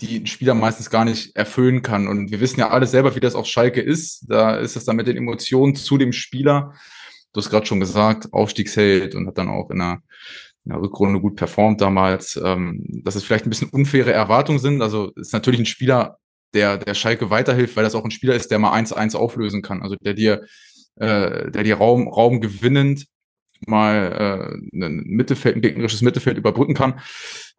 die 0.00 0.20
ein 0.20 0.26
Spieler 0.26 0.54
meistens 0.54 0.90
gar 0.90 1.04
nicht 1.04 1.36
erfüllen 1.36 1.82
kann. 1.82 2.08
Und 2.08 2.30
wir 2.30 2.40
wissen 2.40 2.60
ja 2.60 2.70
alle 2.70 2.86
selber, 2.86 3.14
wie 3.14 3.20
das 3.20 3.34
auf 3.34 3.46
Schalke 3.46 3.80
ist. 3.80 4.24
Da 4.28 4.56
ist 4.56 4.76
es 4.76 4.84
dann 4.84 4.96
mit 4.96 5.06
den 5.06 5.16
Emotionen 5.16 5.74
zu 5.74 5.98
dem 5.98 6.12
Spieler 6.12 6.74
du 7.32 7.40
hast 7.40 7.50
gerade 7.50 7.66
schon 7.66 7.80
gesagt, 7.80 8.32
Aufstiegsheld 8.32 9.14
und 9.14 9.26
hat 9.26 9.38
dann 9.38 9.48
auch 9.48 9.70
in 9.70 9.78
der, 9.78 10.02
in 10.64 10.72
der 10.72 10.80
Rückrunde 10.80 11.20
gut 11.20 11.36
performt 11.36 11.80
damals. 11.80 12.40
Ähm, 12.42 12.84
dass 13.04 13.14
es 13.14 13.24
vielleicht 13.24 13.46
ein 13.46 13.50
bisschen 13.50 13.70
unfaire 13.70 14.12
Erwartungen 14.12 14.58
sind. 14.58 14.82
Also 14.82 15.12
ist 15.16 15.32
natürlich 15.32 15.60
ein 15.60 15.66
Spieler, 15.66 16.18
der, 16.54 16.78
der 16.78 16.94
Schalke 16.94 17.30
weiterhilft, 17.30 17.76
weil 17.76 17.84
das 17.84 17.94
auch 17.94 18.04
ein 18.04 18.10
Spieler 18.10 18.34
ist, 18.34 18.50
der 18.50 18.58
mal 18.58 18.78
1-1 18.78 19.16
auflösen 19.16 19.62
kann. 19.62 19.82
Also 19.82 19.96
der 19.96 20.14
dir, 20.14 20.42
äh, 20.96 21.50
der 21.50 21.62
dir 21.62 21.76
Raum, 21.76 22.08
Raum 22.08 22.40
gewinnend 22.40 23.06
mal 23.66 24.58
äh, 24.72 24.76
ein 24.76 25.04
Mittelfeld, 25.06 25.56
ein 25.56 25.62
gegnerisches 25.62 26.02
Mittelfeld 26.02 26.36
überbrücken 26.36 26.74
kann. 26.74 27.00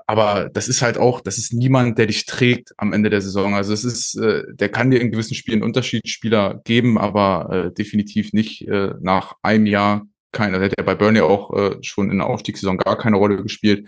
Aber 0.05 0.49
das 0.49 0.67
ist 0.67 0.81
halt 0.81 0.97
auch, 0.97 1.21
das 1.21 1.37
ist 1.37 1.53
niemand, 1.53 1.97
der 1.97 2.07
dich 2.07 2.25
trägt 2.25 2.73
am 2.77 2.91
Ende 2.91 3.09
der 3.09 3.21
Saison. 3.21 3.55
Also 3.55 3.73
es 3.73 3.85
ist, 3.85 4.15
äh, 4.17 4.43
der 4.53 4.69
kann 4.69 4.91
dir 4.91 4.99
in 4.99 5.11
gewissen 5.11 5.35
Spielen 5.35 5.63
Unterschiedsspieler 5.63 6.61
geben, 6.65 6.97
aber 6.97 7.49
äh, 7.67 7.73
definitiv 7.73 8.33
nicht 8.33 8.67
äh, 8.67 8.93
nach 8.99 9.35
einem 9.41 9.65
Jahr 9.65 10.05
keiner. 10.33 10.59
Der 10.59 10.69
hat 10.69 10.77
ja 10.77 10.83
bei 10.83 10.95
Burnley 10.95 11.21
auch 11.21 11.53
äh, 11.53 11.77
schon 11.81 12.11
in 12.11 12.17
der 12.17 12.27
Aufstiegssaison 12.27 12.77
gar 12.77 12.97
keine 12.97 13.17
Rolle 13.17 13.41
gespielt. 13.41 13.87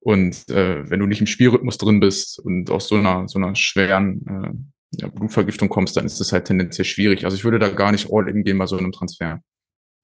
Und 0.00 0.48
äh, 0.50 0.88
wenn 0.88 1.00
du 1.00 1.06
nicht 1.06 1.20
im 1.20 1.26
Spielrhythmus 1.26 1.78
drin 1.78 2.00
bist 2.00 2.38
und 2.38 2.70
aus 2.70 2.88
so 2.88 2.96
einer, 2.96 3.28
so 3.28 3.38
einer 3.38 3.54
schweren 3.54 4.26
äh, 4.26 5.00
ja, 5.00 5.08
Blutvergiftung 5.08 5.68
kommst, 5.68 5.96
dann 5.96 6.06
ist 6.06 6.20
das 6.20 6.32
halt 6.32 6.46
tendenziell 6.46 6.84
schwierig. 6.84 7.24
Also 7.24 7.36
ich 7.36 7.44
würde 7.44 7.58
da 7.58 7.68
gar 7.68 7.92
nicht 7.92 8.08
all 8.12 8.28
in 8.28 8.44
gehen 8.44 8.58
bei 8.58 8.66
so 8.66 8.76
einem 8.76 8.92
Transfer. 8.92 9.40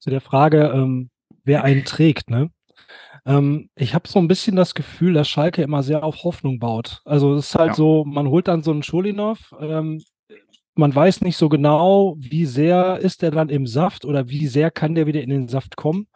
Zu 0.01 0.11
der 0.11 0.21
Frage, 0.21 0.73
ähm, 0.75 1.11
wer 1.45 1.65
einen 1.65 1.85
trägt, 1.85 2.31
ne? 2.31 2.51
Ähm, 3.25 3.69
ich 3.77 3.95
habe 3.95 4.09
so 4.09 4.19
ein 4.19 4.27
bisschen 4.27 4.57
das 4.57 4.75
Gefühl, 4.75 5.13
dass 5.13 5.29
Schalke 5.29 5.63
immer 5.63 5.83
sehr 5.85 6.03
auf 6.03 6.25
Hoffnung 6.25 6.59
baut. 6.59 7.01
Also 7.05 7.37
es 7.37 7.51
ist 7.51 7.55
halt 7.55 7.69
ja. 7.69 7.75
so, 7.75 8.05
man 8.05 8.27
holt 8.27 8.49
dann 8.49 8.65
so 8.65 8.73
einen 8.73 8.83
Schulinov, 8.83 9.55
ähm, 9.61 10.03
man 10.75 10.95
weiß 10.95 11.21
nicht 11.23 11.37
so 11.37 11.49
genau, 11.49 12.17
wie 12.19 12.47
sehr 12.47 12.99
ist 12.99 13.23
der 13.23 13.31
dann 13.31 13.49
im 13.49 13.67
Saft 13.67 14.05
oder 14.05 14.29
wie 14.29 14.47
sehr 14.47 14.71
kann 14.71 14.95
der 14.95 15.07
wieder 15.07 15.23
in 15.23 15.31
den 15.31 15.49
Saft 15.49 15.77
kommen. 15.77 16.07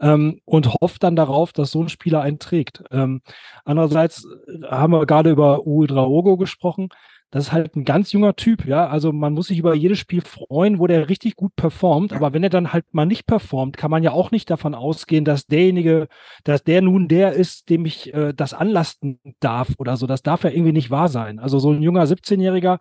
Ähm, 0.00 0.40
und 0.44 0.74
hofft 0.74 1.02
dann 1.02 1.16
darauf, 1.16 1.52
dass 1.52 1.72
so 1.72 1.82
ein 1.82 1.88
Spieler 1.88 2.20
einen 2.20 2.38
trägt. 2.38 2.84
Ähm, 2.92 3.20
andererseits 3.64 4.24
äh, 4.46 4.66
haben 4.68 4.92
wir 4.92 5.06
gerade 5.06 5.30
über 5.30 5.66
Uedraogo 5.66 6.36
gesprochen 6.36 6.90
das 7.30 7.48
ist 7.48 7.52
halt 7.52 7.76
ein 7.76 7.84
ganz 7.84 8.12
junger 8.12 8.36
Typ, 8.36 8.64
ja. 8.64 8.88
Also 8.88 9.12
man 9.12 9.34
muss 9.34 9.48
sich 9.48 9.58
über 9.58 9.74
jedes 9.74 9.98
Spiel 9.98 10.22
freuen, 10.22 10.78
wo 10.78 10.86
der 10.86 11.10
richtig 11.10 11.36
gut 11.36 11.54
performt. 11.56 12.14
Aber 12.14 12.32
wenn 12.32 12.42
er 12.42 12.48
dann 12.48 12.72
halt 12.72 12.86
mal 12.92 13.04
nicht 13.04 13.26
performt, 13.26 13.76
kann 13.76 13.90
man 13.90 14.02
ja 14.02 14.12
auch 14.12 14.30
nicht 14.30 14.48
davon 14.48 14.74
ausgehen, 14.74 15.26
dass 15.26 15.46
derjenige, 15.46 16.08
dass 16.44 16.64
der 16.64 16.80
nun 16.80 17.06
der 17.06 17.34
ist, 17.34 17.68
dem 17.68 17.84
ich 17.84 18.14
äh, 18.14 18.32
das 18.32 18.54
anlasten 18.54 19.20
darf 19.40 19.74
oder 19.76 19.98
so. 19.98 20.06
Das 20.06 20.22
darf 20.22 20.44
ja 20.44 20.50
irgendwie 20.50 20.72
nicht 20.72 20.90
wahr 20.90 21.08
sein. 21.08 21.38
Also 21.38 21.58
so 21.58 21.70
ein 21.70 21.82
junger 21.82 22.04
17-Jähriger, 22.04 22.78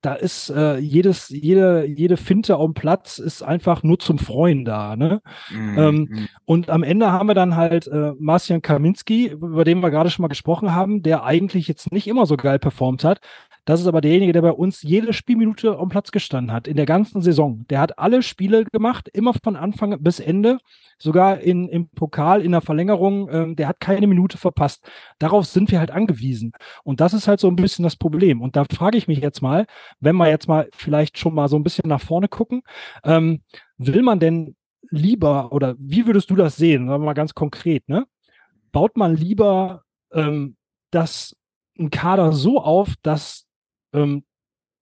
da 0.00 0.14
ist 0.14 0.50
äh, 0.50 0.78
jedes, 0.78 1.28
jede, 1.28 1.84
jede 1.84 2.16
Finte 2.16 2.56
dem 2.56 2.74
Platz 2.74 3.18
ist 3.18 3.42
einfach 3.42 3.82
nur 3.82 3.98
zum 3.98 4.18
Freuen 4.18 4.64
da. 4.64 4.94
Ne? 4.94 5.20
Mhm. 5.50 5.78
Ähm, 5.78 5.96
mhm. 6.10 6.28
und 6.44 6.70
am 6.70 6.82
Ende 6.82 7.10
haben 7.10 7.28
wir 7.28 7.34
dann 7.34 7.56
halt 7.56 7.88
äh, 7.88 8.12
Marcian 8.18 8.62
Kaminski, 8.62 9.26
über 9.28 9.64
den 9.64 9.80
wir 9.80 9.90
gerade 9.90 10.10
schon 10.10 10.22
mal 10.22 10.28
gesprochen 10.28 10.72
haben, 10.72 11.02
der 11.02 11.24
eigentlich 11.24 11.66
jetzt 11.66 11.90
nicht 11.90 12.06
immer 12.06 12.26
so 12.26 12.36
geil 12.36 12.58
performt 12.58 13.02
hat, 13.02 13.20
das 13.68 13.82
ist 13.82 13.86
aber 13.86 14.00
derjenige, 14.00 14.32
der 14.32 14.40
bei 14.40 14.50
uns 14.50 14.80
jede 14.80 15.12
Spielminute 15.12 15.78
am 15.78 15.90
Platz 15.90 16.10
gestanden 16.10 16.54
hat, 16.54 16.66
in 16.66 16.76
der 16.76 16.86
ganzen 16.86 17.20
Saison. 17.20 17.66
Der 17.68 17.80
hat 17.80 17.98
alle 17.98 18.22
Spiele 18.22 18.64
gemacht, 18.64 19.10
immer 19.12 19.34
von 19.34 19.56
Anfang 19.56 20.02
bis 20.02 20.20
Ende, 20.20 20.56
sogar 20.96 21.40
in, 21.40 21.68
im 21.68 21.90
Pokal, 21.90 22.40
in 22.40 22.52
der 22.52 22.62
Verlängerung. 22.62 23.28
Ähm, 23.30 23.56
der 23.56 23.68
hat 23.68 23.78
keine 23.78 24.06
Minute 24.06 24.38
verpasst. 24.38 24.88
Darauf 25.18 25.44
sind 25.44 25.70
wir 25.70 25.80
halt 25.80 25.90
angewiesen. 25.90 26.52
Und 26.82 27.00
das 27.00 27.12
ist 27.12 27.28
halt 27.28 27.40
so 27.40 27.48
ein 27.48 27.56
bisschen 27.56 27.82
das 27.82 27.96
Problem. 27.96 28.40
Und 28.40 28.56
da 28.56 28.64
frage 28.64 28.96
ich 28.96 29.06
mich 29.06 29.18
jetzt 29.18 29.42
mal, 29.42 29.66
wenn 30.00 30.16
wir 30.16 30.30
jetzt 30.30 30.48
mal 30.48 30.70
vielleicht 30.72 31.18
schon 31.18 31.34
mal 31.34 31.50
so 31.50 31.56
ein 31.56 31.62
bisschen 31.62 31.90
nach 31.90 32.00
vorne 32.00 32.28
gucken, 32.28 32.62
ähm, 33.04 33.42
will 33.76 34.00
man 34.00 34.18
denn 34.18 34.56
lieber 34.88 35.52
oder 35.52 35.74
wie 35.78 36.06
würdest 36.06 36.30
du 36.30 36.36
das 36.36 36.56
sehen? 36.56 36.86
Sagen 36.86 37.02
wir 37.02 37.04
mal 37.04 37.12
ganz 37.12 37.34
konkret, 37.34 37.86
ne? 37.86 38.06
Baut 38.72 38.96
man 38.96 39.14
lieber 39.14 39.82
ähm, 40.10 40.56
das 40.90 41.36
ein 41.78 41.90
Kader 41.90 42.32
so 42.32 42.62
auf, 42.62 42.94
dass 43.02 43.47
ähm, 43.92 44.24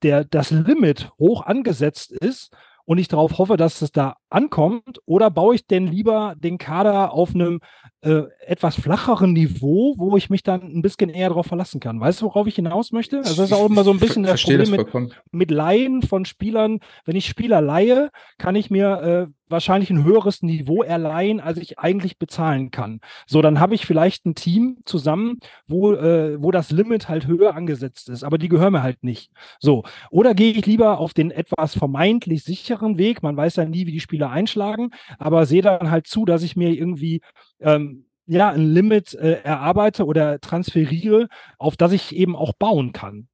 der, 0.03 0.25
das 0.25 0.51
Limit 0.51 1.11
hoch 1.19 1.43
angesetzt 1.43 2.13
ist 2.13 2.53
und 2.87 2.99
ich 2.99 3.09
darauf 3.09 3.39
hoffe, 3.39 3.57
dass 3.57 3.83
es 3.83 3.91
da 3.91 4.15
ankommt? 4.31 5.01
Oder 5.07 5.29
baue 5.31 5.57
ich 5.57 5.67
denn 5.67 5.89
lieber 5.89 6.35
den 6.39 6.57
Kader 6.57 7.13
auf 7.13 7.35
einem 7.35 7.61
äh, 8.03 8.23
etwas 8.47 8.77
flacheren 8.77 9.33
Niveau, 9.33 9.95
wo 9.99 10.17
ich 10.17 10.31
mich 10.31 10.45
dann 10.45 10.63
ein 10.63 10.83
bisschen 10.83 11.11
eher 11.11 11.31
darauf 11.31 11.47
verlassen 11.47 11.81
kann? 11.81 12.01
Weißt 12.01 12.23
du, 12.23 12.27
worauf 12.27 12.47
ich 12.47 12.55
hinaus 12.55 12.93
möchte? 12.93 13.19
Also 13.19 13.35
das 13.43 13.51
ist 13.51 13.53
auch 13.53 13.69
immer 13.69 13.83
so 13.83 13.91
ein 13.91 13.99
bisschen 13.99 14.23
das 14.23 14.41
Problem 14.41 14.71
mit, 14.71 15.17
mit 15.33 15.51
Laien 15.51 16.03
von 16.03 16.25
Spielern. 16.25 16.79
Wenn 17.05 17.17
ich 17.17 17.27
Spieler 17.27 17.61
leihe, 17.61 18.11
kann 18.39 18.55
ich 18.55 18.71
mir 18.71 19.03
äh, 19.03 19.46
wahrscheinlich 19.49 19.91
ein 19.91 20.05
höheres 20.05 20.43
Niveau 20.43 20.83
erleihen, 20.83 21.41
als 21.41 21.59
ich 21.59 21.79
eigentlich 21.79 22.19
bezahlen 22.19 22.71
kann. 22.71 23.01
So, 23.27 23.43
dann 23.43 23.61
habe 23.61 23.75
ich 23.75 23.87
vielleicht 23.87 24.27
ein 24.27 24.35
Team 24.35 24.79
zusammen, 24.85 25.39
wo, 25.67 25.93
äh, 25.93 26.43
wo 26.43 26.51
das 26.51 26.71
Limit 26.71 27.09
halt 27.09 27.27
höher 27.27 27.55
angesetzt 27.55 28.09
ist, 28.09 28.25
aber 28.25 28.39
die 28.39 28.49
gehören 28.49 28.73
mir 28.73 28.83
halt 28.83 29.03
nicht. 29.05 29.31
So, 29.61 29.85
oder 30.11 30.35
gehe 30.35 30.53
ich 30.53 30.67
lieber 30.67 30.99
auf 30.99 31.15
den 31.15 31.31
etwas 31.31 31.77
vermeintlich 31.77 32.45
sicheren 32.45 32.99
Weg, 32.99 33.23
man 33.23 33.37
weiß 33.37 33.57
ja 33.57 33.65
nie, 33.65 33.87
wie 33.87 33.93
die 33.93 34.01
Spieler 34.01 34.31
einschlagen, 34.31 34.91
aber 35.19 35.47
sehe 35.47 35.63
dann 35.63 35.91
halt 35.91 36.07
zu, 36.07 36.25
dass 36.25 36.43
ich 36.43 36.57
mir 36.57 36.71
irgendwie 36.71 37.21
ähm, 37.61 38.07
ja, 38.27 38.51
ein 38.51 38.73
Limit 38.73 39.15
äh, 39.15 39.41
erarbeite 39.43 40.05
oder 40.05 40.41
transferiere, 40.41 41.29
auf 41.59 41.77
das 41.77 41.93
ich 41.93 42.15
eben 42.15 42.37
auch 42.37 42.53
bauen 42.55 42.93
kann. 42.93 43.29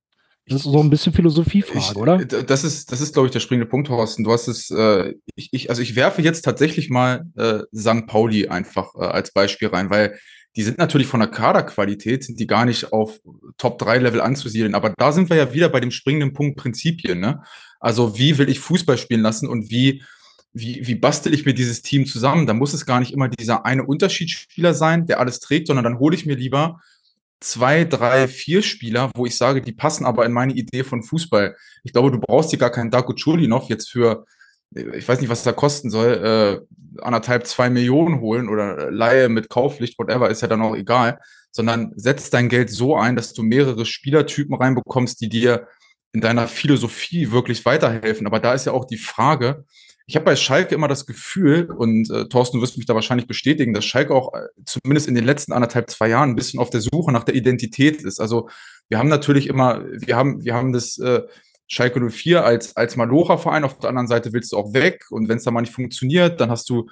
Das 0.46 0.66
ist 0.66 0.72
so 0.72 0.80
ein 0.80 0.90
bisschen 0.90 1.12
Philosophiefrage, 1.12 1.92
ich, 1.92 1.96
oder? 1.96 2.20
Äh, 2.20 2.44
das 2.44 2.64
ist, 2.64 2.90
das 2.90 3.00
ist, 3.00 3.12
glaube 3.12 3.26
ich, 3.26 3.32
der 3.32 3.40
springende 3.40 3.68
Punkt, 3.68 3.88
Horsten. 3.88 4.24
Du 4.24 4.32
hast 4.32 4.48
es, 4.48 4.70
äh, 4.70 5.14
ich, 5.36 5.50
ich, 5.52 5.70
also 5.70 5.82
ich 5.82 5.94
werfe 5.94 6.20
jetzt 6.22 6.42
tatsächlich 6.42 6.90
mal 6.90 7.26
äh, 7.36 7.60
St. 7.76 8.06
Pauli 8.06 8.48
einfach 8.48 8.94
äh, 8.96 9.04
als 9.04 9.32
Beispiel 9.32 9.68
rein, 9.68 9.90
weil 9.90 10.18
die 10.56 10.62
sind 10.62 10.78
natürlich 10.78 11.06
von 11.06 11.20
der 11.20 11.30
Kaderqualität, 11.30 12.24
sind 12.24 12.38
die 12.38 12.46
gar 12.46 12.64
nicht 12.64 12.92
auf 12.92 13.20
Top-3-Level 13.56 14.20
anzusiedeln. 14.20 14.74
Aber 14.74 14.92
da 14.98 15.12
sind 15.12 15.30
wir 15.30 15.36
ja 15.36 15.54
wieder 15.54 15.68
bei 15.68 15.80
dem 15.80 15.90
springenden 15.90 16.34
Punkt 16.34 16.58
Prinzipien. 16.58 17.20
Ne? 17.20 17.42
Also 17.80 18.18
wie 18.18 18.36
will 18.36 18.50
ich 18.50 18.60
Fußball 18.60 18.98
spielen 18.98 19.22
lassen 19.22 19.48
und 19.48 19.70
wie, 19.70 20.02
wie, 20.52 20.86
wie 20.86 20.94
bastel 20.94 21.32
ich 21.32 21.46
mir 21.46 21.54
dieses 21.54 21.80
Team 21.80 22.04
zusammen? 22.04 22.46
Da 22.46 22.52
muss 22.52 22.74
es 22.74 22.84
gar 22.84 23.00
nicht 23.00 23.12
immer 23.12 23.28
dieser 23.28 23.64
eine 23.64 23.84
Unterschiedsspieler 23.84 24.74
sein, 24.74 25.06
der 25.06 25.20
alles 25.20 25.40
trägt, 25.40 25.68
sondern 25.68 25.84
dann 25.84 25.98
hole 25.98 26.14
ich 26.14 26.26
mir 26.26 26.36
lieber 26.36 26.80
zwei, 27.42 27.84
drei, 27.84 28.28
vier 28.28 28.62
Spieler, 28.62 29.10
wo 29.14 29.26
ich 29.26 29.36
sage, 29.36 29.60
die 29.60 29.72
passen 29.72 30.06
aber 30.06 30.24
in 30.24 30.32
meine 30.32 30.52
Idee 30.52 30.84
von 30.84 31.02
Fußball. 31.02 31.56
Ich 31.84 31.92
glaube, 31.92 32.10
du 32.10 32.18
brauchst 32.18 32.50
hier 32.50 32.58
gar 32.58 32.70
keinen 32.70 32.90
Darko 32.90 33.14
Chulinov 33.14 33.68
jetzt 33.68 33.90
für, 33.90 34.24
ich 34.74 35.06
weiß 35.06 35.20
nicht, 35.20 35.30
was 35.30 35.42
da 35.42 35.52
kosten 35.52 35.90
soll, 35.90 36.12
äh, 36.66 37.00
anderthalb, 37.02 37.46
zwei 37.46 37.70
Millionen 37.70 38.20
holen 38.20 38.48
oder 38.48 38.90
Laie 38.90 39.28
mit 39.28 39.48
Kaufpflicht, 39.48 39.98
whatever, 39.98 40.30
ist 40.30 40.42
ja 40.42 40.48
dann 40.48 40.62
auch 40.62 40.76
egal, 40.76 41.18
sondern 41.50 41.92
setz 41.96 42.30
dein 42.30 42.48
Geld 42.48 42.70
so 42.70 42.96
ein, 42.96 43.16
dass 43.16 43.32
du 43.32 43.42
mehrere 43.42 43.84
Spielertypen 43.84 44.54
reinbekommst, 44.54 45.20
die 45.20 45.28
dir 45.28 45.68
in 46.12 46.20
deiner 46.20 46.48
Philosophie 46.48 47.30
wirklich 47.30 47.64
weiterhelfen. 47.64 48.26
Aber 48.26 48.40
da 48.40 48.52
ist 48.54 48.66
ja 48.66 48.72
auch 48.72 48.84
die 48.84 48.98
Frage, 48.98 49.64
ich 50.06 50.16
habe 50.16 50.24
bei 50.24 50.36
Schalke 50.36 50.74
immer 50.74 50.88
das 50.88 51.06
Gefühl, 51.06 51.70
und 51.70 52.10
äh, 52.10 52.28
Thorsten, 52.28 52.58
du 52.58 52.62
wirst 52.62 52.76
mich 52.76 52.86
da 52.86 52.94
wahrscheinlich 52.94 53.26
bestätigen, 53.26 53.72
dass 53.72 53.84
Schalke 53.84 54.14
auch 54.14 54.34
äh, 54.34 54.40
zumindest 54.64 55.08
in 55.08 55.14
den 55.14 55.24
letzten 55.24 55.52
anderthalb, 55.52 55.90
zwei 55.90 56.08
Jahren 56.08 56.30
ein 56.30 56.36
bisschen 56.36 56.60
auf 56.60 56.70
der 56.70 56.80
Suche 56.80 57.12
nach 57.12 57.24
der 57.24 57.34
Identität 57.34 58.02
ist. 58.02 58.20
Also 58.20 58.48
wir 58.88 58.98
haben 58.98 59.08
natürlich 59.08 59.46
immer, 59.46 59.84
wir 59.84 60.16
haben, 60.16 60.44
wir 60.44 60.54
haben 60.54 60.72
das 60.72 60.98
äh, 60.98 61.22
Schalke 61.68 62.00
04 62.10 62.44
als, 62.44 62.76
als 62.76 62.96
Malocha-Verein, 62.96 63.64
auf 63.64 63.78
der 63.78 63.90
anderen 63.90 64.08
Seite 64.08 64.32
willst 64.32 64.52
du 64.52 64.56
auch 64.58 64.74
weg 64.74 65.06
und 65.10 65.28
wenn 65.28 65.38
es 65.38 65.44
da 65.44 65.50
mal 65.50 65.62
nicht 65.62 65.72
funktioniert, 65.72 66.40
dann 66.40 66.50
hast 66.50 66.68
du 66.68 66.88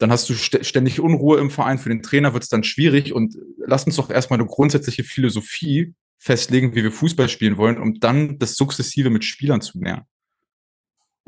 dann 0.00 0.10
hast 0.10 0.30
du 0.30 0.34
ständig 0.34 0.98
Unruhe 0.98 1.38
im 1.38 1.50
Verein. 1.50 1.76
Für 1.76 1.90
den 1.90 2.02
Trainer 2.02 2.32
wird 2.32 2.42
es 2.42 2.48
dann 2.48 2.64
schwierig. 2.64 3.12
Und 3.12 3.36
lass 3.58 3.84
uns 3.84 3.96
doch 3.96 4.08
erstmal 4.08 4.40
eine 4.40 4.48
grundsätzliche 4.48 5.04
Philosophie 5.04 5.94
festlegen, 6.16 6.74
wie 6.74 6.82
wir 6.82 6.90
Fußball 6.90 7.28
spielen 7.28 7.58
wollen, 7.58 7.76
um 7.76 8.00
dann 8.00 8.38
das 8.38 8.56
sukzessive 8.56 9.10
mit 9.10 9.26
Spielern 9.26 9.60
zu 9.60 9.78
nähern. 9.78 10.06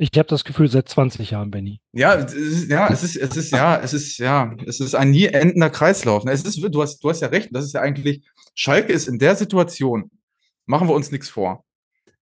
Ich 0.03 0.18
habe 0.18 0.28
das 0.28 0.42
Gefühl 0.42 0.68
seit 0.68 0.88
20 0.88 1.30
Jahren, 1.30 1.53
Benny. 1.53 1.80
Ja, 1.92 2.16
es 2.16 2.34
ist, 2.34 2.68
ja, 2.68 2.88
es 2.88 3.05
ist, 3.05 3.14
es 3.14 3.36
ist, 3.36 3.53
ja, 3.53 3.78
es 3.78 3.94
ist, 3.94 4.18
ja, 4.18 4.53
es 4.66 4.80
ist 4.80 4.96
ein 4.96 5.12
nie 5.12 5.26
endender 5.26 5.70
Kreislauf. 5.70 6.24
Es 6.26 6.42
ist, 6.42 6.61
du 6.61 6.82
hast, 6.82 6.98
du 7.05 7.09
hast 7.09 7.20
ja 7.20 7.28
recht. 7.28 7.50
Das 7.53 7.64
ist 7.64 7.74
ja 7.74 7.82
eigentlich, 7.82 8.26
Schalke 8.57 8.92
ist 8.92 9.07
in 9.07 9.20
der 9.20 9.36
Situation, 9.36 10.11
machen 10.66 10.88
wir 10.88 10.94
uns 10.96 11.12
nichts 11.12 11.28
vor, 11.28 11.64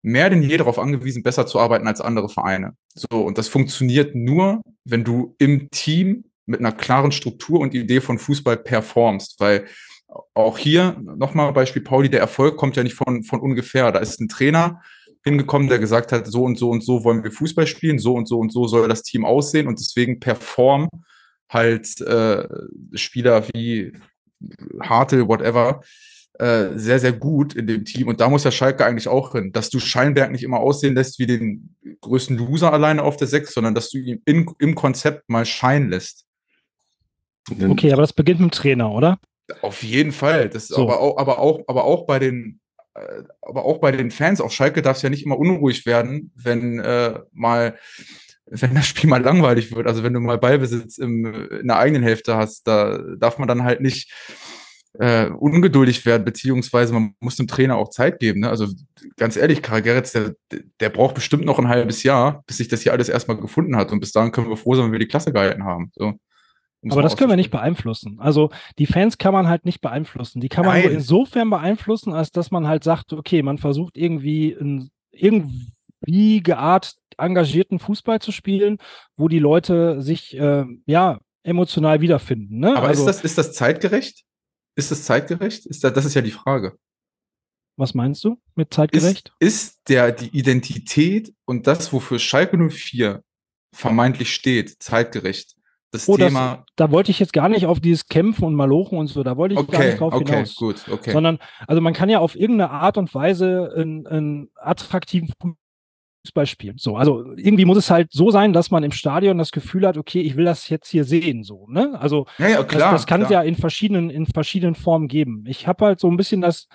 mehr 0.00 0.30
denn 0.30 0.42
je 0.42 0.56
darauf 0.56 0.78
angewiesen, 0.78 1.22
besser 1.22 1.46
zu 1.46 1.60
arbeiten 1.60 1.86
als 1.86 2.00
andere 2.00 2.30
Vereine. 2.30 2.72
So, 2.94 3.20
und 3.20 3.36
das 3.36 3.48
funktioniert 3.48 4.14
nur, 4.14 4.62
wenn 4.86 5.04
du 5.04 5.34
im 5.38 5.68
Team 5.68 6.24
mit 6.46 6.60
einer 6.60 6.72
klaren 6.72 7.12
Struktur 7.12 7.60
und 7.60 7.74
Idee 7.74 8.00
von 8.00 8.18
Fußball 8.18 8.56
performst, 8.56 9.38
weil 9.38 9.66
auch 10.32 10.56
hier 10.56 10.96
nochmal 11.02 11.52
Beispiel 11.52 11.82
Pauli, 11.82 12.08
der 12.08 12.20
Erfolg 12.20 12.56
kommt 12.56 12.76
ja 12.76 12.82
nicht 12.82 12.94
von, 12.94 13.22
von 13.22 13.40
ungefähr. 13.40 13.92
Da 13.92 13.98
ist 13.98 14.18
ein 14.18 14.28
Trainer, 14.28 14.80
hingekommen, 15.26 15.68
der 15.68 15.80
gesagt 15.80 16.12
hat, 16.12 16.26
so 16.26 16.44
und 16.44 16.56
so 16.56 16.70
und 16.70 16.84
so 16.84 17.02
wollen 17.02 17.24
wir 17.24 17.32
Fußball 17.32 17.66
spielen, 17.66 17.98
so 17.98 18.14
und 18.14 18.28
so 18.28 18.38
und 18.38 18.52
so 18.52 18.66
soll 18.68 18.88
das 18.88 19.02
Team 19.02 19.24
aussehen 19.24 19.66
und 19.66 19.80
deswegen 19.80 20.20
performen 20.20 20.88
halt 21.48 22.00
äh, 22.00 22.46
Spieler 22.94 23.46
wie 23.52 23.92
Hartel, 24.80 25.26
whatever, 25.26 25.80
äh, 26.38 26.76
sehr, 26.76 27.00
sehr 27.00 27.12
gut 27.12 27.54
in 27.54 27.66
dem 27.66 27.84
Team. 27.84 28.08
Und 28.08 28.20
da 28.20 28.28
muss 28.28 28.44
der 28.44 28.50
Schalke 28.52 28.84
eigentlich 28.84 29.08
auch 29.08 29.32
hin, 29.32 29.52
dass 29.52 29.70
du 29.70 29.80
Scheinberg 29.80 30.30
nicht 30.30 30.44
immer 30.44 30.60
aussehen 30.60 30.94
lässt 30.94 31.18
wie 31.18 31.26
den 31.26 31.74
größten 32.02 32.36
Loser 32.36 32.72
alleine 32.72 33.02
auf 33.02 33.16
der 33.16 33.26
Sechs, 33.26 33.54
sondern 33.54 33.74
dass 33.74 33.90
du 33.90 33.98
ihn 33.98 34.22
in, 34.26 34.46
im 34.58 34.74
Konzept 34.74 35.28
mal 35.28 35.44
scheinen 35.44 35.90
lässt. 35.90 36.24
Okay, 37.50 37.92
aber 37.92 38.02
das 38.02 38.12
beginnt 38.12 38.40
mit 38.40 38.52
dem 38.52 38.56
Trainer, 38.56 38.92
oder? 38.92 39.18
Auf 39.62 39.82
jeden 39.82 40.12
Fall. 40.12 40.48
Das 40.48 40.68
so. 40.68 40.82
aber, 40.82 41.00
auch, 41.00 41.16
aber, 41.16 41.38
auch, 41.38 41.60
aber 41.68 41.84
auch 41.84 42.06
bei 42.06 42.18
den 42.18 42.60
aber 43.42 43.64
auch 43.64 43.78
bei 43.78 43.92
den 43.92 44.10
Fans, 44.10 44.40
auch 44.40 44.50
Schalke 44.50 44.82
darf 44.82 44.96
es 44.96 45.02
ja 45.02 45.10
nicht 45.10 45.24
immer 45.24 45.38
unruhig 45.38 45.86
werden, 45.86 46.32
wenn 46.34 46.78
äh, 46.78 47.20
mal 47.32 47.78
wenn 48.48 48.74
das 48.74 48.86
Spiel 48.86 49.10
mal 49.10 49.22
langweilig 49.22 49.74
wird, 49.74 49.88
also 49.88 50.04
wenn 50.04 50.12
du 50.12 50.20
mal 50.20 50.38
Ballbesitz 50.38 50.98
im, 50.98 51.48
in 51.50 51.66
der 51.66 51.78
eigenen 51.78 52.04
Hälfte 52.04 52.36
hast, 52.36 52.66
da 52.68 52.98
darf 53.18 53.38
man 53.38 53.48
dann 53.48 53.64
halt 53.64 53.80
nicht 53.80 54.12
äh, 54.98 55.26
ungeduldig 55.26 56.06
werden, 56.06 56.24
beziehungsweise 56.24 56.92
man 56.92 57.14
muss 57.20 57.36
dem 57.36 57.46
Trainer 57.46 57.76
auch 57.76 57.90
Zeit 57.90 58.18
geben. 58.18 58.40
Ne? 58.40 58.48
Also 58.48 58.68
ganz 59.16 59.36
ehrlich, 59.36 59.62
Karl 59.62 59.82
Gerritz, 59.82 60.12
der, 60.12 60.34
der 60.80 60.90
braucht 60.90 61.14
bestimmt 61.14 61.44
noch 61.44 61.58
ein 61.58 61.68
halbes 61.68 62.02
Jahr, 62.02 62.44
bis 62.46 62.58
sich 62.58 62.68
das 62.68 62.82
hier 62.82 62.92
alles 62.92 63.08
erstmal 63.08 63.36
gefunden 63.36 63.76
hat. 63.76 63.92
Und 63.92 64.00
bis 64.00 64.12
dahin 64.12 64.32
können 64.32 64.48
wir 64.48 64.56
froh 64.56 64.74
sein, 64.74 64.86
wenn 64.86 64.92
wir 64.92 64.98
die 64.98 65.08
Klasse 65.08 65.32
gehalten 65.32 65.64
haben. 65.64 65.90
So. 65.94 66.14
Aber 66.92 67.02
das 67.02 67.16
können 67.16 67.30
wir 67.30 67.36
nicht 67.36 67.50
beeinflussen. 67.50 68.18
Also 68.20 68.50
die 68.78 68.86
Fans 68.86 69.18
kann 69.18 69.32
man 69.32 69.48
halt 69.48 69.64
nicht 69.64 69.80
beeinflussen. 69.80 70.40
Die 70.40 70.48
kann 70.48 70.64
man 70.64 70.74
Nein. 70.74 70.84
nur 70.84 70.92
insofern 70.92 71.50
beeinflussen, 71.50 72.12
als 72.12 72.30
dass 72.30 72.50
man 72.50 72.68
halt 72.68 72.84
sagt, 72.84 73.12
okay, 73.12 73.42
man 73.42 73.58
versucht 73.58 73.96
irgendwie 73.96 74.52
in, 74.52 74.90
irgendwie 75.10 76.42
geart 76.42 76.94
engagierten 77.18 77.78
Fußball 77.78 78.20
zu 78.20 78.32
spielen, 78.32 78.78
wo 79.16 79.28
die 79.28 79.38
Leute 79.38 80.02
sich 80.02 80.36
äh, 80.36 80.64
ja 80.86 81.18
emotional 81.42 82.00
wiederfinden. 82.00 82.58
Ne? 82.58 82.76
Aber 82.76 82.88
also, 82.88 83.02
ist, 83.02 83.06
das, 83.06 83.24
ist 83.24 83.38
das 83.38 83.52
zeitgerecht? 83.52 84.24
Ist 84.74 84.90
das 84.90 85.04
zeitgerecht? 85.04 85.64
Ist 85.66 85.82
das, 85.84 85.92
das 85.92 86.04
ist 86.04 86.14
ja 86.14 86.22
die 86.22 86.30
Frage. 86.30 86.76
Was 87.76 87.94
meinst 87.94 88.24
du 88.24 88.40
mit 88.54 88.72
zeitgerecht? 88.72 89.32
Ist, 89.38 89.58
ist 89.58 89.88
der 89.88 90.12
die 90.12 90.36
Identität 90.36 91.32
und 91.44 91.66
das, 91.66 91.92
wofür 91.92 92.18
Schalke 92.18 92.56
04 92.56 93.22
vermeintlich 93.72 94.34
steht, 94.34 94.82
zeitgerecht? 94.82 95.56
Das 95.92 96.08
oh, 96.08 96.16
Thema. 96.16 96.56
Das, 96.56 96.66
da 96.76 96.90
wollte 96.90 97.10
ich 97.10 97.18
jetzt 97.18 97.32
gar 97.32 97.48
nicht 97.48 97.66
auf 97.66 97.80
dieses 97.80 98.06
Kämpfen 98.06 98.44
und 98.44 98.54
Malochen 98.54 98.98
und 98.98 99.06
so, 99.06 99.22
da 99.22 99.36
wollte 99.36 99.54
ich 99.54 99.60
okay, 99.60 99.72
gar 99.72 99.84
nicht 99.84 100.00
drauf 100.00 100.14
okay, 100.14 100.32
hinaus. 100.32 100.56
Gut, 100.56 100.88
okay. 100.90 101.12
Sondern, 101.12 101.38
also 101.66 101.80
man 101.80 101.94
kann 101.94 102.08
ja 102.08 102.18
auf 102.18 102.34
irgendeine 102.34 102.70
Art 102.70 102.98
und 102.98 103.14
Weise 103.14 103.72
einen, 103.76 104.06
einen 104.06 104.50
attraktiven 104.56 105.32
Fußball 106.26 106.46
spielen. 106.46 106.76
So, 106.78 106.96
also 106.96 107.24
irgendwie 107.36 107.64
muss 107.64 107.78
es 107.78 107.90
halt 107.90 108.08
so 108.12 108.30
sein, 108.30 108.52
dass 108.52 108.70
man 108.70 108.82
im 108.82 108.90
Stadion 108.90 109.38
das 109.38 109.52
Gefühl 109.52 109.86
hat, 109.86 109.96
okay, 109.96 110.20
ich 110.20 110.36
will 110.36 110.44
das 110.44 110.68
jetzt 110.68 110.88
hier 110.88 111.04
sehen, 111.04 111.44
so, 111.44 111.66
ne? 111.68 111.98
Also 111.98 112.26
ja, 112.38 112.48
ja, 112.48 112.64
klar, 112.64 112.92
das, 112.92 113.02
das 113.02 113.06
kann 113.06 113.22
es 113.22 113.30
ja 113.30 113.42
in 113.42 113.54
verschiedenen, 113.54 114.10
in 114.10 114.26
verschiedenen 114.26 114.74
Formen 114.74 115.08
geben. 115.08 115.44
Ich 115.46 115.66
habe 115.66 115.84
halt 115.84 116.00
so 116.00 116.10
ein 116.10 116.16
bisschen 116.16 116.40
das, 116.40 116.66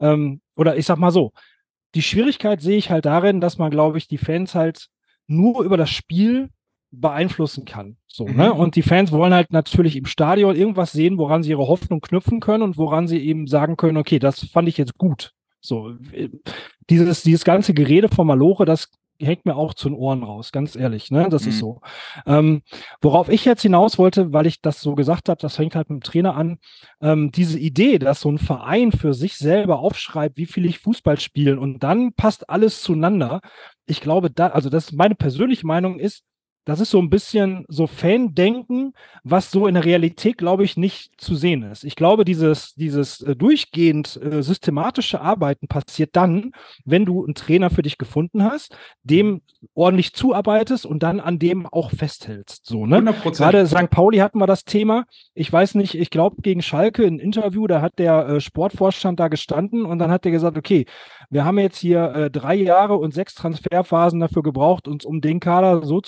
ähm, 0.00 0.40
oder 0.56 0.76
ich 0.76 0.86
sag 0.86 0.98
mal 0.98 1.12
so, 1.12 1.32
die 1.94 2.02
Schwierigkeit 2.02 2.60
sehe 2.60 2.76
ich 2.76 2.90
halt 2.90 3.06
darin, 3.06 3.40
dass 3.40 3.58
man, 3.58 3.70
glaube 3.70 3.98
ich, 3.98 4.08
die 4.08 4.18
Fans 4.18 4.54
halt 4.54 4.88
nur 5.28 5.62
über 5.64 5.76
das 5.76 5.90
Spiel 5.90 6.50
beeinflussen 6.90 7.64
kann. 7.64 7.96
So, 8.06 8.26
mhm. 8.26 8.36
ne? 8.36 8.54
Und 8.54 8.76
die 8.76 8.82
Fans 8.82 9.12
wollen 9.12 9.34
halt 9.34 9.52
natürlich 9.52 9.96
im 9.96 10.06
Stadion 10.06 10.56
irgendwas 10.56 10.92
sehen, 10.92 11.18
woran 11.18 11.42
sie 11.42 11.50
ihre 11.50 11.68
Hoffnung 11.68 12.00
knüpfen 12.00 12.40
können 12.40 12.62
und 12.62 12.78
woran 12.78 13.08
sie 13.08 13.18
eben 13.18 13.46
sagen 13.46 13.76
können, 13.76 13.96
okay, 13.96 14.18
das 14.18 14.44
fand 14.46 14.68
ich 14.68 14.78
jetzt 14.78 14.96
gut. 14.96 15.32
So, 15.60 15.90
äh, 16.12 16.28
dieses, 16.88 17.22
dieses 17.22 17.44
ganze 17.44 17.74
Gerede 17.74 18.08
von 18.08 18.26
Malore, 18.26 18.64
das 18.64 18.88
hängt 19.18 19.46
mir 19.46 19.56
auch 19.56 19.74
zu 19.74 19.88
den 19.88 19.96
Ohren 19.96 20.22
raus, 20.22 20.52
ganz 20.52 20.76
ehrlich, 20.76 21.10
ne? 21.10 21.28
Das 21.30 21.44
mhm. 21.44 21.48
ist 21.48 21.58
so. 21.58 21.80
Ähm, 22.26 22.62
worauf 23.00 23.28
ich 23.28 23.44
jetzt 23.44 23.62
hinaus 23.62 23.98
wollte, 23.98 24.32
weil 24.32 24.46
ich 24.46 24.60
das 24.60 24.80
so 24.80 24.94
gesagt 24.94 25.28
habe, 25.28 25.40
das 25.40 25.56
fängt 25.56 25.74
halt 25.74 25.90
mit 25.90 26.02
dem 26.02 26.06
Trainer 26.06 26.36
an, 26.36 26.58
ähm, 27.00 27.32
diese 27.32 27.58
Idee, 27.58 27.98
dass 27.98 28.20
so 28.20 28.30
ein 28.30 28.38
Verein 28.38 28.92
für 28.92 29.14
sich 29.14 29.36
selber 29.36 29.78
aufschreibt, 29.78 30.36
wie 30.36 30.46
viel 30.46 30.66
ich 30.66 30.80
Fußball 30.80 31.18
spielen 31.18 31.58
und 31.58 31.82
dann 31.82 32.12
passt 32.12 32.50
alles 32.50 32.82
zueinander. 32.82 33.40
Ich 33.86 34.00
glaube, 34.00 34.30
da, 34.30 34.48
also 34.48 34.68
das 34.68 34.92
meine 34.92 35.14
persönliche 35.14 35.66
Meinung 35.66 35.98
ist, 35.98 36.22
das 36.66 36.80
ist 36.80 36.90
so 36.90 36.98
ein 37.00 37.10
bisschen 37.10 37.64
so 37.68 37.86
Fan-Denken, 37.86 38.92
was 39.22 39.52
so 39.52 39.68
in 39.68 39.74
der 39.74 39.84
Realität, 39.84 40.36
glaube 40.36 40.64
ich, 40.64 40.76
nicht 40.76 41.12
zu 41.16 41.36
sehen 41.36 41.62
ist. 41.62 41.84
Ich 41.84 41.94
glaube, 41.94 42.24
dieses, 42.24 42.74
dieses 42.74 43.22
äh, 43.22 43.36
durchgehend 43.36 44.20
äh, 44.20 44.42
systematische 44.42 45.20
Arbeiten 45.20 45.68
passiert 45.68 46.16
dann, 46.16 46.50
wenn 46.84 47.04
du 47.04 47.24
einen 47.24 47.36
Trainer 47.36 47.70
für 47.70 47.82
dich 47.82 47.98
gefunden 47.98 48.42
hast, 48.42 48.76
dem 49.04 49.42
ordentlich 49.74 50.12
zuarbeitest 50.12 50.86
und 50.86 51.04
dann 51.04 51.20
an 51.20 51.38
dem 51.38 51.66
auch 51.66 51.92
festhältst. 51.92 52.66
So, 52.66 52.84
ne? 52.84 52.98
100%. 52.98 53.36
Gerade 53.36 53.66
St. 53.66 53.88
Pauli 53.90 54.18
hatten 54.18 54.38
wir 54.38 54.46
das 54.48 54.64
Thema. 54.64 55.04
Ich 55.34 55.52
weiß 55.52 55.76
nicht, 55.76 55.94
ich 55.94 56.10
glaube, 56.10 56.42
gegen 56.42 56.62
Schalke 56.62 57.06
ein 57.06 57.20
Interview, 57.20 57.68
da 57.68 57.80
hat 57.80 58.00
der 58.00 58.26
äh, 58.26 58.40
Sportvorstand 58.40 59.20
da 59.20 59.28
gestanden 59.28 59.84
und 59.86 60.00
dann 60.00 60.10
hat 60.10 60.24
der 60.24 60.32
gesagt, 60.32 60.58
okay, 60.58 60.86
wir 61.30 61.44
haben 61.44 61.58
jetzt 61.58 61.78
hier 61.78 62.12
äh, 62.14 62.30
drei 62.30 62.54
Jahre 62.54 62.96
und 62.96 63.14
sechs 63.14 63.34
Transferphasen 63.34 64.20
dafür 64.20 64.42
gebraucht, 64.42 64.88
uns 64.88 65.04
um 65.04 65.20
den 65.20 65.40
Kader 65.40 65.84
so 65.84 66.00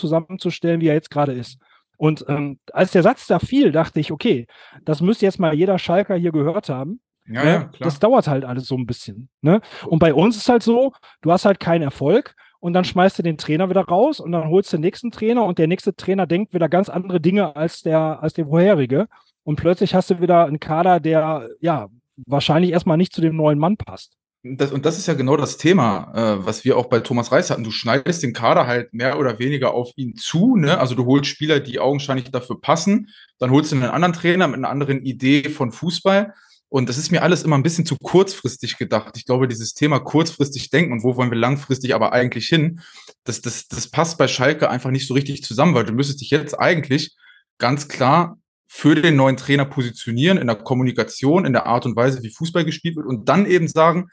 zusammenzustellen, 0.49 0.80
wie 0.80 0.88
er 0.88 0.94
jetzt 0.94 1.11
gerade 1.11 1.32
ist. 1.32 1.59
Und 1.96 2.24
ähm, 2.28 2.59
als 2.72 2.92
der 2.92 3.03
Satz 3.03 3.26
da 3.26 3.38
fiel, 3.38 3.72
dachte 3.72 3.99
ich, 3.99 4.12
okay, 4.12 4.46
das 4.84 5.01
müsste 5.01 5.26
jetzt 5.26 5.40
mal 5.40 5.55
jeder 5.55 5.78
Schalker 5.78 6.14
hier 6.14 6.32
gehört 6.32 6.68
haben. 6.68 7.01
Ja, 7.26 7.44
ne? 7.44 7.51
ja, 7.51 7.64
klar. 7.64 7.72
Das 7.80 7.99
dauert 7.99 8.28
halt 8.28 8.44
alles 8.44 8.66
so 8.66 8.76
ein 8.76 8.86
bisschen. 8.86 9.28
Ne? 9.42 9.61
Und 9.86 9.99
bei 9.99 10.14
uns 10.14 10.36
ist 10.36 10.49
halt 10.49 10.62
so, 10.62 10.92
du 11.22 11.32
hast 11.32 11.44
halt 11.44 11.59
keinen 11.59 11.82
Erfolg 11.82 12.36
und 12.61 12.72
dann 12.72 12.84
schmeißt 12.84 13.18
du 13.18 13.22
den 13.22 13.36
Trainer 13.36 13.68
wieder 13.68 13.82
raus 13.82 14.20
und 14.20 14.32
dann 14.32 14.49
holst 14.49 14.72
du 14.72 14.76
den 14.76 14.82
nächsten 14.82 15.11
Trainer 15.11 15.44
und 15.44 15.59
der 15.59 15.66
nächste 15.66 15.94
Trainer 15.94 16.26
denkt 16.26 16.55
wieder 16.55 16.68
ganz 16.68 16.88
andere 16.88 17.20
Dinge 17.20 17.57
als 17.57 17.82
der, 17.82 18.22
als 18.22 18.34
der 18.34 18.46
vorherige. 18.46 19.09
Und 19.42 19.57
plötzlich 19.57 19.94
hast 19.94 20.11
du 20.11 20.20
wieder 20.20 20.46
einen 20.46 20.61
Kader, 20.61 21.01
der 21.01 21.49
ja 21.61 21.88
wahrscheinlich 22.26 22.70
erstmal 22.70 22.96
nicht 22.96 23.12
zu 23.12 23.20
dem 23.20 23.36
neuen 23.36 23.59
Mann 23.59 23.76
passt. 23.76 24.16
Das, 24.57 24.72
und 24.72 24.86
das 24.86 24.99
ist 24.99 25.07
ja 25.07 25.14
genau 25.14 25.36
das 25.36 25.57
Thema, 25.57 26.12
äh, 26.14 26.46
was 26.46 26.64
wir 26.64 26.76
auch 26.76 26.86
bei 26.86 27.01
Thomas 27.01 27.32
Reis 27.32 27.51
hatten. 27.51 27.64
Du 27.64 27.70
schneidest 27.70 28.22
den 28.22 28.32
Kader 28.32 28.66
halt 28.66 28.94
mehr 28.94 29.18
oder 29.18 29.38
weniger 29.38 29.74
auf 29.74 29.90
ihn 29.96 30.16
zu. 30.16 30.57
Ne? 30.57 30.78
Also 30.78 30.94
du 30.94 31.05
holst 31.07 31.26
Spieler, 31.28 31.61
die 31.61 31.80
augenscheinlich 31.80 32.30
dafür 32.30 32.61
passen. 32.61 33.09
Dann 33.38 33.51
holst 33.51 33.72
du 33.72 33.76
einen 33.76 33.84
anderen 33.84 34.14
Trainer 34.14 34.46
mit 34.49 34.57
einer 34.57 34.70
anderen 34.70 35.03
Idee 35.05 35.49
von 35.49 35.72
Fußball. 35.72 36.34
Und 36.70 36.88
das 36.88 36.99
ist 36.99 37.11
mir 37.11 37.22
alles 37.22 37.44
immer 37.44 37.57
ein 37.57 37.62
bisschen 37.62 37.86
zu 37.86 37.96
kurzfristig 37.96 38.76
gedacht. 38.76 39.16
Ich 39.16 39.24
glaube, 39.24 39.49
dieses 39.49 39.74
Thema 39.74 40.01
kurzfristig 40.01 40.70
denken 40.70 40.92
und 40.92 41.03
wo 41.03 41.16
wollen 41.16 41.30
wir 41.30 41.38
langfristig 41.38 41.94
aber 41.94 42.12
eigentlich 42.12 42.46
hin, 42.46 42.80
das, 43.24 43.40
das, 43.40 43.68
das 43.68 43.90
passt 43.90 44.18
bei 44.18 44.28
Schalke 44.28 44.68
einfach 44.68 44.90
nicht 44.90 45.07
so 45.07 45.14
richtig 45.14 45.42
zusammen, 45.42 45.74
weil 45.74 45.84
du 45.84 45.92
müsstest 45.92 46.20
dich 46.20 46.30
jetzt 46.30 46.59
eigentlich 46.59 47.16
ganz 47.57 47.88
klar 47.88 48.38
für 48.66 48.94
den 48.94 49.16
neuen 49.16 49.38
Trainer 49.38 49.64
positionieren 49.64 50.36
in 50.36 50.46
der 50.46 50.57
Kommunikation, 50.57 51.46
in 51.46 51.55
der 51.55 51.66
Art 51.66 51.86
und 51.86 51.96
Weise, 51.96 52.22
wie 52.22 52.30
Fußball 52.30 52.66
gespielt 52.66 52.96
wird 52.96 53.07
und 53.07 53.28
dann 53.28 53.46
eben 53.46 53.66
sagen, 53.66 54.09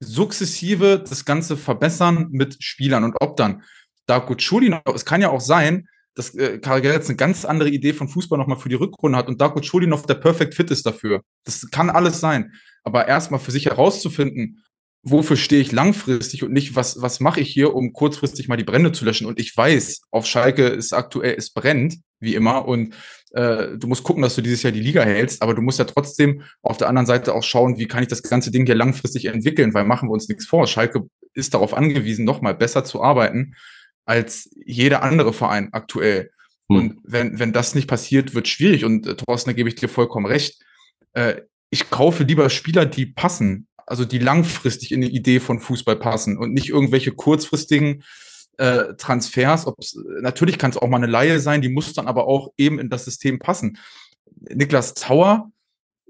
sukzessive 0.00 1.02
das 1.08 1.24
Ganze 1.24 1.56
verbessern 1.56 2.28
mit 2.30 2.62
Spielern. 2.62 3.04
Und 3.04 3.16
ob 3.20 3.36
dann 3.36 3.62
Darko 4.06 4.34
Chulin, 4.34 4.78
es 4.94 5.04
kann 5.04 5.20
ja 5.20 5.30
auch 5.30 5.40
sein, 5.40 5.88
dass 6.14 6.34
äh, 6.34 6.58
Karl 6.58 6.80
Gerritz 6.80 7.08
eine 7.08 7.16
ganz 7.16 7.44
andere 7.44 7.68
Idee 7.68 7.92
von 7.92 8.08
Fußball 8.08 8.38
nochmal 8.38 8.58
für 8.58 8.68
die 8.68 8.74
Rückrunde 8.74 9.18
hat 9.18 9.28
und 9.28 9.40
Darko 9.40 9.60
Chulinov 9.60 10.06
der 10.06 10.14
Perfect 10.14 10.54
Fit 10.54 10.70
ist 10.70 10.86
dafür. 10.86 11.22
Das 11.44 11.70
kann 11.70 11.90
alles 11.90 12.20
sein. 12.20 12.52
Aber 12.82 13.06
erstmal 13.06 13.40
für 13.40 13.50
sich 13.50 13.66
herauszufinden, 13.66 14.64
wofür 15.02 15.36
stehe 15.36 15.60
ich 15.60 15.72
langfristig 15.72 16.42
und 16.42 16.52
nicht, 16.52 16.74
was, 16.74 17.00
was 17.00 17.20
mache 17.20 17.40
ich 17.40 17.50
hier, 17.50 17.74
um 17.74 17.92
kurzfristig 17.92 18.48
mal 18.48 18.56
die 18.56 18.64
Brände 18.64 18.92
zu 18.92 19.04
löschen. 19.04 19.26
Und 19.26 19.38
ich 19.38 19.56
weiß, 19.56 20.02
auf 20.10 20.26
Schalke 20.26 20.66
ist 20.66 20.92
aktuell, 20.92 21.36
es 21.36 21.50
brennt, 21.50 21.98
wie 22.18 22.34
immer. 22.34 22.66
Und 22.66 22.94
äh, 23.32 23.76
du 23.76 23.86
musst 23.86 24.04
gucken, 24.04 24.22
dass 24.22 24.34
du 24.34 24.42
dieses 24.42 24.62
Jahr 24.62 24.72
die 24.72 24.80
Liga 24.80 25.02
hältst, 25.02 25.42
aber 25.42 25.54
du 25.54 25.62
musst 25.62 25.78
ja 25.78 25.84
trotzdem 25.84 26.42
auf 26.62 26.76
der 26.76 26.88
anderen 26.88 27.06
Seite 27.06 27.34
auch 27.34 27.42
schauen, 27.42 27.78
wie 27.78 27.86
kann 27.86 28.02
ich 28.02 28.08
das 28.08 28.22
ganze 28.22 28.50
Ding 28.50 28.66
hier 28.66 28.74
langfristig 28.74 29.26
entwickeln, 29.26 29.74
weil 29.74 29.84
machen 29.84 30.08
wir 30.08 30.12
uns 30.12 30.28
nichts 30.28 30.46
vor. 30.46 30.66
Schalke 30.66 31.08
ist 31.34 31.54
darauf 31.54 31.74
angewiesen, 31.74 32.24
nochmal 32.24 32.54
besser 32.54 32.84
zu 32.84 33.02
arbeiten 33.02 33.54
als 34.04 34.48
jeder 34.64 35.02
andere 35.02 35.32
Verein 35.32 35.70
aktuell. 35.72 36.30
Hm. 36.68 36.76
Und 36.76 36.98
wenn, 37.02 37.38
wenn 37.38 37.52
das 37.52 37.74
nicht 37.74 37.88
passiert, 37.88 38.34
wird 38.34 38.48
schwierig. 38.48 38.84
Und 38.84 39.06
äh, 39.06 39.16
Thorsten, 39.16 39.50
da 39.50 39.54
gebe 39.54 39.68
ich 39.68 39.74
dir 39.74 39.88
vollkommen 39.88 40.26
recht. 40.26 40.62
Äh, 41.12 41.42
ich 41.70 41.90
kaufe 41.90 42.22
lieber 42.22 42.48
Spieler, 42.48 42.86
die 42.86 43.06
passen, 43.06 43.66
also 43.86 44.04
die 44.04 44.18
langfristig 44.18 44.92
in 44.92 45.00
die 45.00 45.14
Idee 45.14 45.40
von 45.40 45.60
Fußball 45.60 45.96
passen 45.96 46.38
und 46.38 46.54
nicht 46.54 46.68
irgendwelche 46.68 47.12
kurzfristigen 47.12 48.04
äh, 48.58 48.94
Transfers. 48.94 49.66
Ob's, 49.66 49.98
natürlich 50.20 50.58
kann 50.58 50.70
es 50.70 50.76
auch 50.76 50.88
mal 50.88 50.98
eine 50.98 51.06
Laie 51.06 51.40
sein, 51.40 51.62
die 51.62 51.68
muss 51.68 51.92
dann 51.92 52.06
aber 52.06 52.26
auch 52.26 52.52
eben 52.56 52.78
in 52.78 52.90
das 52.90 53.04
System 53.04 53.38
passen. 53.38 53.78
Niklas 54.40 54.94
Tauer, 54.94 55.50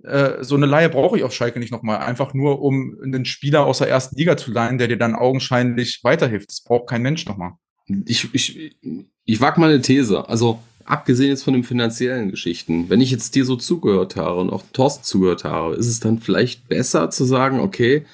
äh, 0.02 0.44
so 0.44 0.54
eine 0.54 0.66
Laie 0.66 0.88
brauche 0.88 1.16
ich 1.16 1.24
auf 1.24 1.32
Schalke 1.32 1.58
nicht 1.58 1.72
nochmal, 1.72 1.98
einfach 1.98 2.34
nur 2.34 2.62
um 2.62 2.96
einen 3.02 3.24
Spieler 3.24 3.66
aus 3.66 3.78
der 3.78 3.88
ersten 3.88 4.16
Liga 4.16 4.36
zu 4.36 4.52
leihen, 4.52 4.78
der 4.78 4.88
dir 4.88 4.98
dann 4.98 5.14
augenscheinlich 5.14 6.00
weiterhilft. 6.02 6.50
Das 6.50 6.60
braucht 6.60 6.88
kein 6.88 7.02
Mensch 7.02 7.26
nochmal. 7.26 7.52
Ich, 8.06 8.32
ich, 8.34 8.76
ich 9.24 9.40
wage 9.40 9.60
mal 9.60 9.70
eine 9.70 9.80
These. 9.80 10.28
Also 10.28 10.60
abgesehen 10.84 11.30
jetzt 11.30 11.44
von 11.44 11.54
den 11.54 11.64
finanziellen 11.64 12.30
Geschichten, 12.30 12.88
wenn 12.88 13.00
ich 13.00 13.10
jetzt 13.10 13.34
dir 13.34 13.44
so 13.44 13.56
zugehört 13.56 14.16
habe 14.16 14.40
und 14.40 14.50
auch 14.50 14.64
Thorsten 14.72 15.04
zugehört 15.04 15.44
habe, 15.44 15.74
ist 15.74 15.88
es 15.88 16.00
dann 16.00 16.18
vielleicht 16.18 16.68
besser 16.68 17.10
zu 17.10 17.24
sagen, 17.24 17.60
okay, 17.60 18.06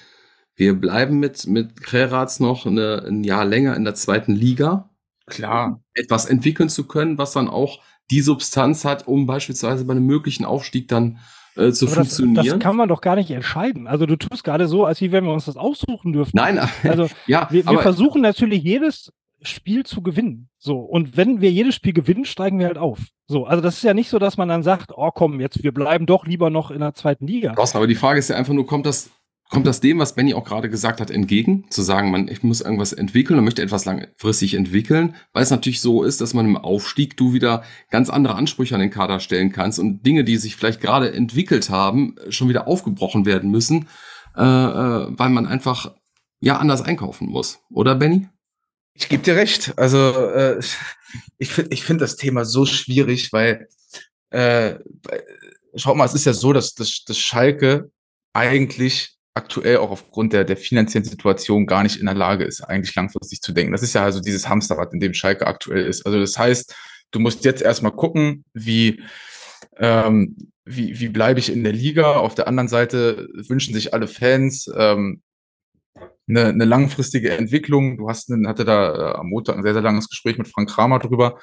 wir 0.57 0.74
bleiben 0.74 1.18
mit, 1.18 1.46
mit 1.46 1.82
Kreratz 1.82 2.40
noch 2.40 2.66
eine, 2.66 3.05
ein 3.07 3.24
Jahr 3.24 3.44
länger 3.44 3.76
in 3.76 3.84
der 3.84 3.94
zweiten 3.94 4.34
Liga. 4.34 4.90
Klar. 5.26 5.80
Etwas 5.94 6.26
entwickeln 6.26 6.68
zu 6.68 6.86
können, 6.86 7.18
was 7.18 7.32
dann 7.32 7.48
auch 7.48 7.80
die 8.11 8.20
Substanz 8.20 8.84
hat, 8.84 9.07
um 9.07 9.26
beispielsweise 9.26 9.84
bei 9.84 9.92
einem 9.92 10.07
möglichen 10.07 10.44
Aufstieg 10.44 10.88
dann 10.88 11.18
äh, 11.57 11.72
zu 11.72 11.86
Aber 11.86 11.96
funktionieren. 11.96 12.34
Das, 12.34 12.46
das, 12.46 12.59
kann 12.59 12.76
man 12.76 12.88
doch 12.88 13.00
gar 13.00 13.16
nicht 13.16 13.30
entscheiden. 13.30 13.86
Also 13.86 14.07
du 14.07 14.16
tust 14.16 14.44
gerade 14.44 14.68
so, 14.68 14.84
als 14.84 15.00
wie 15.00 15.12
wenn 15.12 15.24
wir 15.24 15.32
uns 15.32 15.46
das 15.46 15.57
aussuchen 15.57 16.12
dürften. 16.12 16.36
Nein, 16.36 16.59
also 16.82 17.09
ja, 17.26 17.48
wir, 17.50 17.66
wir 17.66 17.78
versuchen 17.80 18.20
natürlich 18.20 18.62
jedes 18.62 19.12
Spiel 19.42 19.84
zu 19.84 20.03
gewinnen. 20.03 20.48
So. 20.59 20.78
Und 20.78 21.16
wenn 21.16 21.40
wir 21.40 21.50
jedes 21.50 21.74
Spiel 21.74 21.92
gewinnen, 21.92 22.24
steigen 22.24 22.59
wir 22.59 22.66
halt 22.66 22.78
auf. 22.78 22.98
So. 23.26 23.44
Also 23.44 23.62
das 23.62 23.76
ist 23.76 23.82
ja 23.82 23.94
nicht 23.94 24.09
so, 24.09 24.18
dass 24.18 24.36
man 24.36 24.48
dann 24.48 24.62
sagt, 24.62 24.92
oh 24.94 25.11
komm, 25.11 25.40
jetzt 25.40 25.62
wir 25.62 25.72
bleiben 25.72 26.07
doch 26.07 26.26
lieber 26.26 26.50
noch 26.50 26.70
in 26.70 26.80
der 26.80 26.94
zweiten 26.94 27.26
Liga. 27.26 27.55
Draußen, 27.55 27.76
aber 27.76 27.86
die 27.86 27.94
Frage 27.94 28.18
ist 28.18 28.28
ja 28.28 28.36
einfach 28.36 28.55
nur, 28.55 28.66
kommt 28.66 28.86
das, 28.86 29.11
kommt 29.53 29.66
das 29.66 29.80
dem, 29.80 29.98
was 29.98 30.14
Benny 30.14 30.32
auch 30.32 30.44
gerade 30.46 30.70
gesagt 30.70 30.98
hat, 30.98 31.11
entgegen? 31.11 31.66
Zu 31.68 31.82
sagen, 31.82 32.11
man, 32.11 32.26
ich 32.26 32.42
muss 32.42 32.62
irgendwas 32.62 32.94
entwickeln 32.94 33.38
und 33.38 33.44
möchte 33.44 33.61
etwas 33.61 33.84
langfristig 33.84 34.55
entwickeln, 34.55 35.14
weil 35.34 35.42
es 35.42 35.50
natürlich 35.50 35.82
so 35.82 36.05
ist, 36.05 36.22
dass 36.22 36.32
man 36.32 36.46
im 36.46 36.57
Aufstieg 36.57 37.18
du 37.18 37.34
wieder 37.34 37.62
ganz 37.90 38.09
andere 38.09 38.34
Ansprüche 38.34 38.74
an 38.74 38.80
den 38.80 38.90
Kader 38.90 39.20
stellen 39.20 39.53
kannst 39.53 39.78
und 39.78 40.07
Dinge, 40.07 40.24
die 40.24 40.38
sich 40.38 40.57
vielleicht 40.57 40.80
gerade 40.80 41.12
entwickelt 41.12 41.68
haben, 41.68 42.16
schon 42.30 42.48
wieder 42.48 42.66
aufgebrochen 42.66 43.26
werden 43.26 43.50
müssen, 43.50 43.88
äh, 44.38 44.42
äh, 44.42 45.07
weil 45.11 45.28
man 45.28 45.44
einfach 45.44 45.94
ja 46.40 46.57
anders 46.57 46.80
einkaufen 46.80 47.28
muss. 47.28 47.59
Oder 47.70 47.94
Benny? 47.94 48.30
Ich 48.94 49.11
gebe 49.11 49.22
dir 49.22 49.36
recht. 49.36 49.74
Also 49.76 49.98
äh, 49.98 50.61
ich 51.36 51.50
finde 51.50 51.74
ich 51.74 51.84
find 51.84 52.00
das 52.00 52.16
Thema 52.16 52.46
so 52.46 52.64
schwierig, 52.64 53.34
weil 53.34 53.68
äh, 54.30 54.76
schaut 55.74 55.98
mal, 55.98 56.07
es 56.07 56.14
ist 56.14 56.24
ja 56.24 56.32
so, 56.32 56.55
dass, 56.55 56.72
dass, 56.72 57.05
dass 57.05 57.18
Schalke 57.18 57.90
eigentlich 58.32 59.18
aktuell 59.35 59.78
auch 59.78 59.91
aufgrund 59.91 60.33
der, 60.33 60.45
der 60.45 60.57
finanziellen 60.57 61.05
Situation 61.05 61.66
gar 61.66 61.83
nicht 61.83 61.97
in 61.97 62.07
der 62.07 62.14
Lage 62.14 62.45
ist, 62.45 62.61
eigentlich 62.62 62.95
langfristig 62.95 63.41
zu 63.41 63.53
denken. 63.53 63.72
Das 63.72 63.83
ist 63.83 63.95
ja 63.95 64.05
also 64.05 64.20
dieses 64.20 64.49
Hamsterrad, 64.49 64.93
in 64.93 65.01
dem 65.01 65.14
Schalke 65.14 65.47
aktuell 65.47 65.87
ist. 65.87 66.05
Also 66.05 66.20
das 66.20 66.39
heißt, 66.39 66.74
du 67.11 67.20
musst 67.20 67.45
jetzt 67.45 67.62
erstmal 67.62 67.93
gucken, 67.93 68.45
wie, 68.53 69.03
ähm, 69.78 70.37
wie, 70.64 71.01
wie 71.01 71.09
bleibe 71.09 71.41
ich 71.41 71.51
in 71.51 71.64
der 71.64 71.72
Liga. 71.72 72.16
Auf 72.16 72.35
der 72.35 72.47
anderen 72.47 72.68
Seite 72.68 73.28
wünschen 73.49 73.74
sich 73.74 73.95
alle 73.95 74.07
Fans 74.07 74.70
ähm, 74.76 75.22
eine, 76.28 76.49
eine 76.49 76.64
langfristige 76.64 77.33
Entwicklung. 77.33 77.97
Du 77.97 78.09
hast 78.09 78.30
einen, 78.30 78.47
hatte 78.47 78.64
da 78.64 78.95
äh, 78.95 79.14
am 79.16 79.28
Montag 79.28 79.57
ein 79.57 79.62
sehr, 79.62 79.74
sehr 79.74 79.83
langes 79.83 80.09
Gespräch 80.09 80.37
mit 80.37 80.49
Frank 80.49 80.68
Kramer 80.68 80.99
drüber. 80.99 81.41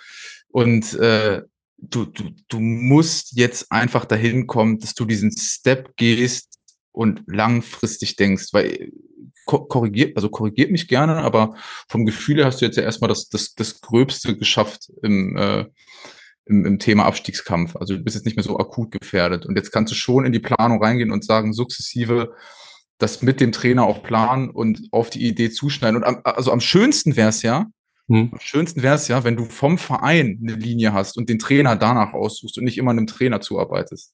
Und 0.50 0.94
äh, 0.94 1.42
du, 1.78 2.06
du, 2.06 2.32
du 2.48 2.60
musst 2.60 3.36
jetzt 3.36 3.72
einfach 3.72 4.06
dahin 4.06 4.46
kommen, 4.48 4.80
dass 4.80 4.94
du 4.94 5.06
diesen 5.06 5.32
Step 5.36 5.96
gehst 5.96 6.49
und 6.92 7.24
langfristig 7.28 8.16
denkst, 8.16 8.48
weil 8.52 8.92
korrigiert, 9.46 10.16
also 10.16 10.30
korrigiert 10.30 10.72
mich 10.72 10.88
gerne, 10.88 11.18
aber 11.18 11.56
vom 11.88 12.06
Gefühl 12.06 12.38
her 12.38 12.46
hast 12.46 12.62
du 12.62 12.66
jetzt 12.66 12.78
ja 12.78 12.84
erstmal 12.84 13.08
das, 13.08 13.30
das, 13.30 13.56
das 13.56 13.82
Gröbste 13.82 14.38
geschafft 14.38 14.92
im, 15.02 15.36
äh, 15.38 15.66
im, 16.46 16.66
im 16.66 16.80
Thema 16.80 17.06
Abstiegskampf. 17.06 17.76
Also 17.76 17.96
du 17.96 18.04
bist 18.04 18.16
jetzt 18.16 18.26
nicht 18.26 18.36
mehr 18.36 18.44
so 18.44 18.60
akut 18.60 18.92
gefährdet. 18.92 19.46
Und 19.46 19.56
jetzt 19.56 19.72
kannst 19.72 19.92
du 19.92 19.96
schon 19.96 20.26
in 20.26 20.34
die 20.34 20.40
Planung 20.40 20.84
reingehen 20.84 21.12
und 21.12 21.26
sagen, 21.26 21.54
sukzessive 21.54 22.34
das 23.00 23.22
mit 23.22 23.40
dem 23.40 23.52
Trainer 23.52 23.86
auch 23.86 24.04
planen 24.04 24.50
und 24.50 24.90
auf 24.92 25.10
die 25.10 25.26
Idee 25.26 25.50
zuschneiden. 25.50 25.96
Und 25.96 26.04
am, 26.04 26.20
also 26.24 26.52
am 26.52 26.60
schönsten 26.60 27.16
wäre 27.16 27.30
es 27.30 27.42
ja, 27.42 27.68
hm. 28.08 28.30
am 28.34 28.40
schönsten 28.40 28.84
wäre 28.84 28.96
es 28.96 29.08
ja, 29.08 29.24
wenn 29.24 29.38
du 29.38 29.46
vom 29.46 29.78
Verein 29.78 30.40
eine 30.42 30.54
Linie 30.54 30.94
hast 30.94 31.18
und 31.18 31.30
den 31.30 31.40
Trainer 31.40 31.76
danach 31.76 32.14
aussuchst 32.14 32.58
und 32.58 32.66
nicht 32.66 32.78
immer 32.78 32.92
einem 32.92 33.08
Trainer 33.08 33.40
zuarbeitest. 33.40 34.14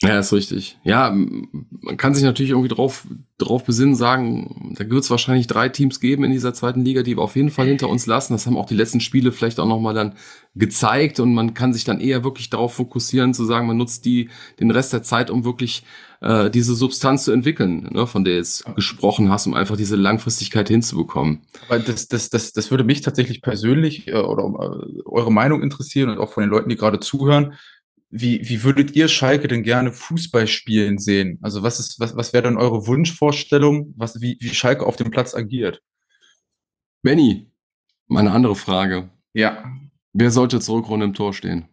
Ja, 0.00 0.20
ist 0.20 0.32
richtig. 0.32 0.78
Ja, 0.84 1.10
man 1.10 1.96
kann 1.96 2.14
sich 2.14 2.22
natürlich 2.22 2.50
irgendwie 2.50 2.72
drauf, 2.72 3.04
drauf 3.36 3.64
besinnen, 3.64 3.96
sagen, 3.96 4.74
da 4.78 4.88
wird 4.88 5.02
es 5.02 5.10
wahrscheinlich 5.10 5.48
drei 5.48 5.68
Teams 5.70 5.98
geben 5.98 6.22
in 6.22 6.30
dieser 6.30 6.54
zweiten 6.54 6.84
Liga, 6.84 7.02
die 7.02 7.16
wir 7.16 7.22
auf 7.22 7.34
jeden 7.34 7.50
Fall 7.50 7.66
hinter 7.66 7.88
uns 7.88 8.06
lassen. 8.06 8.32
Das 8.32 8.46
haben 8.46 8.56
auch 8.56 8.66
die 8.66 8.76
letzten 8.76 9.00
Spiele 9.00 9.32
vielleicht 9.32 9.58
auch 9.58 9.66
nochmal 9.66 9.94
dann 9.94 10.14
gezeigt 10.54 11.18
und 11.18 11.34
man 11.34 11.52
kann 11.52 11.72
sich 11.72 11.82
dann 11.82 12.00
eher 12.00 12.22
wirklich 12.22 12.48
darauf 12.48 12.74
fokussieren, 12.74 13.34
zu 13.34 13.44
sagen, 13.44 13.66
man 13.66 13.76
nutzt 13.76 14.04
die, 14.04 14.30
den 14.60 14.70
Rest 14.70 14.92
der 14.92 15.02
Zeit, 15.02 15.30
um 15.30 15.44
wirklich 15.44 15.82
äh, 16.20 16.48
diese 16.48 16.76
Substanz 16.76 17.24
zu 17.24 17.32
entwickeln, 17.32 17.88
ne, 17.92 18.06
von 18.06 18.24
der 18.24 18.34
du 18.34 18.38
jetzt 18.38 18.64
gesprochen 18.76 19.30
hast, 19.30 19.48
um 19.48 19.54
einfach 19.54 19.76
diese 19.76 19.96
Langfristigkeit 19.96 20.68
hinzubekommen. 20.68 21.42
Aber 21.68 21.80
das, 21.80 22.06
das, 22.06 22.30
das, 22.30 22.52
das 22.52 22.70
würde 22.70 22.84
mich 22.84 23.00
tatsächlich 23.00 23.42
persönlich 23.42 24.06
äh, 24.06 24.14
oder 24.14 24.44
äh, 24.44 25.02
eure 25.06 25.32
Meinung 25.32 25.62
interessieren 25.62 26.10
und 26.10 26.18
auch 26.18 26.32
von 26.32 26.44
den 26.44 26.50
Leuten, 26.50 26.68
die 26.68 26.76
gerade 26.76 27.00
zuhören 27.00 27.54
wie, 28.10 28.48
wie 28.48 28.62
würdet 28.62 28.96
ihr 28.96 29.08
Schalke 29.08 29.48
denn 29.48 29.62
gerne 29.62 29.92
Fußball 29.92 30.46
spielen 30.46 30.98
sehen? 30.98 31.38
Also 31.42 31.62
was 31.62 31.78
ist, 31.78 32.00
was, 32.00 32.16
was 32.16 32.32
wäre 32.32 32.44
dann 32.44 32.56
eure 32.56 32.86
Wunschvorstellung, 32.86 33.94
was, 33.96 34.20
wie, 34.20 34.38
wie 34.40 34.48
Schalke 34.48 34.86
auf 34.86 34.96
dem 34.96 35.10
Platz 35.10 35.34
agiert? 35.34 35.82
Benny, 37.02 37.50
meine 38.06 38.32
andere 38.32 38.56
Frage. 38.56 39.10
Ja. 39.34 39.64
Wer 40.12 40.30
sollte 40.30 40.60
zur 40.60 40.78
Rückrunde 40.78 41.06
im 41.06 41.14
Tor 41.14 41.34
stehen? 41.34 41.68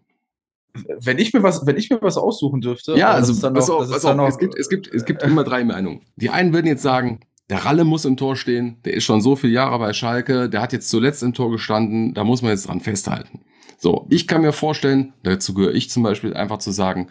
Wenn 1.00 1.20
ich 1.20 1.34
mir 1.34 1.42
was, 1.42 1.66
wenn 1.66 1.78
ich 1.78 1.90
mir 1.90 2.02
was 2.02 2.18
aussuchen 2.18 2.60
dürfte. 2.60 2.98
Ja, 2.98 3.12
also 3.12 3.34
pass 3.34 3.70
auf, 3.70 3.90
pass 3.90 4.04
auf, 4.04 4.30
es 4.30 4.38
gibt, 4.38 4.56
es 4.56 4.68
gibt, 4.68 4.94
es 4.94 5.06
gibt 5.06 5.24
immer 5.24 5.46
drei 5.46 5.64
Meinungen. 5.64 6.02
Die 6.18 6.30
einen 6.30 6.54
würden 6.54 6.68
jetzt 6.68 6.84
sagen, 6.84 7.22
der 7.50 7.64
Ralle 7.64 7.86
muss 7.86 8.04
im 8.04 8.18
Tor 8.18 8.36
stehen, 8.36 8.82
der 8.84 8.94
ist 8.94 9.06
schon 9.06 9.22
so 9.22 9.38
viele 9.38 9.54
Jahre 9.54 9.80
bei 9.80 9.94
Schalke, 9.94 10.50
der 10.50 10.62
hat 10.62 10.74
jetzt 10.74 10.90
zuletzt 10.90 11.24
im 11.24 11.34
Tor 11.34 11.50
gestanden, 11.50 12.14
da 12.14 12.26
muss 12.26 12.42
man 12.42 12.52
jetzt 12.52 12.68
dran 12.68 12.82
festhalten. 12.82 13.42
So, 13.78 14.08
ich 14.10 14.28
kann 14.28 14.42
mir 14.42 14.54
vorstellen, 14.54 15.14
dazu 15.24 15.54
gehöre 15.54 15.74
ich 15.74 15.90
zum 15.90 16.04
Beispiel 16.04 16.34
einfach 16.34 16.60
zu 16.60 16.72
sagen, 16.72 17.08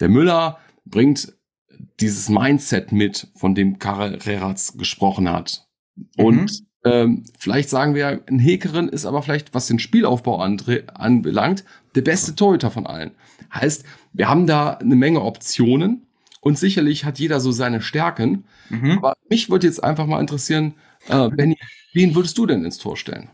der 0.00 0.08
Müller 0.08 0.58
bringt 0.84 1.32
dieses 2.00 2.28
Mindset 2.28 2.92
mit, 2.92 3.28
von 3.34 3.54
dem 3.54 3.78
Karel 3.78 4.16
Reratz 4.16 4.76
gesprochen 4.76 5.30
hat. 5.30 5.66
Und 6.16 6.50
mhm. 6.50 6.66
ähm, 6.84 7.24
vielleicht 7.38 7.68
sagen 7.68 7.94
wir, 7.94 8.22
ein 8.26 8.38
Hekerin 8.38 8.88
ist 8.88 9.06
aber 9.06 9.22
vielleicht, 9.22 9.54
was 9.54 9.66
den 9.66 9.78
Spielaufbau 9.78 10.38
anbelangt, 10.38 11.64
der 11.94 12.02
beste 12.02 12.34
Torhüter 12.34 12.70
von 12.70 12.86
allen. 12.86 13.12
Heißt, 13.52 13.84
wir 14.12 14.28
haben 14.28 14.46
da 14.46 14.74
eine 14.74 14.96
Menge 14.96 15.22
Optionen 15.22 16.06
und 16.40 16.58
sicherlich 16.58 17.04
hat 17.04 17.18
jeder 17.18 17.40
so 17.40 17.52
seine 17.52 17.80
Stärken. 17.80 18.44
Mhm. 18.68 18.98
Aber 18.98 19.14
mich 19.28 19.50
würde 19.50 19.66
jetzt 19.66 19.82
einfach 19.82 20.06
mal 20.06 20.20
interessieren, 20.20 20.74
äh, 21.08 21.28
Benny, 21.28 21.56
wen 21.92 22.14
würdest 22.14 22.36
du 22.38 22.46
denn 22.46 22.64
ins 22.64 22.78
Tor 22.78 22.96
stellen? 22.96 23.30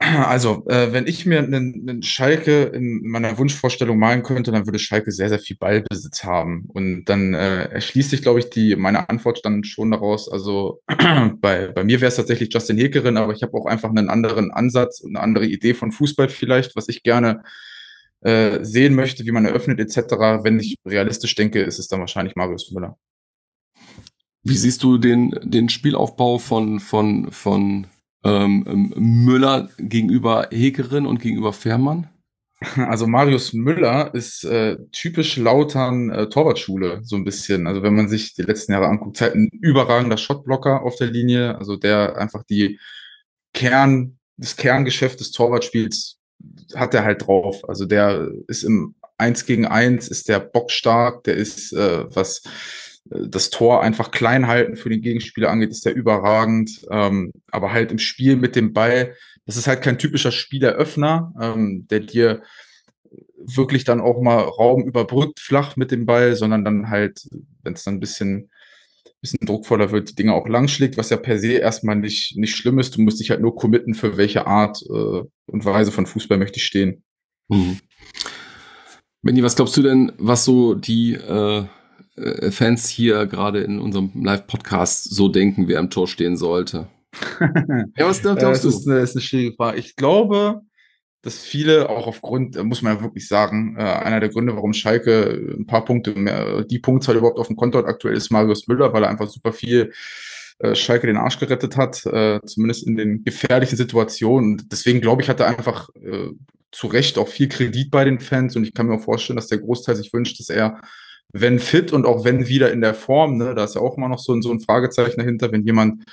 Also, 0.00 0.64
äh, 0.68 0.92
wenn 0.92 1.06
ich 1.06 1.24
mir 1.24 1.38
einen, 1.38 1.88
einen 1.88 2.02
Schalke 2.02 2.64
in 2.64 3.06
meiner 3.06 3.38
Wunschvorstellung 3.38 3.98
malen 3.98 4.22
könnte, 4.22 4.50
dann 4.50 4.66
würde 4.66 4.78
Schalke 4.78 5.12
sehr, 5.12 5.28
sehr 5.28 5.38
viel 5.38 5.56
Ballbesitz 5.56 6.24
haben. 6.24 6.64
Und 6.68 7.04
dann 7.04 7.32
äh, 7.32 7.66
erschließt 7.66 8.10
sich, 8.10 8.22
glaube 8.22 8.40
ich, 8.40 8.50
die, 8.50 8.76
meine 8.76 9.08
Antwort 9.08 9.40
dann 9.44 9.64
schon 9.64 9.92
daraus. 9.92 10.28
Also 10.28 10.82
bei, 11.40 11.68
bei 11.68 11.84
mir 11.84 12.00
wäre 12.00 12.08
es 12.08 12.16
tatsächlich 12.16 12.52
Justin 12.52 12.76
Hekerin, 12.76 13.16
aber 13.16 13.32
ich 13.32 13.42
habe 13.42 13.54
auch 13.56 13.66
einfach 13.66 13.88
einen 13.88 14.10
anderen 14.10 14.50
Ansatz 14.50 15.00
und 15.00 15.16
eine 15.16 15.22
andere 15.22 15.46
Idee 15.46 15.74
von 15.74 15.92
Fußball 15.92 16.28
vielleicht, 16.28 16.76
was 16.76 16.88
ich 16.88 17.02
gerne 17.02 17.42
äh, 18.20 18.64
sehen 18.64 18.94
möchte, 18.94 19.24
wie 19.24 19.32
man 19.32 19.46
eröffnet 19.46 19.78
etc. 19.78 20.42
Wenn 20.42 20.58
ich 20.58 20.76
realistisch 20.84 21.34
denke, 21.34 21.62
ist 21.62 21.78
es 21.78 21.88
dann 21.88 22.00
wahrscheinlich 22.00 22.36
Marius 22.36 22.72
Müller. 22.72 22.98
Wie 24.42 24.56
siehst 24.56 24.82
du 24.82 24.98
den, 24.98 25.38
den 25.42 25.68
Spielaufbau 25.70 26.38
von, 26.38 26.80
von, 26.80 27.30
von 27.30 27.86
ähm, 28.24 28.64
ähm, 28.66 28.94
Müller 28.96 29.68
gegenüber 29.78 30.48
Hekerin 30.50 31.06
und 31.06 31.20
gegenüber 31.20 31.52
Fährmann? 31.52 32.08
Also 32.76 33.06
Marius 33.06 33.52
Müller 33.52 34.14
ist 34.14 34.44
äh, 34.44 34.78
typisch 34.92 35.36
Lautern 35.36 36.10
äh, 36.10 36.28
Torwartschule, 36.28 37.00
so 37.02 37.16
ein 37.16 37.24
bisschen. 37.24 37.66
Also 37.66 37.82
wenn 37.82 37.94
man 37.94 38.08
sich 38.08 38.34
die 38.34 38.42
letzten 38.42 38.72
Jahre 38.72 38.86
anguckt, 38.86 39.20
halt 39.20 39.34
ein 39.34 39.48
überragender 39.60 40.16
Shotblocker 40.16 40.82
auf 40.82 40.96
der 40.96 41.08
Linie, 41.08 41.58
also 41.58 41.76
der 41.76 42.16
einfach 42.16 42.42
die 42.44 42.78
Kern, 43.52 44.18
das 44.36 44.56
Kerngeschäft 44.56 45.20
des 45.20 45.30
Torwartspiels 45.32 46.18
hat 46.74 46.94
er 46.94 47.04
halt 47.04 47.26
drauf. 47.26 47.68
Also 47.68 47.84
der 47.84 48.30
ist 48.48 48.64
im 48.64 48.94
Eins 49.16 49.46
gegen 49.46 49.66
Eins, 49.66 50.08
ist 50.08 50.28
der 50.28 50.40
bockstark, 50.40 51.24
der 51.24 51.36
ist, 51.36 51.72
äh, 51.72 52.04
was 52.14 52.42
das 53.04 53.50
Tor 53.50 53.82
einfach 53.82 54.10
klein 54.10 54.46
halten 54.46 54.76
für 54.76 54.88
den 54.88 55.02
Gegenspieler 55.02 55.50
angeht, 55.50 55.70
ist 55.70 55.84
der 55.84 55.94
überragend. 55.94 56.84
Ähm, 56.90 57.32
aber 57.50 57.72
halt 57.72 57.92
im 57.92 57.98
Spiel 57.98 58.36
mit 58.36 58.56
dem 58.56 58.72
Ball, 58.72 59.14
das 59.46 59.56
ist 59.56 59.66
halt 59.66 59.82
kein 59.82 59.98
typischer 59.98 60.32
Spieleröffner, 60.32 61.32
ähm, 61.40 61.86
der 61.90 62.00
dir 62.00 62.42
wirklich 63.36 63.84
dann 63.84 64.00
auch 64.00 64.22
mal 64.22 64.38
Raum 64.40 64.84
überbrückt, 64.84 65.38
flach 65.38 65.76
mit 65.76 65.90
dem 65.90 66.06
Ball, 66.06 66.34
sondern 66.34 66.64
dann 66.64 66.88
halt, 66.88 67.28
wenn 67.62 67.74
es 67.74 67.84
dann 67.84 67.94
ein 67.94 68.00
bisschen, 68.00 68.50
bisschen 69.20 69.46
druckvoller 69.46 69.92
wird, 69.92 70.10
die 70.10 70.14
Dinge 70.14 70.32
auch 70.32 70.48
lang 70.48 70.68
schlägt, 70.68 70.96
was 70.96 71.10
ja 71.10 71.18
per 71.18 71.38
se 71.38 71.52
erstmal 71.52 71.96
nicht, 71.96 72.36
nicht 72.38 72.56
schlimm 72.56 72.78
ist. 72.78 72.96
Du 72.96 73.02
musst 73.02 73.20
dich 73.20 73.30
halt 73.30 73.42
nur 73.42 73.54
committen, 73.54 73.94
für 73.94 74.16
welche 74.16 74.46
Art 74.46 74.82
äh, 74.88 75.22
und 75.46 75.64
Weise 75.64 75.92
von 75.92 76.06
Fußball 76.06 76.38
möchte 76.38 76.56
ich 76.56 76.64
stehen. 76.64 77.04
Mhm. 77.48 77.80
Benny, 79.20 79.42
was 79.42 79.56
glaubst 79.56 79.76
du 79.76 79.82
denn, 79.82 80.12
was 80.16 80.46
so 80.46 80.74
die 80.74 81.14
äh 81.14 81.66
äh, 82.16 82.50
Fans 82.50 82.88
hier 82.88 83.26
gerade 83.26 83.60
in 83.60 83.80
unserem 83.80 84.10
Live-Podcast 84.14 85.14
so 85.14 85.28
denken, 85.28 85.68
wer 85.68 85.78
am 85.78 85.90
Tor 85.90 86.08
stehen 86.08 86.36
sollte? 86.36 86.88
ja, 87.40 88.06
was 88.06 88.22
glaubst 88.22 88.44
das 88.44 88.62
du? 88.62 88.68
Ist 88.68 88.88
eine, 88.88 89.00
ist 89.00 89.14
eine 89.14 89.22
schwierige 89.22 89.56
Frage. 89.56 89.78
Ich 89.78 89.96
glaube, 89.96 90.62
dass 91.22 91.38
viele 91.38 91.88
auch 91.88 92.06
aufgrund, 92.06 92.62
muss 92.64 92.82
man 92.82 92.96
ja 92.96 93.02
wirklich 93.02 93.26
sagen, 93.26 93.76
äh, 93.78 93.82
einer 93.82 94.20
der 94.20 94.28
Gründe, 94.28 94.54
warum 94.54 94.74
Schalke 94.74 95.56
ein 95.58 95.66
paar 95.66 95.84
Punkte 95.84 96.14
mehr, 96.14 96.64
die 96.64 96.78
Punktzahl 96.78 97.16
überhaupt 97.16 97.38
auf 97.38 97.46
dem 97.46 97.56
Konto 97.56 97.78
hat 97.78 97.86
aktuell 97.86 98.16
ist 98.16 98.30
Marius 98.30 98.68
Müller, 98.68 98.92
weil 98.92 99.04
er 99.04 99.10
einfach 99.10 99.28
super 99.28 99.52
viel 99.52 99.92
äh, 100.58 100.74
Schalke 100.74 101.06
den 101.06 101.16
Arsch 101.16 101.38
gerettet 101.38 101.76
hat, 101.76 102.04
äh, 102.06 102.40
zumindest 102.44 102.86
in 102.86 102.96
den 102.96 103.24
gefährlichen 103.24 103.76
Situationen. 103.76 104.68
Deswegen 104.70 105.00
glaube 105.00 105.22
ich, 105.22 105.28
hat 105.28 105.40
er 105.40 105.46
einfach 105.46 105.88
äh, 105.94 106.28
zu 106.70 106.88
Recht 106.88 107.16
auch 107.18 107.28
viel 107.28 107.48
Kredit 107.48 107.90
bei 107.90 108.04
den 108.04 108.20
Fans 108.20 108.54
und 108.54 108.64
ich 108.64 108.74
kann 108.74 108.86
mir 108.86 108.94
auch 108.94 109.04
vorstellen, 109.04 109.36
dass 109.36 109.48
der 109.48 109.58
Großteil 109.58 109.96
sich 109.96 110.12
wünscht, 110.12 110.38
dass 110.38 110.50
er 110.50 110.80
wenn 111.32 111.58
fit 111.58 111.92
und 111.92 112.06
auch 112.06 112.24
wenn 112.24 112.48
wieder 112.48 112.72
in 112.72 112.80
der 112.80 112.94
Form, 112.94 113.36
ne, 113.38 113.54
da 113.54 113.64
ist 113.64 113.74
ja 113.74 113.80
auch 113.80 113.96
immer 113.96 114.08
noch 114.08 114.18
so, 114.18 114.40
so 114.40 114.50
ein 114.52 114.60
Fragezeichen 114.60 115.18
dahinter, 115.18 115.50
wenn 115.52 115.64
jemand 115.64 116.04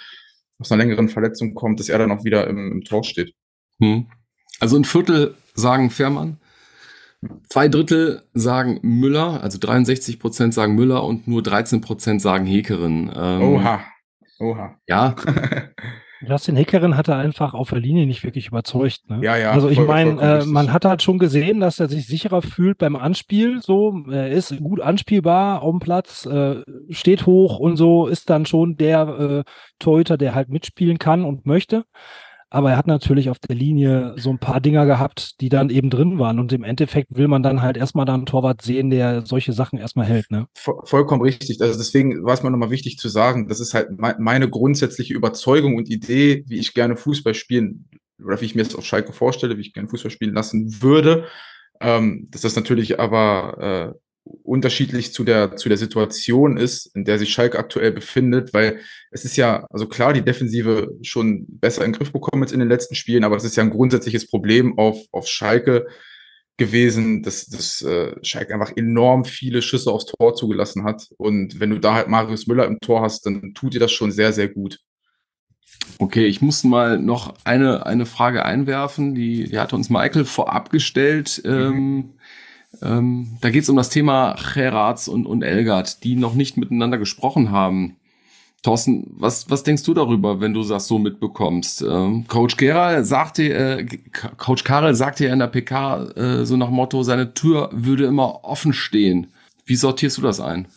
aus 0.60 0.72
einer 0.72 0.84
längeren 0.84 1.10
Verletzung 1.10 1.54
kommt, 1.54 1.80
dass 1.80 1.90
er 1.90 2.00
dann 2.00 2.12
auch 2.12 2.24
wieder 2.24 2.48
im, 2.48 2.72
im 2.72 2.84
Tor 2.84 3.04
steht. 3.04 3.34
Hm. 3.80 4.08
Also 4.60 4.78
ein 4.78 4.86
Viertel 4.86 5.36
sagen 5.54 5.90
Fährmann, 5.90 6.38
zwei 7.50 7.68
Drittel 7.68 8.24
sagen 8.34 8.80
Müller, 8.82 9.42
also 9.44 9.58
63 9.60 10.20
Prozent 10.20 10.54
sagen 10.54 10.76
Müller 10.76 11.04
und 11.04 11.28
nur 11.28 11.44
13 11.44 11.82
Prozent 11.82 12.22
sagen 12.22 12.46
Hekerin. 12.46 13.12
Ähm, 13.16 13.42
Oha. 13.42 13.84
Oha. 14.40 14.80
Ja. 14.88 15.16
Justin 16.28 16.56
Hickerin 16.56 16.98
hat 16.98 17.08
er 17.08 17.18
einfach 17.18 17.54
auf 17.54 17.70
der 17.70 17.80
Linie 17.80 18.06
nicht 18.06 18.24
wirklich 18.24 18.48
überzeugt. 18.48 19.10
Ne? 19.10 19.20
Ja, 19.24 19.38
ja. 19.38 19.52
Also 19.52 19.70
ich 19.70 19.80
meine, 19.80 20.22
äh, 20.22 20.46
man 20.46 20.72
hat 20.72 20.86
halt 20.86 21.02
schon 21.02 21.18
gesehen, 21.18 21.60
dass 21.60 21.80
er 21.80 21.90
sich 21.90 22.06
sicherer 22.08 22.42
fühlt 22.42 22.78
beim 22.78 22.96
Anspiel. 22.96 23.62
So, 23.62 24.04
er 24.10 24.30
ist 24.30 24.58
gut 24.60 24.82
anspielbar 24.82 25.62
auf 25.62 25.72
dem 25.72 25.80
Platz, 25.80 26.26
äh, 26.26 26.62
steht 26.90 27.26
hoch 27.26 27.60
und 27.60 27.78
so 27.78 28.08
ist 28.08 28.30
dann 28.30 28.46
schon 28.46 28.76
der 28.76 29.02
äh, 29.08 29.52
Torhüter, 29.80 30.18
der 30.18 30.36
halt 30.36 30.50
mitspielen 30.50 31.00
kann 31.00 31.26
und 31.26 31.46
möchte. 31.46 31.86
Aber 32.54 32.72
er 32.72 32.78
hat 32.78 32.86
natürlich 32.86 33.30
auf 33.30 33.40
der 33.40 33.56
Linie 33.56 34.14
so 34.18 34.30
ein 34.30 34.38
paar 34.38 34.60
Dinger 34.60 34.86
gehabt, 34.86 35.40
die 35.40 35.48
dann 35.48 35.70
eben 35.70 35.90
drin 35.90 36.20
waren. 36.20 36.38
Und 36.38 36.52
im 36.52 36.66
Endeffekt 36.66 37.16
will 37.16 37.30
man 37.30 37.44
dann 37.44 37.62
halt 37.62 37.78
erstmal 37.78 38.06
da 38.06 38.14
einen 38.14 38.26
Torwart 38.26 38.62
sehen, 38.62 38.90
der 38.90 39.26
solche 39.26 39.54
Sachen 39.54 39.80
erstmal 39.80 40.06
hält. 40.06 40.30
Ne? 40.32 40.48
Vollkommen 40.54 41.22
richtig. 41.22 41.62
Also 41.62 41.78
deswegen 41.78 42.26
war 42.26 42.34
es 42.34 42.44
mir 42.44 42.52
nochmal 42.52 42.70
wichtig 42.70 42.98
zu 42.98 43.08
sagen, 43.08 43.48
das 43.48 43.62
ist 43.62 43.74
halt 43.74 43.90
meine 43.98 44.50
grundsätzliche 44.50 45.14
Überzeugung 45.14 45.76
und 45.76 45.90
Idee, 45.90 46.44
wie 46.48 46.60
ich 46.60 46.74
gerne 46.74 46.98
Fußball 46.98 47.34
spielen 47.34 47.90
oder 48.24 48.42
wie 48.42 48.46
ich 48.46 48.56
mir 48.56 48.64
das 48.64 48.76
auf 48.76 48.86
Schalke 48.86 49.14
vorstelle, 49.14 49.56
wie 49.58 49.62
ich 49.62 49.74
gerne 49.74 49.88
Fußball 49.88 50.12
spielen 50.12 50.34
lassen 50.34 50.82
würde. 50.82 51.28
Ähm, 51.80 52.28
das 52.32 52.44
natürlich 52.58 53.00
aber 53.00 53.96
äh, 53.96 54.00
unterschiedlich 54.44 55.14
zu 55.14 55.24
der, 55.24 55.56
zu 55.56 55.70
der 55.70 55.78
Situation 55.78 56.58
ist, 56.58 56.96
in 56.96 57.06
der 57.06 57.20
sich 57.20 57.32
Schalke 57.32 57.60
aktuell 57.60 57.92
befindet, 57.92 58.54
weil 58.54 58.80
es 59.12 59.26
ist 59.26 59.38
ja, 59.38 59.66
also 59.70 59.88
klar, 59.88 60.14
die 60.14 60.24
Defensive 60.24 60.92
schon 61.02 61.46
besser 61.48 61.84
in 61.84 61.92
den 61.92 61.98
Griff 61.98 62.12
bekommen 62.12 62.44
jetzt 62.44 62.54
in 62.54 62.60
den 62.60 62.70
letzten 62.70 62.96
Spielen, 62.96 63.24
aber 63.24 63.36
es 63.36 63.44
ist 63.44 63.56
ja 63.56 63.64
ein 63.64 63.70
grundsätzliches 63.70 64.28
Problem 64.28 64.78
auf, 64.78 64.98
auf 65.12 65.28
Schalke 65.28 65.88
gewesen, 66.58 67.24
dass, 67.24 67.48
dass 67.48 67.82
äh, 67.82 68.14
Schalke 68.24 68.54
einfach 68.54 68.76
enorm 68.76 69.26
viele 69.26 69.62
Schüsse 69.62 69.92
aufs 69.92 70.06
Tor 70.06 70.36
zugelassen 70.36 70.84
hat. 70.84 71.08
Und 71.18 71.60
wenn 71.60 71.72
du 71.72 71.80
da 71.80 71.96
halt 71.96 72.08
Marius 72.08 72.46
Müller 72.46 72.66
im 72.66 72.80
Tor 72.80 73.02
hast, 73.02 73.26
dann 73.26 73.54
tut 73.54 73.74
dir 73.74 73.80
das 73.80 73.92
schon 73.92 74.12
sehr, 74.12 74.32
sehr 74.32 74.48
gut. 74.48 74.80
Okay, 75.98 76.26
ich 76.26 76.42
muss 76.42 76.64
mal 76.64 77.00
noch 77.00 77.36
eine, 77.44 77.86
eine 77.86 78.06
Frage 78.06 78.46
einwerfen, 78.46 79.16
die, 79.16 79.46
die 79.46 79.60
hatte 79.60 79.76
uns 79.76 79.90
Michael 79.90 80.26
vorab 80.26 80.70
gestellt. 80.70 81.42
Mhm. 81.44 81.52
Ähm, 81.52 82.10
ähm, 82.82 83.38
da 83.42 83.50
geht 83.50 83.64
es 83.64 83.70
um 83.70 83.76
das 83.76 83.90
Thema 83.90 84.36
Gerards 84.54 85.08
und, 85.08 85.26
und 85.26 85.44
Elgard, 85.44 86.04
die 86.04 86.16
noch 86.16 86.34
nicht 86.34 86.58
miteinander 86.58 86.98
gesprochen 86.98 87.52
haben. 87.52 87.98
Thorsten, 88.64 89.08
was, 89.18 89.50
was 89.50 89.64
denkst 89.64 89.84
du 89.84 89.94
darüber, 89.94 90.40
wenn 90.40 90.54
du 90.54 90.64
das 90.64 90.88
so 90.88 91.00
mitbekommst? 91.00 91.82
Ähm, 91.82 92.26
Coach 92.28 92.58
Karel 92.58 93.04
sagte, 93.04 93.52
äh, 93.52 93.88
Coach 94.38 94.64
Karel 94.64 94.94
sagte 94.94 95.26
ja 95.26 95.34
in 95.34 95.40
der 95.40 95.48
PK 95.48 96.04
äh, 96.16 96.46
so 96.46 96.58
nach 96.58 96.70
Motto, 96.70 97.02
seine 97.02 97.34
Tür 97.34 97.70
würde 97.74 98.06
immer 98.06 98.44
offen 98.44 98.74
stehen. 98.74 99.28
Wie 99.66 99.76
sortierst 99.76 100.18
du 100.18 100.22
das 100.22 100.40
ein? 100.40 100.68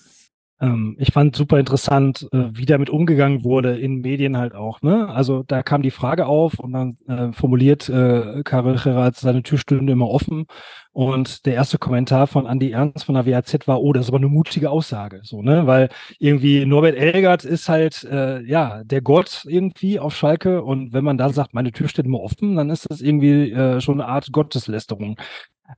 Ähm, 0.61 0.97
ich 0.99 1.13
fand 1.13 1.35
super 1.35 1.59
interessant, 1.59 2.29
äh, 2.33 2.47
wie 2.53 2.67
damit 2.67 2.89
umgegangen 2.89 3.45
wurde 3.45 3.77
in 3.79 4.01
Medien 4.01 4.37
halt 4.37 4.55
auch. 4.55 4.83
Ne? 4.83 5.09
Also 5.09 5.43
da 5.43 5.63
kam 5.63 5.83
die 5.83 5.91
Frage 5.91 6.27
auf 6.27 6.59
und 6.59 6.73
dann 6.73 6.97
äh, 7.09 7.33
formuliert 7.33 7.89
äh, 7.89 8.43
Karel 8.45 8.77
Gerard, 8.77 9.17
seine 9.17 9.43
Tür 9.43 9.59
stünde 9.59 9.93
immer 9.93 10.09
offen. 10.09 10.47
Und 10.93 11.45
der 11.45 11.55
erste 11.55 11.77
Kommentar 11.77 12.29
von 12.29 12.47
Andy 12.47 12.71
Ernst 12.71 13.05
von 13.05 13.17
der 13.17 13.27
WAZ 13.27 13.67
war, 13.67 13.83
oh, 13.83 13.93
das 13.93 14.05
ist 14.05 14.11
aber 14.11 14.19
eine 14.19 14.29
mutige 14.29 14.71
Aussage, 14.71 15.21
so, 15.25 15.43
ne? 15.43 15.67
Weil 15.67 15.89
irgendwie 16.21 16.65
Norbert 16.65 16.95
Elgert 16.95 17.45
ist 17.45 17.69
halt, 17.69 18.05
äh, 18.05 18.41
ja, 18.45 18.85
der 18.85 19.03
Gott 19.03 19.45
irgendwie 19.49 19.99
auf 19.99 20.15
Schalke. 20.15 20.63
Und 20.63 20.93
wenn 20.93 21.03
man 21.03 21.19
da 21.19 21.31
sagt, 21.31 21.53
meine 21.53 21.73
Tür 21.73 21.89
steht 21.89 22.07
immer 22.07 22.21
offen, 22.21 22.55
dann 22.55 22.71
ist 22.71 22.89
das 22.89 23.01
irgendwie 23.01 23.51
äh, 23.51 23.81
schon 23.81 24.01
eine 24.01 24.09
Art 24.09 24.31
Gotteslästerung. 24.31 25.17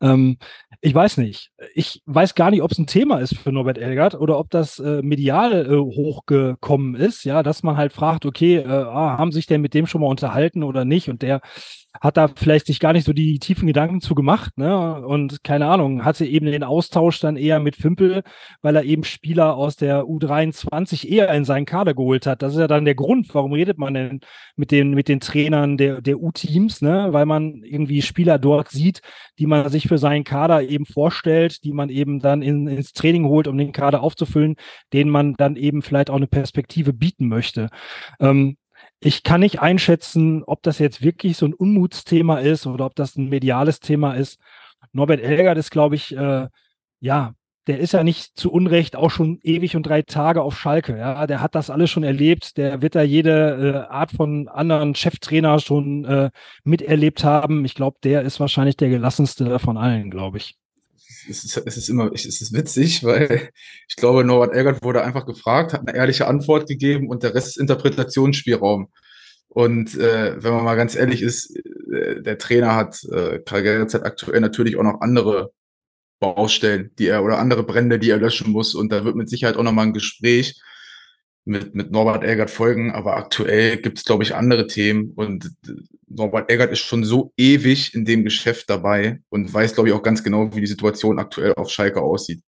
Ähm, 0.01 0.39
ich 0.81 0.95
weiß 0.95 1.17
nicht. 1.19 1.51
Ich 1.75 2.03
weiß 2.07 2.35
gar 2.35 2.51
nicht, 2.51 2.63
ob 2.63 2.71
es 2.71 2.79
ein 2.79 2.87
Thema 2.87 3.19
ist 3.19 3.37
für 3.37 3.53
Norbert 3.53 3.79
Elgert 3.79 4.15
oder 4.15 4.39
ob 4.39 4.51
das 4.51 4.79
äh, 4.79 5.01
medial 5.03 5.67
äh, 5.67 5.77
hochgekommen 5.77 6.95
ist, 6.95 7.25
ja, 7.25 7.43
dass 7.43 7.63
man 7.63 7.77
halt 7.77 7.93
fragt, 7.93 8.27
okay, 8.27 8.57
äh, 8.57 8.67
ah, 8.67 9.19
haben 9.19 9.33
sich 9.33 9.47
denn 9.47 9.61
mit 9.63 9.75
dem 9.75 9.87
schon 9.87 10.01
mal 10.01 10.09
unterhalten 10.09 10.63
oder 10.63 10.85
nicht? 10.85 11.09
Und 11.09 11.23
der 11.23 11.41
hat 12.01 12.17
da 12.17 12.29
vielleicht 12.29 12.67
sich 12.67 12.81
gar 12.81 12.93
nicht 12.93 13.05
so 13.05 13.13
die 13.13 13.39
tiefen 13.39 13.67
Gedanken 13.67 14.01
zu 14.01 14.15
gemacht, 14.15 14.57
ne? 14.59 15.05
Und 15.07 15.43
keine 15.45 15.67
Ahnung, 15.67 16.05
hatte 16.05 16.25
eben 16.25 16.47
den 16.47 16.63
Austausch 16.63 17.21
dann 17.21 17.37
eher 17.37 17.61
mit 17.61 17.77
Fimpel, 17.77 18.23
weil 18.63 18.77
er 18.77 18.85
eben 18.85 19.05
Spieler 19.05 19.57
aus 19.57 19.77
der 19.77 20.05
U23 20.05 21.09
eher 21.09 21.33
in 21.33 21.45
seinen 21.45 21.67
Kader 21.67 21.95
geholt 21.95 22.27
hat. 22.27 22.43
Das 22.43 22.55
ist 22.55 22.61
ja 22.61 22.67
dann 22.69 22.85
der 22.85 22.95
Grund, 22.95 23.35
warum 23.35 23.53
redet 23.53 23.79
man 23.79 23.95
denn 23.95 24.21
mit 24.57 24.71
den, 24.71 24.91
mit 24.91 25.09
den 25.09 25.21
Trainern 25.21 25.77
der, 25.77 26.01
der 26.01 26.21
U-Teams, 26.21 26.83
ne? 26.83 27.09
Weil 27.11 27.27
man 27.27 27.63
irgendwie 27.63 28.03
Spieler 28.03 28.39
dort 28.39 28.71
sieht, 28.71 29.01
die 29.39 29.47
man 29.47 29.69
sich 29.69 29.89
für 29.89 29.99
seinen 29.99 30.25
Kader 30.25 30.63
eben 30.63 30.87
vorstellt, 30.87 31.65
die 31.65 31.73
man 31.73 31.89
eben 31.89 32.21
dann 32.21 32.43
in, 32.43 32.67
ins 32.67 32.93
Training 32.93 33.27
holt, 33.27 33.49
um 33.49 33.59
den 33.59 33.73
Kader 33.73 34.03
aufzufüllen, 34.03 34.57
denen 34.93 35.11
man 35.11 35.35
dann 35.35 35.57
eben 35.57 35.83
vielleicht 35.83 36.11
auch 36.11 36.17
eine 36.17 36.27
Perspektive 36.27 36.93
bieten 36.93 37.29
möchte. 37.29 37.69
Ähm, 38.21 38.57
ich 39.01 39.23
kann 39.23 39.41
nicht 39.41 39.61
einschätzen, 39.61 40.43
ob 40.45 40.63
das 40.63 40.79
jetzt 40.79 41.03
wirklich 41.03 41.37
so 41.37 41.47
ein 41.47 41.55
Unmutsthema 41.55 42.39
ist 42.39 42.67
oder 42.67 42.87
ob 42.87 42.95
das 42.95 43.17
ein 43.17 43.29
mediales 43.29 43.81
Thema 43.81 44.15
ist. 44.15 44.39
Norbert 44.93 45.21
Elgert 45.21 45.59
ist, 45.59 45.71
glaube 45.71 45.97
ich, 45.97 46.17
äh, 46.17 46.49
ja, 47.01 47.35
der 47.67 47.81
ist 47.81 47.93
ja 47.93 48.05
nicht 48.05 48.37
zu 48.39 48.53
Unrecht 48.53 48.97
auch 48.97 49.11
schon 49.11 49.41
ewig 49.43 49.77
und 49.77 49.85
drei 49.85 50.03
Tage 50.03 50.43
auf 50.43 50.59
Schalke. 50.59 50.97
Ja, 50.97 51.27
der 51.27 51.41
hat 51.41 51.55
das 51.55 51.69
alles 51.69 51.91
schon 51.91 52.05
erlebt. 52.05 52.57
Der 52.57 52.81
wird 52.81 52.95
da 52.95 53.03
jede 53.03 53.87
äh, 53.89 53.93
Art 53.93 54.13
von 54.13 54.49
anderen 54.49 54.95
Cheftrainer 54.95 55.59
schon 55.59 56.05
äh, 56.05 56.31
miterlebt 56.65 57.25
haben. 57.25 57.65
Ich 57.65 57.75
glaube, 57.75 57.99
der 58.05 58.23
ist 58.23 58.41
wahrscheinlich 58.41 58.77
der 58.77 58.89
gelassenste 58.89 59.59
von 59.59 59.77
allen, 59.77 60.11
glaube 60.11 60.39
ich 60.39 60.57
es 61.29 61.45
ist, 61.45 61.63
es 61.65 61.77
ist 61.77 61.89
immer, 61.89 62.11
es 62.13 62.25
ist 62.25 62.53
witzig, 62.53 63.05
weil 63.05 63.51
ich 63.89 63.97
glaube, 63.97 64.25
Norbert 64.25 64.55
Elgert 64.55 64.83
wurde 64.83 65.03
einfach 65.03 65.27
gefragt, 65.27 65.73
hat 65.73 65.87
eine 65.87 65.97
ehrliche 65.97 66.27
Antwort 66.27 66.69
gegeben 66.69 67.09
und 67.09 67.23
der 67.23 67.35
Rest 67.35 67.49
ist 67.49 67.59
Interpretationsspielraum. 67.59 68.89
Und 69.49 69.97
äh, 69.97 70.43
wenn 70.43 70.53
man 70.53 70.65
mal 70.65 70.77
ganz 70.77 70.95
ehrlich 70.97 71.23
ist, 71.23 71.57
äh, 71.91 72.21
der 72.23 72.39
Trainer 72.39 72.75
hat, 72.75 73.03
äh, 73.05 73.39
Karl 73.39 73.63
Gerritz 73.63 73.95
hat 73.95 74.05
aktuell 74.05 74.41
natürlich 74.41 74.77
auch 74.77 74.83
noch 74.83 75.01
andere 75.01 75.51
Baustellen, 76.21 76.91
die 76.99 77.09
er 77.09 77.25
oder 77.25 77.39
andere 77.39 77.63
Brände, 77.63 77.99
die 77.99 78.11
er 78.11 78.19
löschen 78.19 78.51
muss. 78.53 78.75
Und 78.75 78.93
da 78.93 79.05
wird 79.05 79.17
mit 79.17 79.29
Sicherheit 79.29 79.57
auch 79.57 79.63
nochmal 79.63 79.87
ein 79.87 79.95
Gespräch 79.95 80.61
mit, 81.47 81.75
mit 81.75 81.91
Norbert 81.91 82.25
Elgert 82.25 82.51
folgen, 82.51 82.93
aber 82.93 83.17
aktuell 83.17 83.77
gibt 83.79 83.99
es, 83.99 84.05
glaube 84.05 84.25
ich, 84.25 84.35
andere 84.35 84.67
Themen 84.67 85.13
und 85.15 85.53
Norbert 86.09 86.51
Elgert 86.51 86.73
ist 86.73 86.81
schon 86.81 87.05
so 87.05 87.33
ewig 87.37 87.95
in 87.95 88.05
dem 88.05 88.25
Geschäft 88.25 88.71
dabei 88.71 89.21
und 89.29 89.53
weiß, 89.53 89.75
glaube 89.75 89.89
ich, 89.89 89.95
auch 89.95 90.03
ganz 90.03 90.23
genau, 90.23 90.55
wie 90.55 90.61
die 90.61 90.67
Situation 90.67 91.19
aktuell 91.19 91.55
auf 91.55 91.71
Schalke 91.71 92.01
aussieht. 92.01 92.43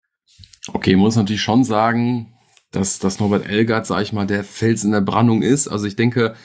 Okay, 0.73 0.95
muss 0.95 1.15
natürlich 1.15 1.41
schon 1.41 1.63
sagen, 1.63 2.33
dass, 2.71 2.99
dass 2.99 3.19
Norbert 3.19 3.47
Elgert, 3.47 3.85
sage 3.85 4.03
ich 4.03 4.13
mal, 4.13 4.27
der 4.27 4.43
Fels 4.43 4.83
in 4.83 4.91
der 4.91 5.01
Brandung 5.01 5.41
ist. 5.41 5.67
Also 5.67 5.85
ich 5.85 5.95
denke, 5.95 6.35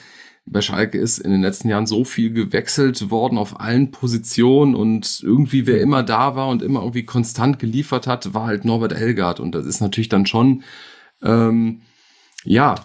bei 0.45 0.61
Schalke 0.61 0.97
ist 0.97 1.19
in 1.19 1.31
den 1.31 1.41
letzten 1.41 1.69
Jahren 1.69 1.85
so 1.85 2.03
viel 2.03 2.31
gewechselt 2.31 3.11
worden 3.11 3.37
auf 3.37 3.59
allen 3.59 3.91
Positionen 3.91 4.75
und 4.75 5.21
irgendwie 5.23 5.67
wer 5.67 5.81
immer 5.81 6.03
da 6.03 6.35
war 6.35 6.49
und 6.49 6.63
immer 6.63 6.79
irgendwie 6.81 7.05
konstant 7.05 7.59
geliefert 7.59 8.07
hat, 8.07 8.33
war 8.33 8.47
halt 8.47 8.65
Norbert 8.65 8.93
Elgert 8.93 9.39
und 9.39 9.53
das 9.53 9.65
ist 9.65 9.81
natürlich 9.81 10.09
dann 10.09 10.25
schon 10.25 10.63
ähm, 11.21 11.81
ja. 12.43 12.75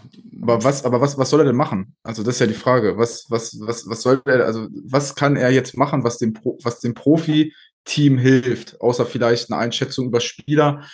Aber 0.42 0.62
was, 0.62 0.84
aber 0.84 1.00
was, 1.00 1.16
was 1.16 1.30
soll 1.30 1.40
er 1.40 1.46
denn 1.46 1.56
machen? 1.56 1.96
Also, 2.02 2.22
das 2.22 2.36
ist 2.36 2.40
ja 2.40 2.46
die 2.46 2.54
Frage. 2.54 2.98
Was, 2.98 3.26
was, 3.30 3.58
was, 3.60 3.88
was 3.88 4.02
soll 4.02 4.20
er, 4.26 4.44
also, 4.44 4.68
was 4.84 5.14
kann 5.14 5.36
er 5.36 5.50
jetzt 5.50 5.76
machen, 5.76 6.04
was 6.04 6.18
dem, 6.18 6.34
Pro, 6.34 6.58
was 6.62 6.80
dem 6.80 6.94
Profi-Team 6.94 8.18
hilft? 8.18 8.80
Außer 8.80 9.06
vielleicht 9.06 9.50
eine 9.50 9.60
Einschätzung 9.60 10.06
über 10.06 10.20
Spieler 10.20 10.84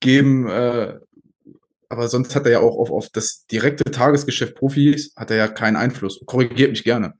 geben, 0.00 0.48
äh, 0.48 0.98
aber 1.92 2.08
sonst 2.08 2.34
hat 2.34 2.46
er 2.46 2.52
ja 2.52 2.60
auch 2.60 2.78
auf, 2.78 2.90
auf 2.90 3.10
das 3.10 3.44
direkte 3.46 3.84
Tagesgeschäft 3.84 4.54
Profis 4.54 5.12
hat 5.14 5.30
er 5.30 5.36
ja 5.36 5.48
keinen 5.48 5.76
Einfluss. 5.76 6.22
Korrigiert 6.24 6.70
mich 6.70 6.84
gerne. 6.84 7.12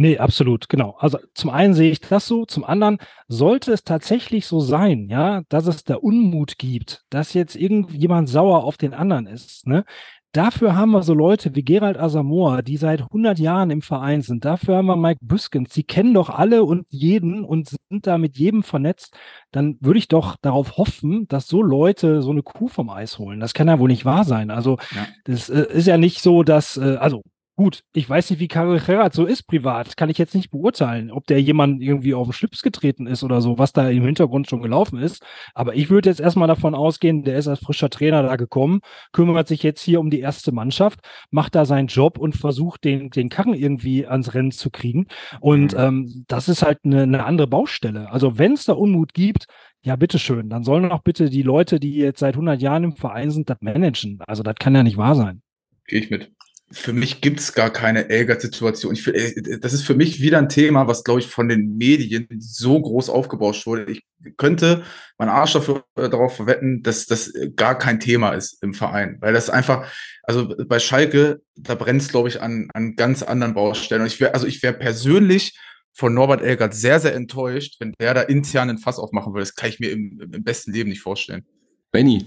Nee, 0.00 0.18
absolut, 0.18 0.68
genau. 0.68 0.96
Also 1.00 1.18
zum 1.34 1.50
einen 1.50 1.74
sehe 1.74 1.90
ich 1.90 2.00
das 2.00 2.28
so, 2.28 2.44
zum 2.46 2.64
anderen 2.64 2.98
sollte 3.26 3.72
es 3.72 3.82
tatsächlich 3.82 4.46
so 4.46 4.60
sein, 4.60 5.08
ja, 5.10 5.42
dass 5.48 5.66
es 5.66 5.82
da 5.82 5.96
Unmut 5.96 6.56
gibt, 6.56 7.04
dass 7.10 7.34
jetzt 7.34 7.56
irgendjemand 7.56 8.28
sauer 8.28 8.62
auf 8.62 8.76
den 8.76 8.94
anderen 8.94 9.26
ist, 9.26 9.66
ne? 9.66 9.84
Dafür 10.32 10.76
haben 10.76 10.90
wir 10.90 11.02
so 11.02 11.14
Leute 11.14 11.54
wie 11.56 11.64
Gerald 11.64 11.96
Asamoah, 11.98 12.60
die 12.62 12.76
seit 12.76 13.00
100 13.00 13.38
Jahren 13.38 13.70
im 13.70 13.80
Verein 13.80 14.20
sind. 14.20 14.44
Dafür 14.44 14.76
haben 14.76 14.86
wir 14.86 14.96
Mike 14.96 15.20
Büskens. 15.22 15.70
Die 15.70 15.84
kennen 15.84 16.12
doch 16.12 16.28
alle 16.28 16.64
und 16.64 16.86
jeden 16.90 17.44
und 17.44 17.70
sind 17.88 18.06
da 18.06 18.18
mit 18.18 18.36
jedem 18.36 18.62
vernetzt. 18.62 19.16
Dann 19.52 19.78
würde 19.80 19.98
ich 19.98 20.06
doch 20.06 20.36
darauf 20.36 20.76
hoffen, 20.76 21.26
dass 21.28 21.48
so 21.48 21.62
Leute 21.62 22.20
so 22.20 22.30
eine 22.30 22.42
Kuh 22.42 22.68
vom 22.68 22.90
Eis 22.90 23.18
holen. 23.18 23.40
Das 23.40 23.54
kann 23.54 23.68
ja 23.68 23.78
wohl 23.78 23.88
nicht 23.88 24.04
wahr 24.04 24.24
sein. 24.24 24.50
Also, 24.50 24.76
ja. 24.94 25.06
das 25.24 25.48
äh, 25.48 25.66
ist 25.72 25.86
ja 25.86 25.96
nicht 25.96 26.20
so, 26.20 26.42
dass, 26.42 26.76
äh, 26.76 26.98
also 27.00 27.22
Gut, 27.58 27.82
ich 27.92 28.08
weiß 28.08 28.30
nicht, 28.30 28.38
wie 28.38 28.46
Karel 28.46 28.78
Gerrard 28.78 29.12
so 29.12 29.26
ist 29.26 29.48
privat. 29.48 29.96
Kann 29.96 30.10
ich 30.10 30.16
jetzt 30.16 30.36
nicht 30.36 30.52
beurteilen, 30.52 31.10
ob 31.10 31.26
der 31.26 31.42
jemand 31.42 31.82
irgendwie 31.82 32.14
auf 32.14 32.28
den 32.28 32.32
Schlips 32.32 32.62
getreten 32.62 33.08
ist 33.08 33.24
oder 33.24 33.40
so, 33.40 33.58
was 33.58 33.72
da 33.72 33.88
im 33.90 34.04
Hintergrund 34.04 34.48
schon 34.48 34.62
gelaufen 34.62 35.00
ist. 35.00 35.24
Aber 35.54 35.74
ich 35.74 35.90
würde 35.90 36.08
jetzt 36.08 36.20
erstmal 36.20 36.46
davon 36.46 36.76
ausgehen, 36.76 37.24
der 37.24 37.36
ist 37.36 37.48
als 37.48 37.58
frischer 37.58 37.90
Trainer 37.90 38.22
da 38.22 38.36
gekommen, 38.36 38.78
kümmert 39.10 39.48
sich 39.48 39.64
jetzt 39.64 39.80
hier 39.80 39.98
um 39.98 40.08
die 40.08 40.20
erste 40.20 40.52
Mannschaft, 40.52 41.00
macht 41.32 41.56
da 41.56 41.64
seinen 41.64 41.88
Job 41.88 42.16
und 42.16 42.36
versucht, 42.36 42.84
den, 42.84 43.10
den 43.10 43.28
Karren 43.28 43.54
irgendwie 43.54 44.06
ans 44.06 44.34
Rennen 44.34 44.52
zu 44.52 44.70
kriegen. 44.70 45.08
Und 45.40 45.72
mhm. 45.72 45.80
ähm, 45.80 46.24
das 46.28 46.48
ist 46.48 46.62
halt 46.62 46.78
eine, 46.84 47.02
eine 47.02 47.24
andere 47.24 47.48
Baustelle. 47.48 48.08
Also 48.12 48.38
wenn 48.38 48.52
es 48.52 48.66
da 48.66 48.74
Unmut 48.74 49.14
gibt, 49.14 49.48
ja, 49.82 49.96
bitteschön, 49.96 50.48
dann 50.48 50.62
sollen 50.62 50.92
auch 50.92 51.02
bitte 51.02 51.28
die 51.28 51.42
Leute, 51.42 51.80
die 51.80 51.96
jetzt 51.96 52.20
seit 52.20 52.34
100 52.34 52.62
Jahren 52.62 52.84
im 52.84 52.94
Verein 52.94 53.32
sind, 53.32 53.50
das 53.50 53.58
managen. 53.62 54.20
Also 54.28 54.44
das 54.44 54.54
kann 54.60 54.76
ja 54.76 54.84
nicht 54.84 54.96
wahr 54.96 55.16
sein. 55.16 55.42
Gehe 55.88 55.98
ich 55.98 56.10
mit 56.10 56.30
für 56.70 56.92
mich 56.92 57.20
gibt's 57.20 57.54
gar 57.54 57.70
keine 57.70 58.10
Elgert-Situation. 58.10 58.96
Äh, 59.14 59.58
das 59.58 59.72
ist 59.72 59.82
für 59.82 59.94
mich 59.94 60.20
wieder 60.20 60.38
ein 60.38 60.48
Thema, 60.48 60.86
was, 60.86 61.02
glaube 61.02 61.20
ich, 61.20 61.26
von 61.26 61.48
den 61.48 61.76
Medien 61.76 62.28
so 62.38 62.80
groß 62.80 63.08
aufgebauscht 63.08 63.66
wurde. 63.66 63.90
Ich 63.90 64.02
könnte 64.36 64.82
meinen 65.16 65.30
Arsch 65.30 65.54
dafür, 65.54 65.84
äh, 65.96 66.08
darauf 66.08 66.36
verwetten, 66.36 66.82
dass 66.82 67.06
das 67.06 67.32
gar 67.56 67.78
kein 67.78 68.00
Thema 68.00 68.32
ist 68.32 68.62
im 68.62 68.74
Verein. 68.74 69.16
Weil 69.20 69.32
das 69.32 69.48
einfach, 69.48 69.90
also 70.24 70.54
bei 70.66 70.78
Schalke, 70.78 71.40
da 71.56 71.74
brennt 71.74 72.02
es, 72.02 72.08
glaube 72.08 72.28
ich, 72.28 72.42
an, 72.42 72.68
an 72.74 72.96
ganz 72.96 73.22
anderen 73.22 73.54
Baustellen. 73.54 74.02
Und 74.02 74.08
ich 74.08 74.20
wäre, 74.20 74.34
also 74.34 74.46
ich 74.46 74.62
wäre 74.62 74.74
persönlich 74.74 75.58
von 75.94 76.12
Norbert 76.14 76.42
Elgert 76.42 76.74
sehr, 76.74 77.00
sehr 77.00 77.14
enttäuscht, 77.14 77.76
wenn 77.80 77.94
der 77.98 78.14
da 78.14 78.22
intern 78.22 78.70
ein 78.70 78.78
Fass 78.78 78.98
aufmachen 78.98 79.32
würde. 79.32 79.42
Das 79.42 79.54
kann 79.54 79.70
ich 79.70 79.80
mir 79.80 79.90
im, 79.90 80.20
im 80.32 80.44
besten 80.44 80.72
Leben 80.72 80.90
nicht 80.90 81.00
vorstellen. 81.00 81.44
Benny, 81.90 82.24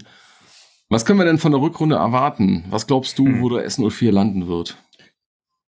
was 0.92 1.04
können 1.04 1.18
wir 1.18 1.24
denn 1.24 1.38
von 1.38 1.52
der 1.52 1.60
Rückrunde 1.60 1.96
erwarten? 1.96 2.64
Was 2.68 2.86
glaubst 2.86 3.18
du, 3.18 3.26
hm. 3.26 3.40
wo 3.40 3.48
der 3.48 3.66
S04 3.66 4.10
landen 4.10 4.46
wird? 4.46 4.76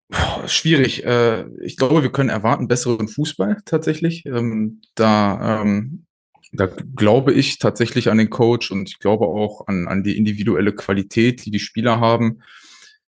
Boah, 0.08 0.46
schwierig. 0.46 1.04
Äh, 1.04 1.46
ich 1.62 1.76
glaube, 1.76 2.02
wir 2.02 2.12
können 2.12 2.28
erwarten 2.28 2.68
besseren 2.68 3.08
Fußball 3.08 3.62
tatsächlich. 3.64 4.26
Ähm, 4.26 4.82
da, 4.94 5.62
ähm, 5.62 6.04
da 6.52 6.66
glaube 6.66 7.32
ich 7.32 7.58
tatsächlich 7.58 8.10
an 8.10 8.18
den 8.18 8.28
Coach 8.28 8.70
und 8.70 8.90
ich 8.90 8.98
glaube 8.98 9.26
auch 9.26 9.68
an, 9.68 9.88
an 9.88 10.02
die 10.02 10.18
individuelle 10.18 10.72
Qualität, 10.74 11.46
die 11.46 11.50
die 11.50 11.60
Spieler 11.60 12.00
haben. 12.00 12.42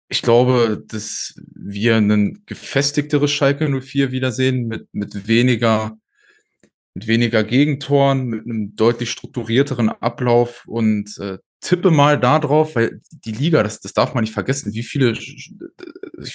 Ich 0.08 0.22
glaube, 0.22 0.82
dass 0.88 1.34
wir 1.54 1.96
ein 1.96 2.42
gefestigteres 2.46 3.30
Schalke 3.30 3.68
04 3.68 4.10
wiedersehen 4.10 4.66
mit, 4.66 4.88
mit 4.92 5.28
weniger 5.28 5.98
mit 6.94 7.06
weniger 7.06 7.44
Gegentoren, 7.44 8.26
mit 8.26 8.44
einem 8.44 8.74
deutlich 8.74 9.12
strukturierteren 9.12 9.88
Ablauf 9.88 10.66
und 10.66 11.16
äh, 11.18 11.38
tippe 11.60 11.90
mal 11.90 12.18
da 12.18 12.38
drauf, 12.38 12.76
weil 12.76 13.00
die 13.10 13.32
Liga, 13.32 13.62
das, 13.62 13.80
das 13.80 13.92
darf 13.92 14.14
man 14.14 14.22
nicht 14.22 14.32
vergessen, 14.32 14.74
wie 14.74 14.82
viele, 14.82 15.12
ich 15.12 15.52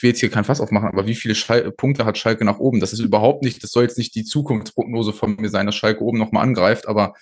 will 0.01 0.09
jetzt 0.09 0.19
hier 0.19 0.30
kein 0.30 0.43
Fass 0.43 0.61
aufmachen, 0.61 0.89
aber 0.89 1.07
wie 1.07 1.15
viele 1.15 1.36
Schal 1.36 1.71
Punkte 1.71 2.05
hat 2.05 2.17
Schalke 2.17 2.45
nach 2.45 2.59
oben? 2.59 2.80
Das 2.80 2.93
ist 2.93 2.99
überhaupt 2.99 3.43
nicht, 3.43 3.63
das 3.63 3.71
soll 3.71 3.84
jetzt 3.84 3.97
nicht 3.97 4.15
die 4.15 4.26
Zukunftsprognose 4.26 5.13
von 5.13 5.36
mir 5.38 5.49
sein, 5.49 5.65
dass 5.65 5.76
Schalke 5.76 6.03
oben 6.03 6.17
nochmal 6.17 6.43
angreift, 6.43 6.88
aber 6.88 7.13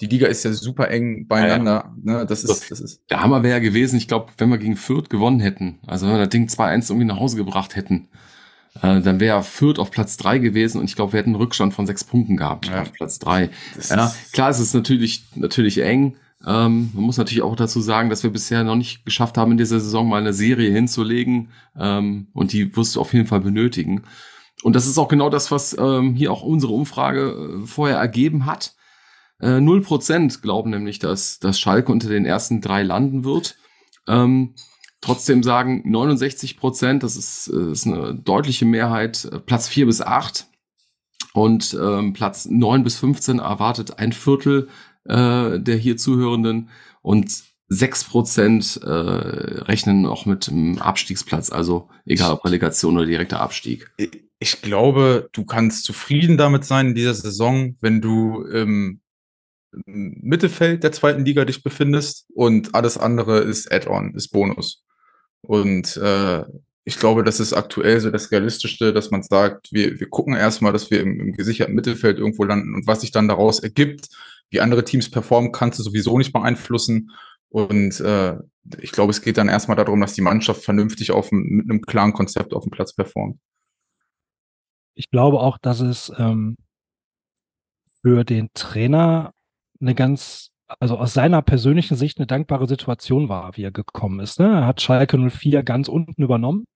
die 0.00 0.06
Liga 0.06 0.26
ist 0.26 0.44
ja 0.44 0.52
super 0.52 0.90
eng 0.90 1.26
beieinander. 1.26 1.92
Ja, 2.04 2.12
ja. 2.12 2.18
Ne? 2.18 2.26
Das, 2.26 2.44
ist, 2.44 2.70
das 2.70 2.80
ist. 2.80 3.00
Der 3.08 3.22
Hammer 3.22 3.42
wäre 3.42 3.54
ja 3.54 3.60
gewesen, 3.60 3.96
ich 3.96 4.08
glaube, 4.08 4.32
wenn 4.36 4.50
wir 4.50 4.58
gegen 4.58 4.76
Fürth 4.76 5.08
gewonnen 5.08 5.40
hätten, 5.40 5.78
also 5.86 6.06
wenn 6.06 6.14
wir 6.14 6.20
das 6.20 6.28
Ding 6.28 6.48
2-1 6.48 6.90
irgendwie 6.90 7.06
nach 7.06 7.18
Hause 7.18 7.36
gebracht 7.36 7.76
hätten, 7.76 8.08
äh, 8.82 9.00
dann 9.00 9.20
wäre 9.20 9.42
Fürth 9.42 9.78
auf 9.78 9.90
Platz 9.90 10.18
drei 10.18 10.38
gewesen 10.38 10.78
und 10.78 10.84
ich 10.84 10.96
glaube, 10.96 11.14
wir 11.14 11.18
hätten 11.20 11.30
einen 11.30 11.36
Rückstand 11.36 11.72
von 11.72 11.86
sechs 11.86 12.04
Punkten 12.04 12.36
gehabt 12.36 12.66
ja. 12.66 12.82
auf 12.82 12.92
Platz 12.92 13.18
drei. 13.18 13.48
Ja, 13.88 14.14
klar, 14.32 14.50
es 14.50 14.60
ist 14.60 14.74
natürlich, 14.74 15.24
natürlich 15.34 15.82
eng. 15.82 16.16
Ähm, 16.44 16.90
man 16.92 17.04
muss 17.04 17.16
natürlich 17.16 17.42
auch 17.42 17.56
dazu 17.56 17.80
sagen, 17.80 18.10
dass 18.10 18.22
wir 18.22 18.30
bisher 18.30 18.62
noch 18.64 18.76
nicht 18.76 19.04
geschafft 19.04 19.38
haben, 19.38 19.52
in 19.52 19.58
dieser 19.58 19.80
Saison 19.80 20.08
mal 20.08 20.20
eine 20.20 20.32
Serie 20.32 20.70
hinzulegen. 20.72 21.50
Ähm, 21.78 22.28
und 22.34 22.52
die 22.52 22.76
wirst 22.76 22.96
du 22.96 23.00
auf 23.00 23.12
jeden 23.14 23.26
Fall 23.26 23.40
benötigen. 23.40 24.02
Und 24.62 24.74
das 24.74 24.86
ist 24.86 24.98
auch 24.98 25.08
genau 25.08 25.30
das, 25.30 25.50
was 25.50 25.76
ähm, 25.78 26.14
hier 26.14 26.32
auch 26.32 26.42
unsere 26.42 26.72
Umfrage 26.72 27.60
äh, 27.62 27.66
vorher 27.66 27.98
ergeben 27.98 28.46
hat. 28.46 28.74
Äh, 29.40 29.60
null 29.60 29.80
äh, 29.80 29.82
Prozent 29.82 30.42
glauben 30.42 30.70
nämlich, 30.70 30.98
dass, 30.98 31.38
dass 31.38 31.60
Schalke 31.60 31.92
unter 31.92 32.08
den 32.08 32.24
ersten 32.24 32.60
drei 32.60 32.82
landen 32.82 33.24
wird. 33.24 33.56
Ähm, 34.08 34.54
trotzdem 35.00 35.42
sagen 35.42 35.82
69 35.84 36.56
Prozent, 36.56 37.02
das 37.02 37.16
ist, 37.16 37.48
äh, 37.48 37.72
ist 37.72 37.86
eine 37.86 38.14
deutliche 38.14 38.64
Mehrheit, 38.64 39.28
Platz 39.46 39.68
vier 39.68 39.86
bis 39.86 40.00
acht 40.00 40.46
und 41.34 41.76
ähm, 41.78 42.14
Platz 42.14 42.46
neun 42.46 42.82
bis 42.82 42.98
15 42.98 43.40
erwartet 43.40 43.98
ein 43.98 44.12
Viertel 44.12 44.68
äh, 45.08 45.60
der 45.60 45.76
hier 45.76 45.96
Zuhörenden 45.96 46.70
und 47.02 47.30
sechs 47.68 48.04
Prozent 48.04 48.80
äh, 48.82 48.88
rechnen 48.88 50.06
auch 50.06 50.26
mit 50.26 50.46
dem 50.46 50.78
Abstiegsplatz, 50.78 51.50
also 51.50 51.88
egal 52.04 52.32
ob 52.32 52.44
Relegation 52.44 52.96
oder 52.96 53.06
direkter 53.06 53.40
Abstieg. 53.40 53.90
Ich 54.38 54.62
glaube, 54.62 55.28
du 55.32 55.44
kannst 55.44 55.84
zufrieden 55.84 56.36
damit 56.36 56.64
sein 56.64 56.88
in 56.88 56.94
dieser 56.94 57.14
Saison, 57.14 57.76
wenn 57.80 58.00
du 58.00 58.42
im 58.42 59.00
Mittelfeld 59.84 60.84
der 60.84 60.92
zweiten 60.92 61.24
Liga 61.24 61.44
dich 61.44 61.62
befindest 61.62 62.26
und 62.34 62.74
alles 62.74 62.96
andere 62.96 63.40
ist 63.40 63.70
Add-on, 63.70 64.14
ist 64.14 64.28
Bonus. 64.28 64.84
Und 65.42 65.96
äh, 65.96 66.44
ich 66.84 66.98
glaube, 66.98 67.24
das 67.24 67.40
ist 67.40 67.52
aktuell 67.52 68.00
so 68.00 68.10
das 68.10 68.30
Realistischste, 68.30 68.92
dass 68.92 69.10
man 69.10 69.22
sagt, 69.22 69.72
wir, 69.72 69.98
wir 69.98 70.08
gucken 70.08 70.34
erstmal, 70.34 70.72
dass 70.72 70.90
wir 70.90 71.00
im, 71.00 71.20
im 71.20 71.32
gesicherten 71.32 71.74
Mittelfeld 71.74 72.18
irgendwo 72.18 72.44
landen 72.44 72.74
und 72.74 72.86
was 72.86 73.00
sich 73.00 73.10
dann 73.10 73.28
daraus 73.28 73.58
ergibt, 73.58 74.08
wie 74.50 74.60
andere 74.60 74.84
Teams 74.84 75.10
performen, 75.10 75.52
kannst 75.52 75.78
du 75.78 75.82
sowieso 75.82 76.18
nicht 76.18 76.32
beeinflussen. 76.32 77.10
Und 77.48 78.00
äh, 78.00 78.36
ich 78.80 78.92
glaube, 78.92 79.10
es 79.10 79.22
geht 79.22 79.38
dann 79.38 79.48
erstmal 79.48 79.76
darum, 79.76 80.00
dass 80.00 80.14
die 80.14 80.22
Mannschaft 80.22 80.62
vernünftig 80.64 81.10
auf, 81.10 81.30
mit 81.32 81.70
einem 81.70 81.82
klaren 81.82 82.12
Konzept 82.12 82.52
auf 82.52 82.64
dem 82.64 82.70
Platz 82.70 82.94
performt. 82.94 83.38
Ich 84.94 85.10
glaube 85.10 85.40
auch, 85.40 85.58
dass 85.58 85.80
es 85.80 86.12
ähm, 86.16 86.56
für 88.02 88.24
den 88.24 88.48
Trainer 88.54 89.32
eine 89.80 89.94
ganz, 89.94 90.50
also 90.80 90.96
aus 90.96 91.12
seiner 91.12 91.42
persönlichen 91.42 91.96
Sicht 91.96 92.18
eine 92.18 92.26
dankbare 92.26 92.66
Situation 92.66 93.28
war, 93.28 93.56
wie 93.56 93.64
er 93.64 93.72
gekommen 93.72 94.20
ist. 94.20 94.40
Ne? 94.40 94.46
Er 94.46 94.66
hat 94.66 94.80
Schalke 94.80 95.18
04 95.18 95.62
ganz 95.62 95.88
unten 95.88 96.22
übernommen, 96.22 96.66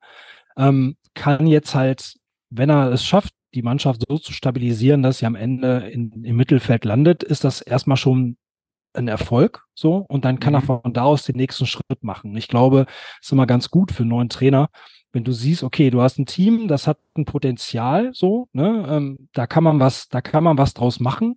ähm, 0.57 0.97
kann 1.15 1.47
jetzt 1.47 1.75
halt, 1.75 2.15
wenn 2.51 2.71
er 2.71 2.93
es 2.93 3.05
schafft, 3.05 3.33
die 3.55 3.63
Mannschaft 3.63 4.05
so 4.09 4.19
zu 4.19 4.33
stabilisieren, 4.33 5.03
dass 5.03 5.19
sie 5.19 5.27
am 5.27 5.35
Ende 5.35 5.89
in, 5.91 6.25
im 6.25 6.37
Mittelfeld 6.37 6.85
landet, 6.85 7.23
ist 7.23 7.45
das 7.45 7.61
erstmal 7.61 7.97
schon 7.97 8.37
ein 8.93 9.09
Erfolg, 9.09 9.65
so, 9.75 9.99
und 10.09 10.25
dann 10.25 10.41
kann 10.41 10.53
mhm. 10.53 10.59
er 10.59 10.63
von 10.63 10.93
da 10.93 11.05
aus 11.05 11.25
den 11.25 11.37
nächsten 11.37 11.67
Schritt 11.67 12.03
machen. 12.03 12.37
Ich 12.37 12.49
glaube, 12.49 12.87
es 13.21 13.27
ist 13.27 13.33
immer 13.33 13.47
ganz 13.47 13.71
gut 13.71 13.93
für 13.93 14.03
einen 14.03 14.11
neuen 14.11 14.29
Trainer, 14.29 14.69
wenn 15.13 15.25
du 15.25 15.33
siehst, 15.33 15.63
okay, 15.63 15.91
du 15.91 16.01
hast 16.01 16.19
ein 16.19 16.27
Team, 16.27 16.69
das 16.69 16.87
hat 16.87 16.99
ein 17.17 17.25
Potenzial, 17.25 18.11
so, 18.13 18.49
ne, 18.53 18.87
ähm, 18.89 19.29
da 19.33 19.47
kann 19.47 19.65
man 19.65 19.81
was, 19.81 20.09
da 20.09 20.21
kann 20.21 20.45
man 20.45 20.57
was 20.57 20.75
draus 20.75 21.01
machen. 21.01 21.37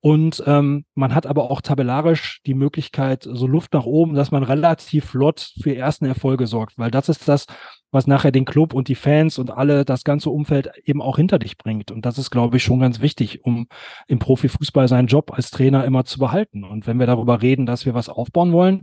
Und 0.00 0.42
ähm, 0.46 0.84
man 0.94 1.14
hat 1.14 1.26
aber 1.26 1.50
auch 1.50 1.60
tabellarisch 1.60 2.40
die 2.46 2.54
Möglichkeit, 2.54 3.28
so 3.30 3.46
Luft 3.46 3.74
nach 3.74 3.84
oben, 3.84 4.14
dass 4.14 4.30
man 4.30 4.42
relativ 4.42 5.06
flott 5.06 5.52
für 5.60 5.76
ersten 5.76 6.06
Erfolge 6.06 6.46
sorgt, 6.46 6.78
weil 6.78 6.90
das 6.90 7.08
ist 7.08 7.28
das, 7.28 7.46
was 7.90 8.06
nachher 8.06 8.32
den 8.32 8.44
Club 8.44 8.72
und 8.72 8.88
die 8.88 8.94
Fans 8.94 9.38
und 9.38 9.50
alle 9.50 9.84
das 9.84 10.04
ganze 10.04 10.30
Umfeld 10.30 10.70
eben 10.84 11.02
auch 11.02 11.16
hinter 11.16 11.38
dich 11.38 11.58
bringt. 11.58 11.90
Und 11.90 12.06
das 12.06 12.18
ist, 12.18 12.30
glaube 12.30 12.56
ich, 12.56 12.62
schon 12.62 12.80
ganz 12.80 13.00
wichtig, 13.00 13.44
um 13.44 13.66
im 14.06 14.18
Profifußball 14.18 14.88
seinen 14.88 15.08
Job 15.08 15.32
als 15.32 15.50
Trainer 15.50 15.84
immer 15.84 16.04
zu 16.04 16.18
behalten. 16.18 16.64
Und 16.64 16.86
wenn 16.86 16.98
wir 16.98 17.06
darüber 17.06 17.42
reden, 17.42 17.66
dass 17.66 17.84
wir 17.84 17.94
was 17.94 18.08
aufbauen 18.08 18.52
wollen, 18.52 18.82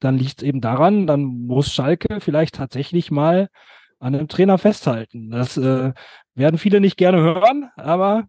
dann 0.00 0.16
liegt 0.16 0.42
es 0.42 0.46
eben 0.46 0.60
daran, 0.60 1.06
dann 1.06 1.24
muss 1.24 1.72
Schalke 1.72 2.20
vielleicht 2.20 2.54
tatsächlich 2.54 3.10
mal 3.10 3.48
an 3.98 4.14
einem 4.14 4.28
Trainer 4.28 4.58
festhalten. 4.58 5.30
Das 5.30 5.56
äh, 5.56 5.92
werden 6.34 6.58
viele 6.58 6.80
nicht 6.80 6.96
gerne 6.96 7.20
hören, 7.20 7.70
aber 7.76 8.28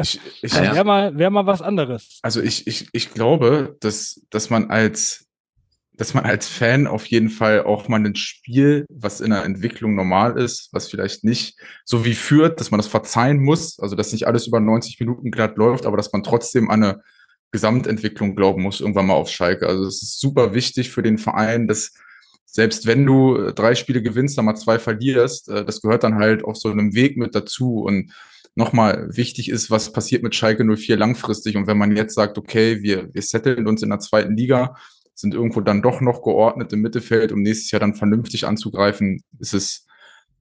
ich, 0.00 0.20
ich, 0.42 0.54
wäre 0.54 0.84
mal, 0.84 1.16
wär 1.18 1.30
mal 1.30 1.46
was 1.46 1.62
anderes. 1.62 2.18
Also 2.22 2.40
ich, 2.40 2.66
ich, 2.66 2.88
ich 2.92 3.12
glaube, 3.12 3.76
dass, 3.80 4.24
dass 4.30 4.50
man 4.50 4.70
als 4.70 5.24
dass 5.96 6.12
man 6.12 6.24
als 6.24 6.48
Fan 6.48 6.86
auf 6.88 7.06
jeden 7.06 7.30
Fall 7.30 7.62
auch 7.62 7.86
mal 7.86 8.04
ein 8.04 8.16
Spiel, 8.16 8.84
was 8.88 9.20
in 9.20 9.30
der 9.30 9.44
Entwicklung 9.44 9.94
normal 9.94 10.36
ist, 10.38 10.70
was 10.72 10.90
vielleicht 10.90 11.22
nicht 11.22 11.56
so 11.84 12.04
wie 12.04 12.14
führt, 12.14 12.58
dass 12.58 12.72
man 12.72 12.78
das 12.78 12.88
verzeihen 12.88 13.40
muss, 13.40 13.78
also 13.78 13.94
dass 13.94 14.12
nicht 14.12 14.26
alles 14.26 14.48
über 14.48 14.58
90 14.58 14.98
Minuten 14.98 15.30
glatt 15.30 15.56
läuft, 15.56 15.86
aber 15.86 15.96
dass 15.96 16.12
man 16.12 16.24
trotzdem 16.24 16.68
an 16.68 16.82
eine 16.82 17.02
Gesamtentwicklung 17.52 18.34
glauben 18.34 18.62
muss, 18.62 18.80
irgendwann 18.80 19.06
mal 19.06 19.14
auf 19.14 19.30
Schalke. 19.30 19.68
Also 19.68 19.86
es 19.86 20.02
ist 20.02 20.18
super 20.18 20.54
wichtig 20.54 20.90
für 20.90 21.02
den 21.02 21.18
Verein, 21.18 21.68
dass 21.68 21.92
selbst 22.54 22.86
wenn 22.86 23.04
du 23.04 23.36
äh, 23.36 23.52
drei 23.52 23.74
Spiele 23.74 24.00
gewinnst, 24.00 24.38
dann 24.38 24.44
mal 24.44 24.54
zwei 24.54 24.78
verlierst, 24.78 25.48
äh, 25.48 25.64
das 25.64 25.80
gehört 25.80 26.04
dann 26.04 26.14
halt 26.14 26.44
auf 26.44 26.56
so 26.56 26.70
einem 26.70 26.94
Weg 26.94 27.16
mit 27.16 27.34
dazu. 27.34 27.80
Und 27.80 28.12
nochmal 28.54 29.08
wichtig 29.10 29.50
ist, 29.50 29.72
was 29.72 29.92
passiert 29.92 30.22
mit 30.22 30.36
Schalke 30.36 30.64
04 30.64 30.96
langfristig. 30.96 31.56
Und 31.56 31.66
wenn 31.66 31.76
man 31.76 31.96
jetzt 31.96 32.14
sagt, 32.14 32.38
okay, 32.38 32.80
wir, 32.80 33.12
wir 33.12 33.22
setteln 33.22 33.66
uns 33.66 33.82
in 33.82 33.90
der 33.90 33.98
zweiten 33.98 34.36
Liga, 34.36 34.76
sind 35.16 35.34
irgendwo 35.34 35.62
dann 35.62 35.82
doch 35.82 36.00
noch 36.00 36.22
geordnet 36.22 36.72
im 36.72 36.80
Mittelfeld, 36.80 37.32
um 37.32 37.42
nächstes 37.42 37.72
Jahr 37.72 37.80
dann 37.80 37.96
vernünftig 37.96 38.46
anzugreifen, 38.46 39.24
ist 39.40 39.52
es, 39.52 39.86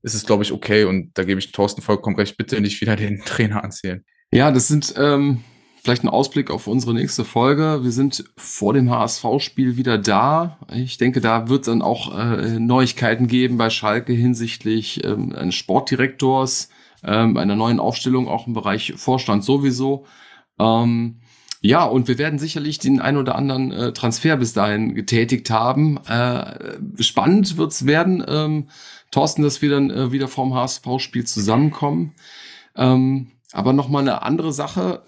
ist 0.04 0.14
es, 0.14 0.24
glaube 0.24 0.44
ich, 0.44 0.52
okay. 0.52 0.84
Und 0.84 1.18
da 1.18 1.24
gebe 1.24 1.40
ich 1.40 1.52
Thorsten 1.52 1.82
vollkommen 1.82 2.16
recht, 2.16 2.38
bitte 2.38 2.62
nicht 2.62 2.80
wieder 2.80 2.96
den 2.96 3.22
Trainer 3.26 3.64
anzählen. 3.64 4.06
Ja, 4.32 4.52
das 4.52 4.68
sind, 4.68 4.94
ähm, 4.98 5.44
vielleicht 5.84 6.04
ein 6.04 6.10
Ausblick 6.10 6.50
auf 6.50 6.68
unsere 6.68 6.94
nächste 6.94 7.26
Folge. 7.26 7.82
Wir 7.84 7.92
sind 7.92 8.24
vor 8.38 8.74
dem 8.74 8.90
HSV-Spiel 8.90 9.76
wieder 9.76 9.98
da. 9.98 10.58
Ich 10.74 10.98
denke, 10.98 11.20
da 11.20 11.50
wird 11.50 11.68
dann 11.68 11.82
auch 11.82 12.18
äh, 12.18 12.58
Neuigkeiten 12.58 13.28
geben 13.28 13.58
bei 13.58 13.70
Schalke 13.70 14.14
hinsichtlich 14.14 15.04
ähm, 15.04 15.36
eines 15.36 15.56
Sportdirektors, 15.56 16.70
ähm, 17.04 17.36
einer 17.36 17.58
neuen 17.58 17.82
Aufstellung 17.82 18.30
auch 18.30 18.48
im 18.48 18.54
Bereich 18.54 18.94
Vorstand 18.96 19.44
sowieso. 19.44 20.06
Ähm, 20.58 21.18
ja, 21.60 21.84
und 21.84 22.08
wir 22.08 22.18
werden 22.18 22.40
sicherlich 22.40 22.80
den 22.80 23.02
ein 23.02 23.18
oder 23.18 23.36
anderen 23.36 23.72
äh, 23.74 23.92
Transfer 23.92 24.38
bis 24.38 24.54
dahin 24.54 24.96
getätigt 24.96 25.50
haben. 25.50 25.98
Äh, 26.08 27.04
spannend 27.04 27.58
wird's 27.58 27.86
werden, 27.86 28.24
ähm, 28.26 28.68
Thorsten, 29.12 29.44
dass 29.44 29.62
wir 29.62 29.70
dann 29.70 29.90
äh, 29.90 30.12
wieder 30.14 30.30
vorm 30.30 30.54
HSV-Spiel 30.54 31.26
zusammenkommen. 31.26 32.14
Ähm, 32.76 33.32
aber 33.54 33.72
noch 33.72 33.88
mal 33.88 34.00
eine 34.00 34.24
andere 34.24 34.52
Sache. 34.52 35.04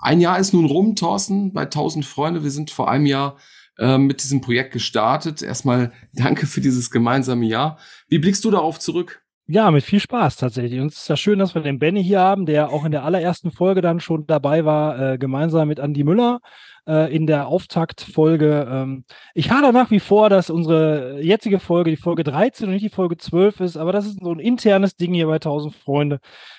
Ein 0.00 0.20
Jahr 0.20 0.38
ist 0.38 0.52
nun 0.52 0.66
rum, 0.66 0.94
Thorsten, 0.96 1.52
bei 1.52 1.62
1000 1.62 2.04
Freunde. 2.04 2.42
Wir 2.42 2.50
sind 2.50 2.70
vor 2.70 2.90
einem 2.90 3.06
Jahr 3.06 3.36
äh, 3.78 3.98
mit 3.98 4.22
diesem 4.22 4.40
Projekt 4.40 4.72
gestartet. 4.72 5.42
Erstmal 5.42 5.92
danke 6.12 6.46
für 6.46 6.60
dieses 6.60 6.90
gemeinsame 6.90 7.46
Jahr. 7.46 7.78
Wie 8.08 8.18
blickst 8.18 8.44
du 8.44 8.50
darauf 8.50 8.78
zurück? 8.78 9.22
Ja, 9.48 9.70
mit 9.70 9.84
viel 9.84 10.00
Spaß 10.00 10.36
tatsächlich. 10.36 10.80
Und 10.80 10.92
es 10.92 11.02
ist 11.02 11.08
ja 11.08 11.16
schön, 11.16 11.38
dass 11.38 11.54
wir 11.54 11.62
den 11.62 11.78
Benny 11.78 12.02
hier 12.02 12.18
haben, 12.18 12.46
der 12.46 12.70
auch 12.70 12.84
in 12.84 12.90
der 12.90 13.04
allerersten 13.04 13.52
Folge 13.52 13.80
dann 13.80 14.00
schon 14.00 14.26
dabei 14.26 14.64
war, 14.64 15.12
äh, 15.12 15.18
gemeinsam 15.18 15.68
mit 15.68 15.78
Andy 15.78 16.02
Müller 16.02 16.40
äh, 16.88 17.14
in 17.14 17.28
der 17.28 17.46
Auftaktfolge. 17.46 18.66
Ähm, 18.68 19.04
ich 19.34 19.52
hader 19.52 19.70
nach 19.70 19.92
wie 19.92 20.00
vor, 20.00 20.30
dass 20.30 20.50
unsere 20.50 21.20
jetzige 21.22 21.60
Folge 21.60 21.90
die 21.90 21.96
Folge 21.96 22.24
13 22.24 22.66
und 22.66 22.72
nicht 22.72 22.84
die 22.84 22.90
Folge 22.90 23.18
12 23.18 23.60
ist, 23.60 23.76
aber 23.76 23.92
das 23.92 24.06
ist 24.06 24.20
so 24.20 24.32
ein 24.32 24.40
internes 24.40 24.96
Ding 24.96 25.14
hier 25.14 25.26
bei 25.28 25.34
1000 25.34 25.76
Freunde. 25.76 26.18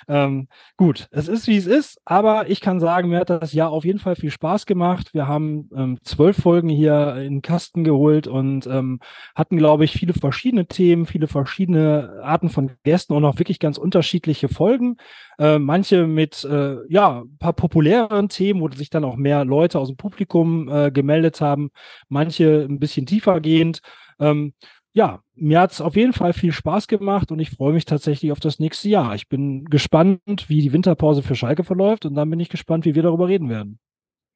Ähm, 0.09 0.47
gut, 0.77 1.07
es 1.11 1.27
ist 1.27 1.47
wie 1.47 1.57
es 1.57 1.65
ist, 1.67 1.99
aber 2.05 2.49
ich 2.49 2.61
kann 2.61 2.79
sagen, 2.79 3.09
mir 3.09 3.19
hat 3.19 3.29
das 3.29 3.51
Jahr 3.51 3.71
auf 3.71 3.83
jeden 3.83 3.99
Fall 3.99 4.15
viel 4.15 4.31
Spaß 4.31 4.65
gemacht. 4.65 5.13
Wir 5.13 5.27
haben 5.27 5.69
ähm, 5.75 5.99
zwölf 6.01 6.37
Folgen 6.37 6.69
hier 6.69 7.15
in 7.17 7.35
den 7.35 7.41
Kasten 7.41 7.83
geholt 7.83 8.25
und 8.25 8.67
ähm, 8.67 8.99
hatten, 9.35 9.57
glaube 9.57 9.83
ich, 9.83 9.91
viele 9.91 10.13
verschiedene 10.13 10.65
Themen, 10.67 11.05
viele 11.05 11.27
verschiedene 11.27 12.21
Arten 12.23 12.49
von 12.49 12.71
Gästen 12.83 13.13
und 13.13 13.25
auch 13.25 13.37
wirklich 13.37 13.59
ganz 13.59 13.77
unterschiedliche 13.77 14.47
Folgen. 14.47 14.95
Äh, 15.39 15.59
manche 15.59 16.07
mit 16.07 16.45
äh, 16.45 16.77
ja 16.87 17.21
ein 17.23 17.37
paar 17.37 17.53
populäreren 17.53 18.29
Themen, 18.29 18.61
wo 18.61 18.69
sich 18.69 18.89
dann 18.89 19.03
auch 19.03 19.17
mehr 19.17 19.43
Leute 19.43 19.77
aus 19.77 19.89
dem 19.89 19.97
Publikum 19.97 20.69
äh, 20.69 20.89
gemeldet 20.89 21.41
haben, 21.41 21.69
manche 22.07 22.65
ein 22.69 22.79
bisschen 22.79 23.05
tiefer 23.05 23.41
gehend. 23.41 23.81
Ähm, 24.19 24.53
ja, 24.93 25.21
mir 25.37 25.61
hat 25.61 25.71
es 25.71 25.81
auf 25.81 25.95
jeden 25.95 26.13
Fall 26.13 26.33
viel 26.33 26.51
Spaß 26.51 26.87
gemacht 26.87 27.31
und 27.31 27.39
ich 27.39 27.51
freue 27.51 27.73
mich 27.73 27.85
tatsächlich 27.85 28.31
auf 28.31 28.39
das 28.39 28.59
nächste 28.59 28.89
Jahr. 28.89 29.15
Ich 29.15 29.27
bin 29.29 29.65
gespannt, 29.65 30.21
wie 30.47 30.61
die 30.61 30.73
Winterpause 30.73 31.23
für 31.23 31.35
Schalke 31.35 31.63
verläuft 31.63 32.05
und 32.05 32.15
dann 32.15 32.29
bin 32.29 32.39
ich 32.39 32.49
gespannt, 32.49 32.85
wie 32.85 32.95
wir 32.95 33.03
darüber 33.03 33.27
reden 33.27 33.49
werden. 33.49 33.79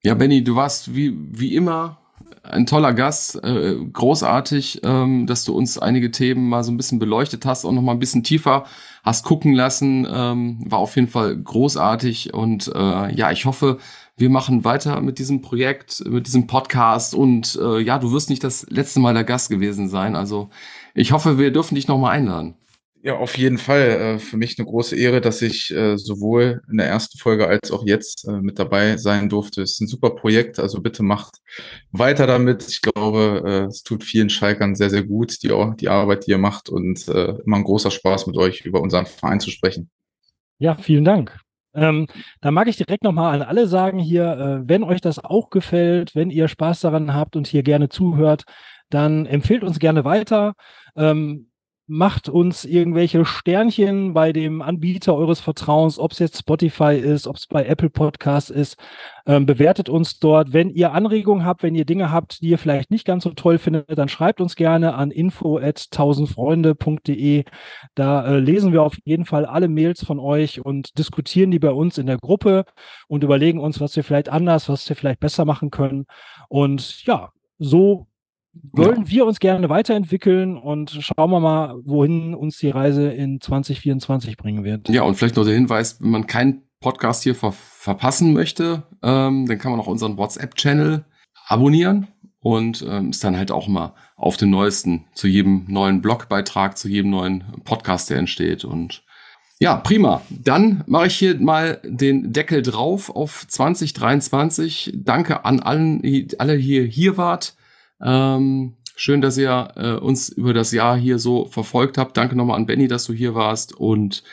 Ja, 0.03 0.15
Benny, 0.15 0.43
du 0.43 0.55
warst 0.55 0.95
wie, 0.95 1.13
wie 1.15 1.55
immer 1.55 1.97
ein 2.43 2.65
toller 2.65 2.93
Gast, 2.93 3.43
äh, 3.43 3.75
großartig, 3.91 4.81
ähm, 4.83 5.27
dass 5.27 5.43
du 5.43 5.55
uns 5.55 5.77
einige 5.77 6.11
Themen 6.11 6.49
mal 6.49 6.63
so 6.63 6.71
ein 6.71 6.77
bisschen 6.77 6.99
beleuchtet 6.99 7.45
hast 7.45 7.65
und 7.65 7.75
noch 7.75 7.81
mal 7.81 7.91
ein 7.91 7.99
bisschen 7.99 8.23
tiefer 8.23 8.65
hast 9.03 9.25
gucken 9.25 9.53
lassen. 9.53 10.07
Ähm, 10.11 10.59
war 10.65 10.79
auf 10.79 10.95
jeden 10.95 11.07
Fall 11.07 11.35
großartig 11.37 12.33
und 12.33 12.71
äh, 12.73 13.13
ja, 13.13 13.31
ich 13.31 13.45
hoffe, 13.45 13.77
wir 14.17 14.29
machen 14.29 14.63
weiter 14.63 15.01
mit 15.01 15.19
diesem 15.19 15.41
Projekt, 15.41 16.03
mit 16.07 16.27
diesem 16.27 16.47
Podcast 16.47 17.15
und 17.15 17.59
äh, 17.61 17.79
ja, 17.79 17.97
du 17.97 18.11
wirst 18.11 18.29
nicht 18.29 18.43
das 18.43 18.65
letzte 18.69 18.99
Mal 18.99 19.13
der 19.13 19.23
Gast 19.23 19.49
gewesen 19.49 19.89
sein. 19.89 20.15
Also 20.15 20.49
ich 20.93 21.11
hoffe, 21.11 21.37
wir 21.37 21.51
dürfen 21.51 21.75
dich 21.75 21.87
noch 21.87 21.97
mal 21.97 22.11
einladen. 22.11 22.55
Ja, 23.03 23.17
auf 23.17 23.35
jeden 23.35 23.57
Fall. 23.57 23.89
Äh, 23.89 24.19
für 24.19 24.37
mich 24.37 24.59
eine 24.59 24.67
große 24.67 24.95
Ehre, 24.95 25.21
dass 25.21 25.41
ich 25.41 25.71
äh, 25.71 25.97
sowohl 25.97 26.61
in 26.69 26.77
der 26.77 26.85
ersten 26.85 27.17
Folge 27.17 27.47
als 27.47 27.71
auch 27.71 27.83
jetzt 27.85 28.27
äh, 28.27 28.33
mit 28.33 28.59
dabei 28.59 28.97
sein 28.97 29.27
durfte. 29.27 29.63
Es 29.63 29.71
ist 29.71 29.81
ein 29.81 29.87
super 29.87 30.11
Projekt, 30.11 30.59
also 30.59 30.81
bitte 30.81 31.01
macht 31.01 31.37
weiter 31.91 32.27
damit. 32.27 32.67
Ich 32.69 32.81
glaube, 32.81 33.67
es 33.69 33.81
tut 33.81 34.03
vielen 34.03 34.29
Schalkern 34.29 34.75
sehr, 34.75 34.91
sehr 34.91 35.03
gut, 35.03 35.41
die, 35.41 35.51
die 35.79 35.89
Arbeit, 35.89 36.27
die 36.27 36.31
ihr 36.31 36.37
macht 36.37 36.69
und 36.69 37.07
immer 37.07 37.57
ein 37.57 37.63
großer 37.63 37.91
Spaß 37.91 38.27
mit 38.27 38.37
euch 38.37 38.61
über 38.61 38.81
unseren 38.81 39.05
Verein 39.05 39.39
zu 39.39 39.49
sprechen. 39.49 39.89
Ja, 40.59 40.75
vielen 40.75 41.03
Dank. 41.03 41.39
Ähm, 41.73 42.07
da 42.41 42.51
mag 42.51 42.67
ich 42.67 42.77
direkt 42.77 43.03
nochmal 43.03 43.33
an 43.33 43.41
alle 43.41 43.67
sagen 43.67 43.97
hier, 43.97 44.25
äh, 44.63 44.69
wenn 44.69 44.83
euch 44.83 45.01
das 45.01 45.23
auch 45.23 45.49
gefällt, 45.49 46.15
wenn 46.15 46.29
ihr 46.29 46.47
Spaß 46.47 46.81
daran 46.81 47.13
habt 47.13 47.35
und 47.35 47.47
hier 47.47 47.63
gerne 47.63 47.89
zuhört, 47.89 48.43
dann 48.89 49.25
empfehlt 49.25 49.63
uns 49.63 49.79
gerne 49.79 50.03
weiter. 50.03 50.53
Ähm, 50.95 51.51
macht 51.91 52.29
uns 52.29 52.63
irgendwelche 52.63 53.25
Sternchen 53.25 54.13
bei 54.13 54.31
dem 54.31 54.61
Anbieter 54.61 55.13
eures 55.13 55.41
Vertrauens, 55.41 55.99
ob 55.99 56.13
es 56.13 56.19
jetzt 56.19 56.37
Spotify 56.39 56.95
ist, 56.95 57.27
ob 57.27 57.35
es 57.35 57.47
bei 57.47 57.65
Apple 57.65 57.89
Podcasts 57.89 58.49
ist. 58.49 58.77
Ähm, 59.25 59.45
bewertet 59.45 59.89
uns 59.89 60.17
dort. 60.17 60.53
Wenn 60.53 60.69
ihr 60.69 60.93
Anregungen 60.93 61.45
habt, 61.45 61.63
wenn 61.63 61.75
ihr 61.75 61.83
Dinge 61.83 62.09
habt, 62.09 62.41
die 62.41 62.47
ihr 62.47 62.57
vielleicht 62.57 62.91
nicht 62.91 63.05
ganz 63.05 63.25
so 63.25 63.31
toll 63.31 63.57
findet, 63.57 63.97
dann 63.97 64.07
schreibt 64.07 64.39
uns 64.39 64.55
gerne 64.55 64.93
an 64.93 65.11
info 65.11 65.57
at 65.57 65.91
tausendfreunde.de. 65.91 67.43
Da 67.93 68.25
äh, 68.25 68.39
lesen 68.39 68.71
wir 68.71 68.83
auf 68.83 68.97
jeden 69.03 69.25
Fall 69.25 69.45
alle 69.45 69.67
Mails 69.67 70.01
von 70.05 70.19
euch 70.19 70.63
und 70.63 70.97
diskutieren 70.97 71.51
die 71.51 71.59
bei 71.59 71.71
uns 71.71 71.97
in 71.97 72.05
der 72.05 72.17
Gruppe 72.19 72.63
und 73.09 73.25
überlegen 73.25 73.59
uns, 73.59 73.81
was 73.81 73.97
wir 73.97 74.05
vielleicht 74.05 74.29
anders, 74.29 74.69
was 74.69 74.87
wir 74.87 74.95
vielleicht 74.95 75.19
besser 75.19 75.43
machen 75.43 75.71
können. 75.71 76.05
Und 76.47 77.05
ja, 77.05 77.33
so 77.59 78.07
wollen 78.53 79.03
ja. 79.03 79.09
wir 79.09 79.25
uns 79.25 79.39
gerne 79.39 79.69
weiterentwickeln 79.69 80.57
und 80.57 80.91
schauen 80.91 81.31
wir 81.31 81.39
mal, 81.39 81.75
wohin 81.83 82.35
uns 82.35 82.57
die 82.57 82.69
Reise 82.69 83.09
in 83.09 83.39
2024 83.39 84.37
bringen 84.37 84.63
wird. 84.63 84.89
Ja, 84.89 85.03
und 85.03 85.15
vielleicht 85.15 85.35
noch 85.35 85.45
der 85.45 85.53
Hinweis, 85.53 86.01
wenn 86.01 86.11
man 86.11 86.27
keinen 86.27 86.63
Podcast 86.79 87.23
hier 87.23 87.35
ver 87.35 87.51
verpassen 87.51 88.33
möchte, 88.33 88.83
ähm, 89.01 89.47
dann 89.47 89.57
kann 89.57 89.71
man 89.71 89.79
auch 89.79 89.87
unseren 89.87 90.17
WhatsApp-Channel 90.17 91.03
abonnieren 91.47 92.07
und 92.41 92.85
ähm, 92.87 93.09
ist 93.09 93.23
dann 93.23 93.37
halt 93.37 93.51
auch 93.51 93.67
mal 93.67 93.93
auf 94.15 94.37
dem 94.37 94.51
Neuesten 94.51 95.05
zu 95.13 95.27
jedem 95.27 95.65
neuen 95.67 96.01
Blogbeitrag, 96.01 96.77
zu 96.77 96.87
jedem 96.87 97.09
neuen 97.11 97.43
Podcast, 97.63 98.09
der 98.09 98.17
entsteht. 98.17 98.65
Und 98.65 99.03
ja, 99.59 99.77
prima. 99.77 100.21
Dann 100.29 100.83
mache 100.87 101.07
ich 101.07 101.15
hier 101.15 101.39
mal 101.39 101.79
den 101.83 102.33
Deckel 102.33 102.61
drauf 102.61 103.09
auf 103.15 103.45
2023. 103.47 104.93
Danke 104.95 105.45
an 105.45 105.59
allen, 105.59 106.01
alle 106.39 106.53
hier 106.53 106.83
hier 106.83 107.17
wart. 107.17 107.55
Ähm, 108.03 108.75
schön, 108.95 109.21
dass 109.21 109.37
ihr 109.37 109.69
äh, 109.75 109.93
uns 109.93 110.29
über 110.29 110.53
das 110.53 110.71
Jahr 110.71 110.97
hier 110.97 111.19
so 111.19 111.45
verfolgt 111.45 111.97
habt. 111.97 112.17
Danke 112.17 112.35
nochmal 112.35 112.57
an 112.57 112.65
Benny, 112.65 112.87
dass 112.87 113.05
du 113.05 113.13
hier 113.13 113.35
warst 113.35 113.73
und 113.73 114.23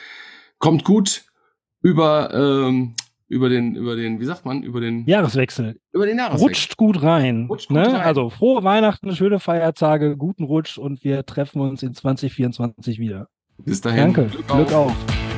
kommt 0.57 0.83
gut 0.83 1.23
über 1.81 2.33
ähm, 2.33 2.95
über 3.27 3.47
den 3.47 3.75
über 3.75 3.95
den 3.95 4.19
wie 4.19 4.25
sagt 4.25 4.43
man 4.45 4.63
über 4.63 4.81
den 4.81 5.05
Jahreswechsel. 5.05 5.79
Über 5.93 6.05
den 6.05 6.17
Jahreswechsel. 6.17 6.47
Rutscht 6.47 6.77
gut 6.77 7.01
rein. 7.01 7.45
Rutscht 7.49 7.71
ne? 7.71 7.83
gut 7.83 7.93
rein. 7.93 8.01
Also 8.01 8.29
frohe 8.29 8.63
Weihnachten, 8.63 9.15
schöne 9.15 9.39
Feiertage, 9.39 10.17
guten 10.17 10.43
Rutsch 10.43 10.77
und 10.77 11.03
wir 11.03 11.25
treffen 11.25 11.61
uns 11.61 11.83
in 11.83 11.93
2024 11.93 12.99
wieder. 12.99 13.29
Bis 13.59 13.81
dahin. 13.81 14.13
Danke. 14.13 14.25
Glück 14.27 14.49
auf. 14.49 14.57
Glück 14.57 14.73
auf. 14.73 15.28